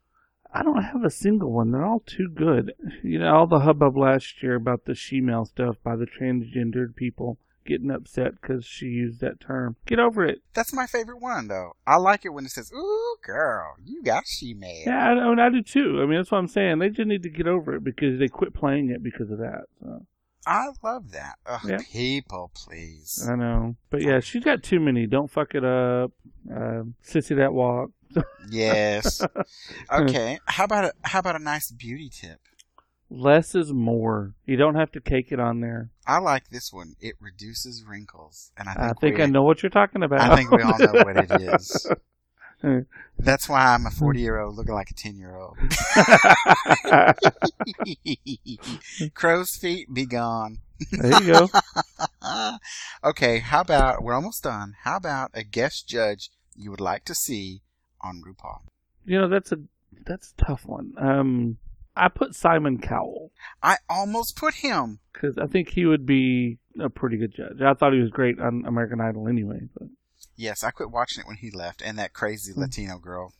I 0.55 0.62
don't 0.62 0.83
have 0.83 1.03
a 1.03 1.11
single 1.11 1.51
one. 1.51 1.73
They're 1.73 1.85
all 1.85 2.03
too 2.05 2.29
good. 2.29 2.75
You 3.03 3.19
know, 3.21 3.35
all 3.35 3.47
the 3.47 3.61
hubbub 3.61 3.97
last 3.97 4.43
year 4.43 4.55
about 4.55 4.85
the 4.85 4.93
shemale 4.93 5.47
stuff 5.47 5.77
by 5.83 5.97
the 5.97 6.07
transgendered 6.07 6.95
people 6.95 7.38
getting 7.65 7.91
upset 7.91 8.41
because 8.41 8.65
she 8.65 8.87
used 8.87 9.21
that 9.21 9.41
term. 9.41 9.77
Get 9.87 9.99
over 9.99 10.25
it. 10.27 10.43
That's 10.53 10.75
my 10.75 10.87
favorite 10.87 11.21
one, 11.21 11.49
though. 11.49 11.77
I 11.87 11.97
like 11.97 12.25
it 12.25 12.31
when 12.31 12.45
it 12.45 12.51
says, 12.51 12.71
"Ooh, 12.73 13.17
girl, 13.25 13.77
you 13.83 14.03
got 14.03 14.25
shemale." 14.25 14.87
Yeah, 14.87 15.09
I, 15.09 15.12
oh, 15.12 15.21
I, 15.21 15.31
mean, 15.31 15.38
I 15.38 15.49
do 15.49 15.62
too. 15.62 16.01
I 16.03 16.07
mean, 16.07 16.19
that's 16.19 16.31
what 16.31 16.38
I'm 16.38 16.49
saying. 16.49 16.79
They 16.81 16.91
just 16.91 17.09
need 17.09 17.23
to 17.23 17.31
get 17.31 17.47
over 17.47 17.77
it 17.77 17.85
because 17.85 18.19
they 18.19 18.29
quit 18.29 18.53
playing 18.53 18.91
it 18.91 19.03
because 19.03 19.31
of 19.31 19.38
that. 19.38 19.65
So. 19.81 20.07
I 20.47 20.69
love 20.83 21.13
that. 21.13 21.35
Ugh, 21.47 21.61
yeah. 21.69 21.79
People, 21.91 22.51
please. 22.55 23.27
I 23.29 23.37
know, 23.37 23.77
but 23.91 24.03
yeah, 24.03 24.21
she's 24.21 24.45
got 24.45 24.63
too 24.63 24.81
many. 24.81 25.07
Don't 25.07 25.31
fuck 25.31 25.55
it 25.55 25.65
up. 25.65 26.13
Uh, 26.51 26.83
sissy 27.05 27.37
that 27.37 27.53
walk. 27.53 27.91
yes. 28.51 29.25
Okay. 29.93 30.39
How 30.47 30.65
about 30.65 30.85
a 30.87 30.93
how 31.03 31.19
about 31.19 31.37
a 31.37 31.43
nice 31.43 31.71
beauty 31.71 32.09
tip? 32.11 32.41
Less 33.11 33.55
is 33.55 33.73
more. 33.73 34.35
You 34.47 34.57
don't 34.57 34.75
have 34.75 34.91
to 34.93 35.01
cake 35.01 35.33
it 35.33 35.39
on 35.39 35.61
there. 35.61 35.91
I 36.07 36.19
like 36.19 36.49
this 36.49 36.73
one. 36.73 36.95
It 36.99 37.15
reduces 37.21 37.85
wrinkles, 37.85 38.53
and 38.57 38.69
I 38.69 38.73
think, 38.73 38.85
I, 38.85 38.93
think 39.01 39.17
we, 39.19 39.23
I 39.23 39.27
know 39.27 39.43
what 39.43 39.63
you're 39.63 39.71
talking 39.71 40.03
about. 40.03 40.21
I 40.23 40.35
think 40.35 40.51
we 40.51 40.63
all 40.63 40.79
know 40.79 40.93
what 40.93 41.17
it 41.19 41.31
is. 41.31 41.87
That's 43.18 43.48
why 43.48 43.75
I'm 43.75 43.87
a 43.87 43.90
40 43.90 44.20
year 44.20 44.38
old 44.38 44.57
looking 44.57 44.75
like 44.75 44.90
a 44.90 44.94
10 44.94 45.16
year 45.16 45.37
old. 45.37 45.57
Crow's 49.14 49.57
feet 49.57 49.92
be 49.92 50.07
gone. 50.07 50.59
There 50.90 51.22
you 51.22 51.33
go. 51.33 51.48
okay, 53.05 53.38
how 53.38 53.61
about, 53.61 54.03
we're 54.03 54.14
almost 54.14 54.42
done. 54.42 54.75
How 54.83 54.96
about 54.96 55.31
a 55.35 55.44
guest 55.44 55.88
judge 55.88 56.31
you 56.57 56.70
would 56.70 56.81
like 56.81 57.05
to 57.05 57.14
see 57.14 57.62
on 58.01 58.22
RuPaul? 58.27 58.62
You 59.05 59.20
know, 59.20 59.29
that's 59.29 59.53
a, 59.53 59.59
that's 60.05 60.33
a 60.37 60.44
tough 60.44 60.64
one. 60.66 60.94
Um, 60.98 61.59
I 61.96 62.09
put 62.09 62.35
Simon 62.35 62.79
Cowell. 62.79 63.33
I 63.62 63.77
almost 63.88 64.37
put 64.37 64.55
him. 64.55 64.98
Because 65.12 65.38
I 65.38 65.46
think 65.46 65.68
he 65.68 65.85
would 65.85 66.07
be 66.07 66.59
a 66.81 66.88
pretty 66.88 67.16
good 67.16 67.35
judge. 67.35 67.61
I 67.61 67.75
thought 67.75 67.92
he 67.92 68.01
was 68.01 68.11
great 68.11 68.40
on 68.40 68.64
American 68.66 69.01
Idol 69.01 69.29
anyway. 69.29 69.61
But 69.79 69.88
Yes, 70.37 70.64
I 70.64 70.71
quit 70.71 70.90
watching 70.90 71.23
it 71.23 71.27
when 71.27 71.37
he 71.37 71.51
left, 71.51 71.83
and 71.83 71.99
that 71.99 72.12
crazy 72.12 72.53
hmm. 72.53 72.61
Latino 72.61 72.99
girl. 72.99 73.33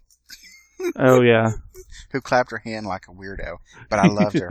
oh 0.96 1.20
yeah, 1.20 1.52
who 2.12 2.20
clapped 2.20 2.50
her 2.50 2.62
hand 2.64 2.87
like 2.87 3.07
a 3.09 3.12
weirdo, 3.12 3.59
but 3.88 3.98
I 3.98 4.07
loved 4.07 4.38
her. 4.38 4.50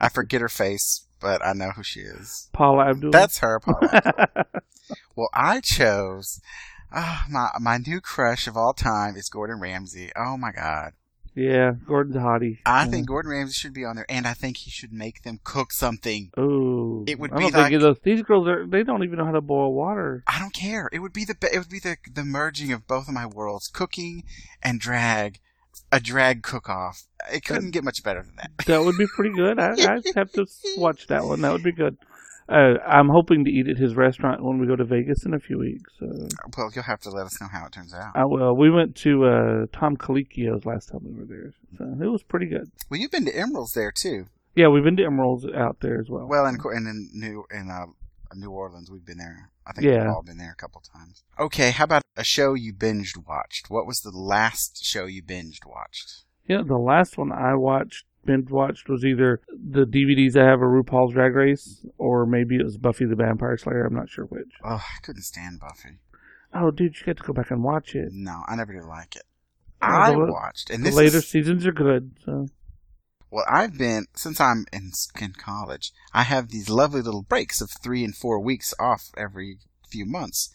I 0.00 0.08
forget 0.10 0.40
her 0.40 0.48
face, 0.48 1.06
but 1.20 1.44
I 1.44 1.52
know 1.52 1.70
who 1.70 1.82
she 1.82 2.00
is. 2.00 2.48
Paula 2.52 2.90
Abdul. 2.90 3.10
That's 3.10 3.38
her, 3.38 3.60
Paula. 3.60 4.46
well, 5.16 5.30
I 5.32 5.60
chose 5.60 6.40
oh, 6.94 7.22
my 7.28 7.50
my 7.60 7.78
new 7.78 8.00
crush 8.00 8.46
of 8.46 8.56
all 8.56 8.72
time 8.72 9.16
is 9.16 9.28
Gordon 9.28 9.60
Ramsay. 9.60 10.10
Oh 10.16 10.36
my 10.36 10.52
god. 10.52 10.92
Yeah, 11.34 11.72
Gordon's 11.86 12.16
hottie. 12.16 12.58
I 12.66 12.84
yeah. 12.84 12.90
think 12.90 13.08
Gordon 13.08 13.30
Ramsay 13.30 13.54
should 13.54 13.72
be 13.72 13.84
on 13.84 13.96
there, 13.96 14.06
and 14.08 14.26
I 14.26 14.34
think 14.34 14.58
he 14.58 14.70
should 14.70 14.92
make 14.92 15.22
them 15.22 15.40
cook 15.42 15.72
something. 15.72 16.30
Oh, 16.36 17.04
it 17.06 17.18
would 17.18 17.32
I 17.32 17.38
be 17.38 17.44
like 17.44 17.70
think 17.70 17.80
those, 17.80 17.98
these 18.02 18.22
girls 18.22 18.46
are. 18.48 18.66
They 18.66 18.82
don't 18.82 19.02
even 19.02 19.18
know 19.18 19.24
how 19.24 19.32
to 19.32 19.40
boil 19.40 19.72
water. 19.72 20.22
I 20.26 20.38
don't 20.38 20.52
care. 20.52 20.90
It 20.92 20.98
would 20.98 21.12
be 21.12 21.24
the 21.24 21.36
it 21.52 21.58
would 21.58 21.70
be 21.70 21.78
the 21.78 21.96
the 22.12 22.24
merging 22.24 22.72
of 22.72 22.86
both 22.86 23.08
of 23.08 23.14
my 23.14 23.26
worlds, 23.26 23.68
cooking 23.68 24.24
and 24.62 24.80
drag. 24.80 25.40
A 25.90 26.00
drag 26.00 26.42
cook 26.42 26.68
off. 26.68 27.04
It 27.32 27.44
couldn't 27.44 27.66
that, 27.66 27.72
get 27.72 27.84
much 27.84 28.02
better 28.02 28.22
than 28.22 28.36
that. 28.36 28.50
That 28.66 28.82
would 28.82 28.98
be 28.98 29.06
pretty 29.06 29.34
good. 29.34 29.58
I, 29.58 29.72
I'd 29.72 30.04
have 30.14 30.30
to 30.32 30.46
watch 30.76 31.06
that 31.06 31.24
one. 31.24 31.40
That 31.40 31.52
would 31.52 31.62
be 31.62 31.72
good. 31.72 31.96
Uh, 32.52 32.78
I'm 32.86 33.08
hoping 33.08 33.46
to 33.46 33.50
eat 33.50 33.66
at 33.66 33.78
his 33.78 33.94
restaurant 33.94 34.44
when 34.44 34.58
we 34.58 34.66
go 34.66 34.76
to 34.76 34.84
Vegas 34.84 35.24
in 35.24 35.32
a 35.32 35.38
few 35.38 35.58
weeks. 35.58 35.90
Uh, 36.02 36.28
well, 36.56 36.70
you'll 36.74 36.84
have 36.84 37.00
to 37.00 37.10
let 37.10 37.24
us 37.24 37.40
know 37.40 37.48
how 37.50 37.64
it 37.64 37.72
turns 37.72 37.94
out. 37.94 38.12
I 38.14 38.26
will. 38.26 38.54
We 38.54 38.70
went 38.70 38.94
to 38.96 39.24
uh, 39.24 39.66
Tom 39.72 39.96
Colicchio's 39.96 40.66
last 40.66 40.90
time 40.90 41.00
we 41.02 41.18
were 41.18 41.24
there, 41.24 41.52
so 41.78 41.84
it 41.84 42.08
was 42.08 42.22
pretty 42.22 42.46
good. 42.46 42.70
Well, 42.90 43.00
you've 43.00 43.10
been 43.10 43.24
to 43.24 43.32
Emeril's 43.32 43.72
there 43.72 43.90
too. 43.90 44.26
Yeah, 44.54 44.68
we've 44.68 44.84
been 44.84 44.98
to 44.98 45.02
Emeril's 45.02 45.46
out 45.46 45.80
there 45.80 45.98
as 45.98 46.10
well. 46.10 46.26
Well, 46.28 46.44
and, 46.44 46.58
and 46.62 46.86
in 46.86 47.08
New 47.14 47.44
in 47.50 47.70
uh, 47.70 47.86
New 48.34 48.50
Orleans, 48.50 48.90
we've 48.90 49.06
been 49.06 49.18
there. 49.18 49.50
I 49.66 49.72
think 49.72 49.86
yeah. 49.86 50.02
we've 50.02 50.12
all 50.12 50.22
been 50.22 50.36
there 50.36 50.52
a 50.52 50.60
couple 50.60 50.82
times. 50.82 51.24
Okay, 51.38 51.70
how 51.70 51.84
about 51.84 52.02
a 52.16 52.24
show 52.24 52.52
you 52.52 52.74
binged 52.74 53.26
watched? 53.26 53.70
What 53.70 53.86
was 53.86 54.00
the 54.00 54.10
last 54.10 54.84
show 54.84 55.06
you 55.06 55.22
binged 55.22 55.64
watched? 55.64 56.24
Yeah, 56.46 56.62
the 56.66 56.76
last 56.76 57.16
one 57.16 57.32
I 57.32 57.54
watched 57.54 58.04
binge 58.24 58.50
watched 58.50 58.88
was 58.88 59.04
either 59.04 59.40
the 59.48 59.84
DVDs 59.84 60.32
that 60.34 60.44
have 60.44 60.60
a 60.60 60.64
RuPaul's 60.64 61.14
Drag 61.14 61.34
Race, 61.34 61.84
or 61.98 62.26
maybe 62.26 62.56
it 62.56 62.64
was 62.64 62.78
Buffy 62.78 63.04
the 63.04 63.16
Vampire 63.16 63.56
Slayer. 63.56 63.84
I'm 63.84 63.94
not 63.94 64.08
sure 64.08 64.24
which. 64.24 64.52
Oh, 64.64 64.74
I 64.76 65.00
couldn't 65.02 65.22
stand 65.22 65.60
Buffy. 65.60 65.98
Oh, 66.54 66.70
dude, 66.70 66.96
you 66.96 67.06
got 67.06 67.16
to 67.16 67.22
go 67.22 67.32
back 67.32 67.50
and 67.50 67.62
watch 67.62 67.94
it. 67.94 68.10
No, 68.12 68.42
I 68.46 68.56
never 68.56 68.72
did 68.72 68.84
like 68.84 69.16
it. 69.16 69.22
I 69.80 70.12
the, 70.12 70.18
watched, 70.18 70.70
and 70.70 70.84
the 70.84 70.92
later 70.92 71.18
is, 71.18 71.28
seasons 71.28 71.66
are 71.66 71.72
good. 71.72 72.16
So. 72.24 72.46
Well, 73.30 73.44
I've 73.50 73.76
been 73.76 74.06
since 74.14 74.40
I'm 74.40 74.66
in, 74.72 74.92
in 75.20 75.32
college. 75.32 75.92
I 76.12 76.22
have 76.22 76.50
these 76.50 76.68
lovely 76.68 77.00
little 77.00 77.22
breaks 77.22 77.60
of 77.60 77.70
three 77.82 78.04
and 78.04 78.14
four 78.14 78.38
weeks 78.38 78.74
off 78.78 79.10
every 79.16 79.58
few 79.88 80.06
months. 80.06 80.52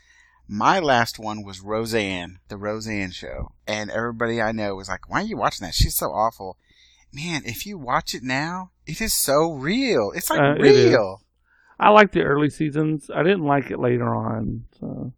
My 0.47 0.79
last 0.79 1.19
one 1.19 1.43
was 1.43 1.59
Roseanne, 1.59 2.39
the 2.47 2.57
Roseanne 2.57 3.11
show. 3.11 3.51
And 3.67 3.91
everybody 3.91 4.41
I 4.41 4.53
know 4.53 4.75
was 4.75 4.87
like, 4.87 5.09
why 5.09 5.21
are 5.21 5.25
you 5.25 5.35
watching 5.35 5.65
that? 5.65 5.73
She's 5.73 5.97
so 5.97 6.07
awful. 6.07 6.57
Man, 7.17 7.41
if 7.45 7.65
you 7.65 7.79
watch 7.79 8.13
it 8.13 8.21
now, 8.21 8.71
it 8.85 9.01
is 9.01 9.13
so 9.13 9.53
real. 9.53 10.11
It's 10.13 10.29
like 10.29 10.39
Uh, 10.39 10.53
it 10.53 10.61
real. 10.61 11.23
I 11.79 11.89
liked 11.89 12.13
the 12.13 12.21
early 12.21 12.49
seasons. 12.49 13.09
I 13.13 13.23
didn't 13.23 13.43
like 13.43 13.71
it 13.71 13.79
later 13.79 14.13
on. 14.13 14.65
So 14.79 15.13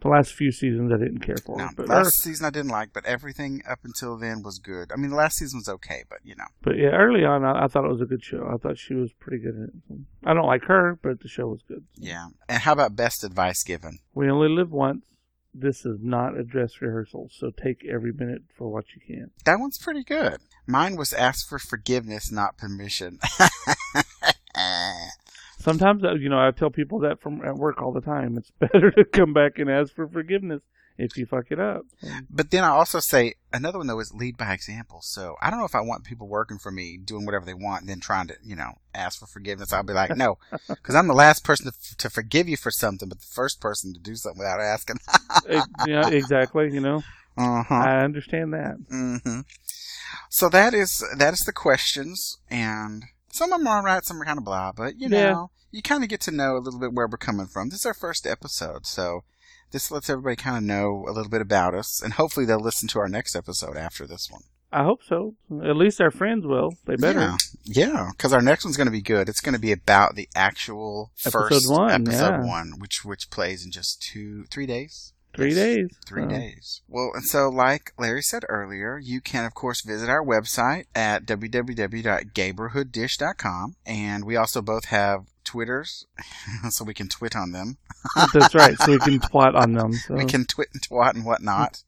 the 0.00 0.08
last 0.08 0.32
few 0.32 0.50
seasons 0.50 0.92
I 0.92 0.96
didn't 0.98 1.20
care 1.20 1.36
for. 1.36 1.56
No, 1.56 1.68
but, 1.76 1.88
last 1.88 2.22
season 2.22 2.44
I 2.44 2.50
didn't 2.50 2.72
like, 2.72 2.92
but 2.92 3.06
everything 3.06 3.62
up 3.68 3.78
until 3.84 4.18
then 4.18 4.42
was 4.42 4.58
good. 4.58 4.90
I 4.90 4.96
mean, 4.96 5.10
the 5.10 5.16
last 5.16 5.36
season 5.38 5.58
was 5.58 5.68
okay, 5.68 6.02
but 6.10 6.18
you 6.24 6.34
know. 6.34 6.46
but 6.62 6.76
yeah, 6.76 6.88
early 6.88 7.24
on 7.24 7.44
I, 7.44 7.64
I 7.64 7.68
thought 7.68 7.84
it 7.84 7.92
was 7.92 8.02
a 8.02 8.06
good 8.06 8.24
show. 8.24 8.50
I 8.52 8.56
thought 8.56 8.76
she 8.76 8.94
was 8.94 9.12
pretty 9.12 9.42
good 9.42 9.54
in 9.54 9.70
it. 9.90 9.98
I 10.24 10.34
don't 10.34 10.46
like 10.46 10.64
her, 10.64 10.98
but 11.02 11.20
the 11.20 11.28
show 11.28 11.46
was 11.46 11.62
good. 11.68 11.84
Yeah. 11.94 12.26
And 12.48 12.62
how 12.62 12.72
about 12.72 12.96
best 12.96 13.22
advice 13.22 13.62
given? 13.62 14.00
We 14.12 14.28
only 14.28 14.48
live 14.48 14.72
once. 14.72 15.04
This 15.56 15.86
is 15.86 16.00
not 16.02 16.36
a 16.36 16.42
dress 16.42 16.82
rehearsal, 16.82 17.30
so 17.32 17.50
take 17.50 17.84
every 17.88 18.12
minute 18.12 18.42
for 18.58 18.72
what 18.72 18.86
you 18.94 19.00
can. 19.06 19.30
That 19.44 19.60
one's 19.60 19.78
pretty 19.78 20.02
good. 20.02 20.38
Mine 20.66 20.96
was 20.96 21.12
ask 21.12 21.48
for 21.48 21.58
forgiveness, 21.58 22.32
not 22.32 22.56
permission. 22.56 23.18
Sometimes, 25.58 26.04
uh, 26.04 26.14
you 26.14 26.28
know, 26.28 26.38
I 26.38 26.50
tell 26.50 26.70
people 26.70 27.00
that 27.00 27.20
from 27.20 27.42
at 27.42 27.56
work 27.56 27.80
all 27.80 27.92
the 27.92 28.00
time. 28.00 28.36
It's 28.36 28.50
better 28.60 28.90
to 28.90 29.04
come 29.04 29.32
back 29.32 29.58
and 29.58 29.70
ask 29.70 29.94
for 29.94 30.06
forgiveness 30.06 30.62
if 30.96 31.16
you 31.16 31.26
fuck 31.26 31.46
it 31.50 31.58
up. 31.58 31.82
but 32.30 32.50
then 32.50 32.62
I 32.64 32.68
also 32.68 33.00
say 33.00 33.34
another 33.52 33.78
one 33.78 33.86
though 33.88 33.98
is 34.00 34.12
lead 34.14 34.36
by 34.36 34.52
example. 34.52 35.00
So 35.02 35.36
I 35.42 35.50
don't 35.50 35.58
know 35.58 35.64
if 35.64 35.74
I 35.74 35.80
want 35.80 36.04
people 36.04 36.28
working 36.28 36.58
for 36.58 36.70
me 36.70 36.96
doing 36.96 37.26
whatever 37.26 37.44
they 37.44 37.54
want 37.54 37.80
and 37.82 37.88
then 37.90 38.00
trying 38.00 38.28
to, 38.28 38.34
you 38.44 38.54
know, 38.56 38.74
ask 38.94 39.18
for 39.18 39.26
forgiveness. 39.26 39.72
I'll 39.72 39.82
be 39.82 39.92
like, 39.92 40.16
no, 40.16 40.38
because 40.68 40.94
I'm 40.94 41.08
the 41.08 41.14
last 41.14 41.44
person 41.44 41.66
to, 41.72 41.96
to 41.96 42.10
forgive 42.10 42.48
you 42.48 42.56
for 42.56 42.70
something, 42.70 43.08
but 43.08 43.18
the 43.20 43.26
first 43.26 43.60
person 43.60 43.92
to 43.94 44.00
do 44.00 44.14
something 44.14 44.38
without 44.38 44.60
asking. 44.60 44.96
Eh, 45.48 45.62
yeah, 45.86 46.08
exactly. 46.10 46.72
You 46.72 46.80
know, 46.80 47.02
uh-huh. 47.36 47.74
I 47.74 48.04
understand 48.04 48.52
that. 48.54 48.76
Mm-hmm. 48.92 49.40
So 50.30 50.48
that 50.48 50.74
is 50.74 51.04
that 51.16 51.32
is 51.34 51.40
the 51.40 51.52
questions, 51.52 52.38
and 52.50 53.04
some 53.30 53.52
of 53.52 53.58
them 53.58 53.66
are 53.66 53.78
alright, 53.78 54.04
some 54.04 54.20
are 54.20 54.24
kind 54.24 54.38
of 54.38 54.44
blah, 54.44 54.72
but 54.72 54.98
you 55.00 55.08
know, 55.08 55.16
Yeah. 55.18 55.46
you 55.72 55.82
kind 55.82 56.02
of 56.04 56.08
get 56.08 56.20
to 56.22 56.30
know 56.30 56.56
a 56.56 56.58
little 56.58 56.78
bit 56.80 56.92
where 56.92 57.06
we're 57.08 57.16
coming 57.16 57.46
from. 57.46 57.68
This 57.68 57.80
is 57.80 57.86
our 57.86 57.94
first 57.94 58.26
episode, 58.26 58.86
so 58.86 59.24
this 59.74 59.90
lets 59.90 60.08
everybody 60.08 60.36
kind 60.36 60.56
of 60.56 60.62
know 60.62 61.04
a 61.08 61.12
little 61.12 61.28
bit 61.28 61.40
about 61.40 61.74
us, 61.74 62.00
and 62.00 62.12
hopefully 62.12 62.46
they'll 62.46 62.60
listen 62.60 62.86
to 62.88 63.00
our 63.00 63.08
next 63.08 63.34
episode 63.34 63.76
after 63.76 64.06
this 64.06 64.30
one. 64.30 64.42
I 64.72 64.84
hope 64.84 65.02
so. 65.02 65.34
At 65.64 65.76
least 65.76 66.00
our 66.00 66.12
friends 66.12 66.46
will. 66.46 66.74
They 66.84 66.94
better. 66.94 67.18
Yeah, 67.18 67.36
yeah, 67.64 68.10
because 68.12 68.32
our 68.32 68.40
next 68.40 68.64
one's 68.64 68.76
going 68.76 68.86
to 68.86 68.92
be 68.92 69.02
good. 69.02 69.28
It's 69.28 69.40
going 69.40 69.54
to 69.54 69.60
be 69.60 69.72
about 69.72 70.14
the 70.14 70.28
actual 70.34 71.10
Episode 71.24 71.48
first 71.48 71.70
one, 71.70 71.90
episode 71.90 72.40
yeah. 72.40 72.46
one, 72.46 72.74
which 72.78 73.04
which 73.04 73.30
plays 73.30 73.64
in 73.64 73.72
just 73.72 74.00
two, 74.00 74.44
three 74.44 74.66
days. 74.66 75.12
Three 75.34 75.48
Yes. 75.48 75.56
days. 75.56 75.88
Three 76.06 76.26
days. 76.26 76.82
Well, 76.88 77.10
and 77.14 77.24
so 77.24 77.48
like 77.48 77.92
Larry 77.98 78.22
said 78.22 78.44
earlier, 78.48 78.98
you 78.98 79.20
can 79.20 79.44
of 79.44 79.54
course 79.54 79.82
visit 79.82 80.08
our 80.08 80.24
website 80.24 80.84
at 80.94 81.24
www.gayborhooddish.com, 81.26 83.76
and 83.86 84.24
we 84.24 84.36
also 84.36 84.62
both 84.62 84.86
have 84.86 85.26
Twitters, 85.44 86.06
so 86.70 86.84
we 86.84 86.94
can 86.94 87.08
twit 87.08 87.36
on 87.36 87.52
them. 87.52 87.78
That's 88.32 88.54
right. 88.54 88.76
So 88.78 88.92
we 88.92 88.98
can 88.98 89.20
twat 89.20 89.54
on 89.54 89.72
them. 89.72 89.92
So. 89.94 90.14
We 90.14 90.24
can 90.24 90.44
twit 90.46 90.68
and 90.72 90.82
twat 90.82 91.14
and 91.14 91.24
whatnot. 91.24 91.82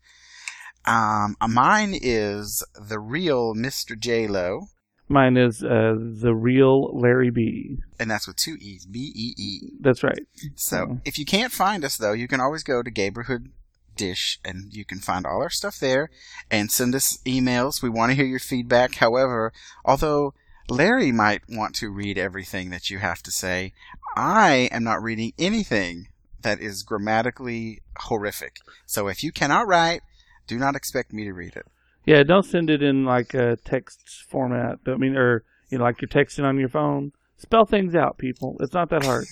Um, 0.84 1.36
mine 1.48 1.96
is 2.00 2.64
the 2.80 3.00
real 3.00 3.54
Mr. 3.54 3.98
J 3.98 4.28
Lo, 4.28 4.68
Mine 5.08 5.36
is 5.36 5.62
uh, 5.62 5.94
the 5.96 6.34
real 6.34 6.90
Larry 6.98 7.30
B. 7.30 7.78
and 7.98 8.10
that's 8.10 8.26
with 8.26 8.36
two 8.36 8.56
e's, 8.60 8.84
B 8.86 9.12
E 9.14 9.34
E. 9.38 9.60
That's 9.80 10.02
right. 10.02 10.26
So 10.56 11.00
if 11.04 11.18
you 11.18 11.24
can't 11.24 11.52
find 11.52 11.84
us 11.84 11.96
though, 11.96 12.12
you 12.12 12.26
can 12.26 12.40
always 12.40 12.64
go 12.64 12.82
to 12.82 12.90
Gayborhood 12.90 13.50
Dish 13.96 14.40
and 14.44 14.74
you 14.74 14.84
can 14.84 14.98
find 14.98 15.24
all 15.24 15.40
our 15.40 15.50
stuff 15.50 15.78
there 15.78 16.10
and 16.50 16.70
send 16.70 16.94
us 16.94 17.18
emails. 17.24 17.82
We 17.82 17.88
want 17.88 18.10
to 18.10 18.16
hear 18.16 18.26
your 18.26 18.40
feedback. 18.40 18.96
However, 18.96 19.52
although 19.84 20.34
Larry 20.68 21.12
might 21.12 21.42
want 21.48 21.76
to 21.76 21.90
read 21.90 22.18
everything 22.18 22.70
that 22.70 22.90
you 22.90 22.98
have 22.98 23.22
to 23.22 23.30
say, 23.30 23.72
I 24.16 24.68
am 24.72 24.82
not 24.82 25.02
reading 25.02 25.32
anything 25.38 26.08
that 26.42 26.60
is 26.60 26.82
grammatically 26.82 27.82
horrific. 27.96 28.56
So 28.86 29.06
if 29.08 29.22
you 29.22 29.30
cannot 29.32 29.68
write, 29.68 30.02
do 30.46 30.58
not 30.58 30.74
expect 30.76 31.12
me 31.12 31.24
to 31.24 31.32
read 31.32 31.54
it. 31.56 31.66
Yeah, 32.06 32.22
don't 32.22 32.44
send 32.44 32.70
it 32.70 32.82
in 32.82 33.04
like 33.04 33.34
a 33.34 33.56
text 33.56 34.24
format. 34.28 34.78
I 34.86 34.94
mean, 34.94 35.16
or 35.16 35.44
you 35.70 35.78
know, 35.78 35.84
like 35.84 36.00
you're 36.00 36.08
texting 36.08 36.44
on 36.44 36.58
your 36.58 36.68
phone. 36.68 37.12
Spell 37.36 37.66
things 37.66 37.94
out, 37.94 38.16
people. 38.16 38.56
It's 38.60 38.72
not 38.72 38.88
that 38.90 39.04
hard. 39.04 39.26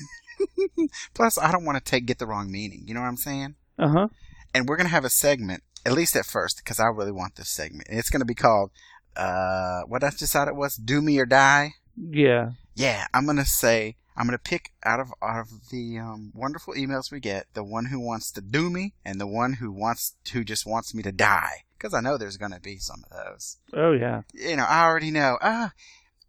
Plus, 1.15 1.39
I 1.39 1.51
don't 1.53 1.65
want 1.65 1.79
to 1.83 1.91
take 1.91 2.05
get 2.07 2.19
the 2.19 2.27
wrong 2.27 2.51
meaning. 2.51 2.83
You 2.87 2.95
know 2.95 3.01
what 3.01 3.07
I'm 3.07 3.17
saying? 3.17 3.55
Uh 3.79 3.89
huh. 3.89 4.09
and 4.55 4.69
we're 4.69 4.77
gonna 4.77 4.89
have 4.89 5.05
a 5.05 5.11
segment 5.11 5.63
at 5.87 5.93
least 5.93 6.15
at 6.17 6.27
first 6.27 6.59
because 6.59 6.79
I 6.79 6.87
really 6.87 7.13
want 7.13 7.37
this 7.37 7.49
segment. 7.49 7.89
And 7.89 7.99
it's 7.99 8.11
gonna 8.11 8.25
be 8.25 8.35
called 8.35 8.71
uh, 9.17 9.83
what 9.87 10.05
I 10.05 10.11
decided 10.11 10.51
it 10.53 10.57
was 10.57 10.77
"Do 10.77 11.01
Me 11.01 11.19
or 11.19 11.27
Die." 11.27 11.75
Yeah. 11.97 12.51
Yeah, 12.75 13.07
I'm 13.15 13.27
gonna 13.27 13.45
say 13.45 13.97
I'm 14.17 14.27
gonna 14.27 14.39
pick 14.39 14.73
out 14.85 15.01
of 15.01 15.13
out 15.23 15.41
of 15.41 15.71
the 15.71 15.99
um, 15.99 16.33
wonderful 16.35 16.75
emails 16.75 17.11
we 17.13 17.21
get 17.21 17.47
the 17.55 17.65
one 17.65 17.87
who 17.87 18.01
wants 18.01 18.31
to 18.33 18.41
do 18.41 18.69
me 18.71 18.95
and 19.05 19.21
the 19.21 19.27
one 19.27 19.55
who 19.55 19.73
wants 19.73 20.17
who 20.33 20.43
just 20.45 20.67
wants 20.67 20.95
me 20.95 21.03
to 21.05 21.13
die 21.13 21.63
because 21.85 21.93
I 21.95 22.01
know 22.01 22.17
there's 22.17 22.39
gonna 22.39 22.61
be 22.61 22.79
some 22.79 23.05
of 23.11 23.11
those. 23.27 23.59
Oh 23.75 23.93
yeah. 23.93 24.23
You 24.33 24.57
know, 24.57 24.65
I 24.67 24.85
already 24.87 25.11
know. 25.11 25.37
Ah, 25.43 25.73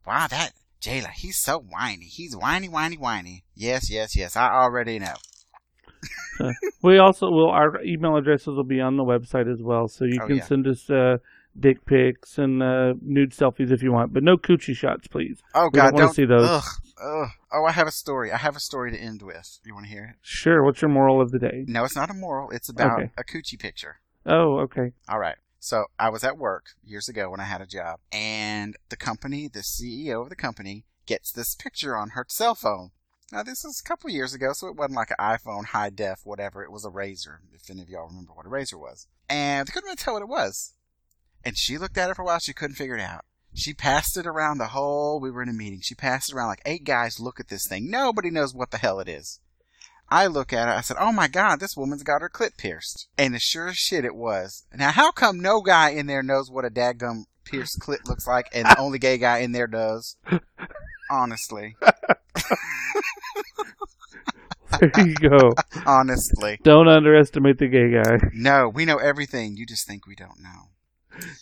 wow, 0.06 0.28
that 0.28 0.52
JayLo, 0.82 1.10
he's 1.12 1.38
so 1.38 1.60
whiny. 1.60 2.06
He's 2.08 2.36
whiny, 2.36 2.68
whiny, 2.68 2.98
whiny. 2.98 3.46
Yes, 3.56 3.90
yes, 3.90 4.18
yes. 4.18 4.36
I 4.36 4.50
already 4.52 5.00
know. 5.00 5.14
We 6.84 6.98
also 7.00 7.32
will. 7.32 7.50
Our 7.50 7.82
email 7.84 8.18
addresses 8.18 8.48
will 8.48 8.66
be 8.66 8.82
on 8.82 8.98
the 8.98 9.04
website 9.04 9.50
as 9.52 9.64
well, 9.64 9.88
so 9.88 10.04
you 10.04 10.20
Oh, 10.22 10.28
can 10.28 10.36
yeah. 10.38 10.44
send 10.44 10.68
us 10.68 10.88
uh, 10.90 11.18
dick 11.58 11.86
pics 11.86 12.38
and 12.38 12.62
uh, 12.62 12.94
nude 13.02 13.32
selfies 13.32 13.72
if 13.72 13.82
you 13.82 13.92
want, 13.94 14.14
but 14.14 14.22
no 14.22 14.36
coochie 14.36 14.76
shots, 14.76 15.08
please. 15.08 15.42
Oh 15.56 15.70
We 15.72 15.80
don't 15.80 15.92
God, 15.94 15.98
don't 15.98 16.14
see 16.14 16.26
those. 16.26 16.50
Ugh, 16.50 16.64
ugh. 17.02 17.30
Oh, 17.54 17.64
I 17.66 17.72
have 17.72 17.88
a 17.88 17.92
story. 17.92 18.32
I 18.34 18.38
have 18.38 18.56
a 18.58 18.60
story 18.60 18.92
to 18.92 18.98
end 18.98 19.22
with. 19.24 19.60
You 19.66 19.74
want 19.74 19.86
to 19.88 19.92
hear 19.92 20.04
it? 20.04 20.16
Sure. 20.22 20.62
What's 20.64 20.82
your 20.82 20.90
moral 20.92 21.22
of 21.22 21.32
the 21.32 21.40
day? 21.40 21.64
No, 21.68 21.86
it's 21.86 21.96
not 21.96 22.10
a 22.12 22.14
moral. 22.14 22.52
It's 22.52 22.68
about 22.70 23.00
Okay. 23.00 23.12
a 23.18 23.24
coochie 23.24 23.58
picture. 23.58 24.02
Oh, 24.28 24.60
okay. 24.66 24.92
All 25.08 25.20
right. 25.20 25.38
So 25.66 25.88
I 25.98 26.10
was 26.10 26.24
at 26.24 26.38
work 26.38 26.76
years 26.84 27.10
ago 27.10 27.32
when 27.32 27.40
I 27.40 27.46
had 27.46 27.60
a 27.60 27.66
job, 27.66 28.00
and 28.12 28.78
the 28.90 28.96
company, 28.96 29.48
the 29.48 29.62
CEO 29.62 30.22
of 30.22 30.30
the 30.30 30.36
company, 30.36 30.86
gets 31.08 31.32
this 31.32 31.56
picture 31.56 31.98
on 31.98 32.12
her 32.12 32.24
cell 32.30 32.54
phone. 32.54 32.92
Now 33.32 33.42
this 33.42 33.64
was 33.64 33.82
a 33.82 33.90
couple 33.90 34.12
years 34.12 34.36
ago, 34.36 34.54
so 34.54 34.68
it 34.68 34.76
wasn't 34.76 34.98
like 34.98 35.10
an 35.10 35.16
iPhone 35.20 35.66
high 35.66 35.90
def, 35.90 36.20
whatever. 36.24 36.64
It 36.64 36.72
was 36.72 36.86
a 36.86 36.92
Razr, 36.92 37.40
if 37.52 37.68
any 37.68 37.82
of 37.82 37.90
y'all 37.90 38.06
remember 38.06 38.34
what 38.34 38.46
a 38.46 38.50
Razr 38.50 38.80
was. 38.80 39.08
And 39.28 39.68
they 39.68 39.72
couldn't 39.72 39.88
really 39.88 39.96
tell 39.96 40.14
what 40.14 40.22
it 40.22 40.28
was. 40.28 40.74
And 41.44 41.58
she 41.58 41.80
looked 41.80 41.98
at 41.98 42.12
it 42.12 42.16
for 42.16 42.22
a 42.22 42.26
while. 42.26 42.38
She 42.38 42.54
couldn't 42.54 42.76
figure 42.76 42.98
it 42.98 43.02
out. 43.02 43.26
She 43.56 43.74
passed 43.74 44.18
it 44.18 44.28
around 44.28 44.60
the 44.60 44.68
whole. 44.68 45.20
We 45.20 45.32
were 45.32 45.42
in 45.42 45.50
a 45.50 45.54
meeting. 45.54 45.80
She 45.82 45.96
passed 45.96 46.30
it 46.30 46.36
around 46.36 46.50
like 46.50 46.62
eight 46.68 46.84
guys. 46.84 47.20
Look 47.20 47.40
at 47.40 47.48
this 47.48 47.68
thing. 47.68 47.90
Nobody 47.90 48.30
knows 48.30 48.54
what 48.54 48.70
the 48.70 48.78
hell 48.78 49.00
it 49.00 49.10
is. 49.10 49.40
I 50.10 50.28
look 50.28 50.54
at 50.54 50.68
it. 50.68 50.72
I 50.72 50.82
said, 50.82 50.98
"Oh 51.00 51.12
my 51.12 51.28
God, 51.28 51.60
this 51.60 51.76
woman's 51.76 52.04
got 52.04 52.22
her 52.22 52.30
clit 52.30 52.58
pierced." 52.58 53.08
And 53.18 53.34
as 53.36 53.42
sure 53.42 53.68
as 53.68 53.78
shit, 53.78 54.06
it 54.06 54.16
was. 54.16 54.66
Now, 54.74 54.92
how 54.92 55.12
come 55.12 55.40
no 55.40 55.62
guy 55.62 55.90
in 55.90 56.06
there 56.08 56.22
knows 56.24 56.50
what 56.52 56.66
a 56.66 56.70
dadgum 56.70 57.24
pierced 57.44 57.80
clit 57.80 58.08
looks 58.08 58.28
like, 58.28 58.48
and 58.54 58.66
the 58.66 58.80
only 58.80 59.00
gay 59.00 59.18
guy 59.18 59.40
in 59.40 59.52
there 59.52 59.68
does? 59.68 60.18
Honestly, 61.10 61.76
There 64.80 64.92
you 65.08 65.16
go. 65.16 65.54
honestly, 65.86 66.60
Don't 66.64 66.88
underestimate 66.88 67.60
the 67.60 67.68
gay 67.68 67.92
guy. 67.92 68.30
no, 68.34 68.68
we 68.68 68.84
know 68.86 68.98
everything. 68.98 69.56
You 69.56 69.66
just 69.66 69.88
think 69.88 70.06
we 70.06 70.16
don't 70.16 70.40
know. 70.42 70.70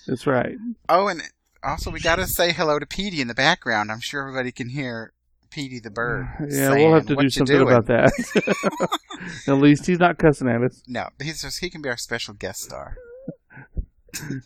That's 0.07 0.27
right. 0.27 0.55
Oh, 0.87 1.07
and 1.07 1.21
also 1.63 1.89
we 1.89 1.99
got 1.99 2.17
to 2.17 2.27
say 2.27 2.51
hello 2.51 2.77
to 2.77 2.85
Petey 2.85 3.21
in 3.21 3.27
the 3.27 3.33
background. 3.33 3.91
I'm 3.91 4.01
sure 4.01 4.21
everybody 4.21 4.51
can 4.51 4.69
hear 4.69 5.13
Petey 5.53 5.79
the 5.79 5.91
bird. 5.91 6.27
Yeah, 6.49 6.69
saying, 6.69 6.87
we'll 6.89 6.95
have 6.95 7.05
to 7.07 7.15
do 7.15 7.29
something 7.29 7.55
doing?" 7.57 7.67
about 7.67 7.85
that. 7.87 8.11
At 9.47 9.57
least 9.57 9.85
he's 9.85 9.99
not 9.99 10.17
cussing 10.17 10.49
at 10.49 10.61
us. 10.63 10.81
No, 10.87 11.07
he's 11.21 11.41
just 11.41 11.59
he 11.59 11.69
can 11.69 11.81
be 11.81 11.89
our 11.89 11.97
special 11.97 12.33
guest 12.33 12.61
star. 12.61 12.95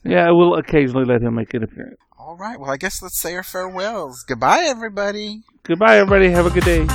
Yeah, 0.06 0.32
we'll 0.32 0.56
occasionally 0.56 1.04
let 1.04 1.22
him 1.22 1.36
make 1.36 1.54
an 1.54 1.62
appearance. 1.62 2.00
All 2.18 2.38
right. 2.38 2.58
Well, 2.58 2.72
I 2.72 2.78
guess 2.78 3.02
let's 3.02 3.20
say 3.20 3.36
our 3.36 3.44
farewells. 3.44 4.24
Goodbye, 4.26 4.64
everybody. 4.66 5.42
Goodbye, 5.64 5.98
everybody. 5.98 6.30
Have 6.30 6.46
a 6.46 6.50
good 6.52 6.64
day. 6.64 6.88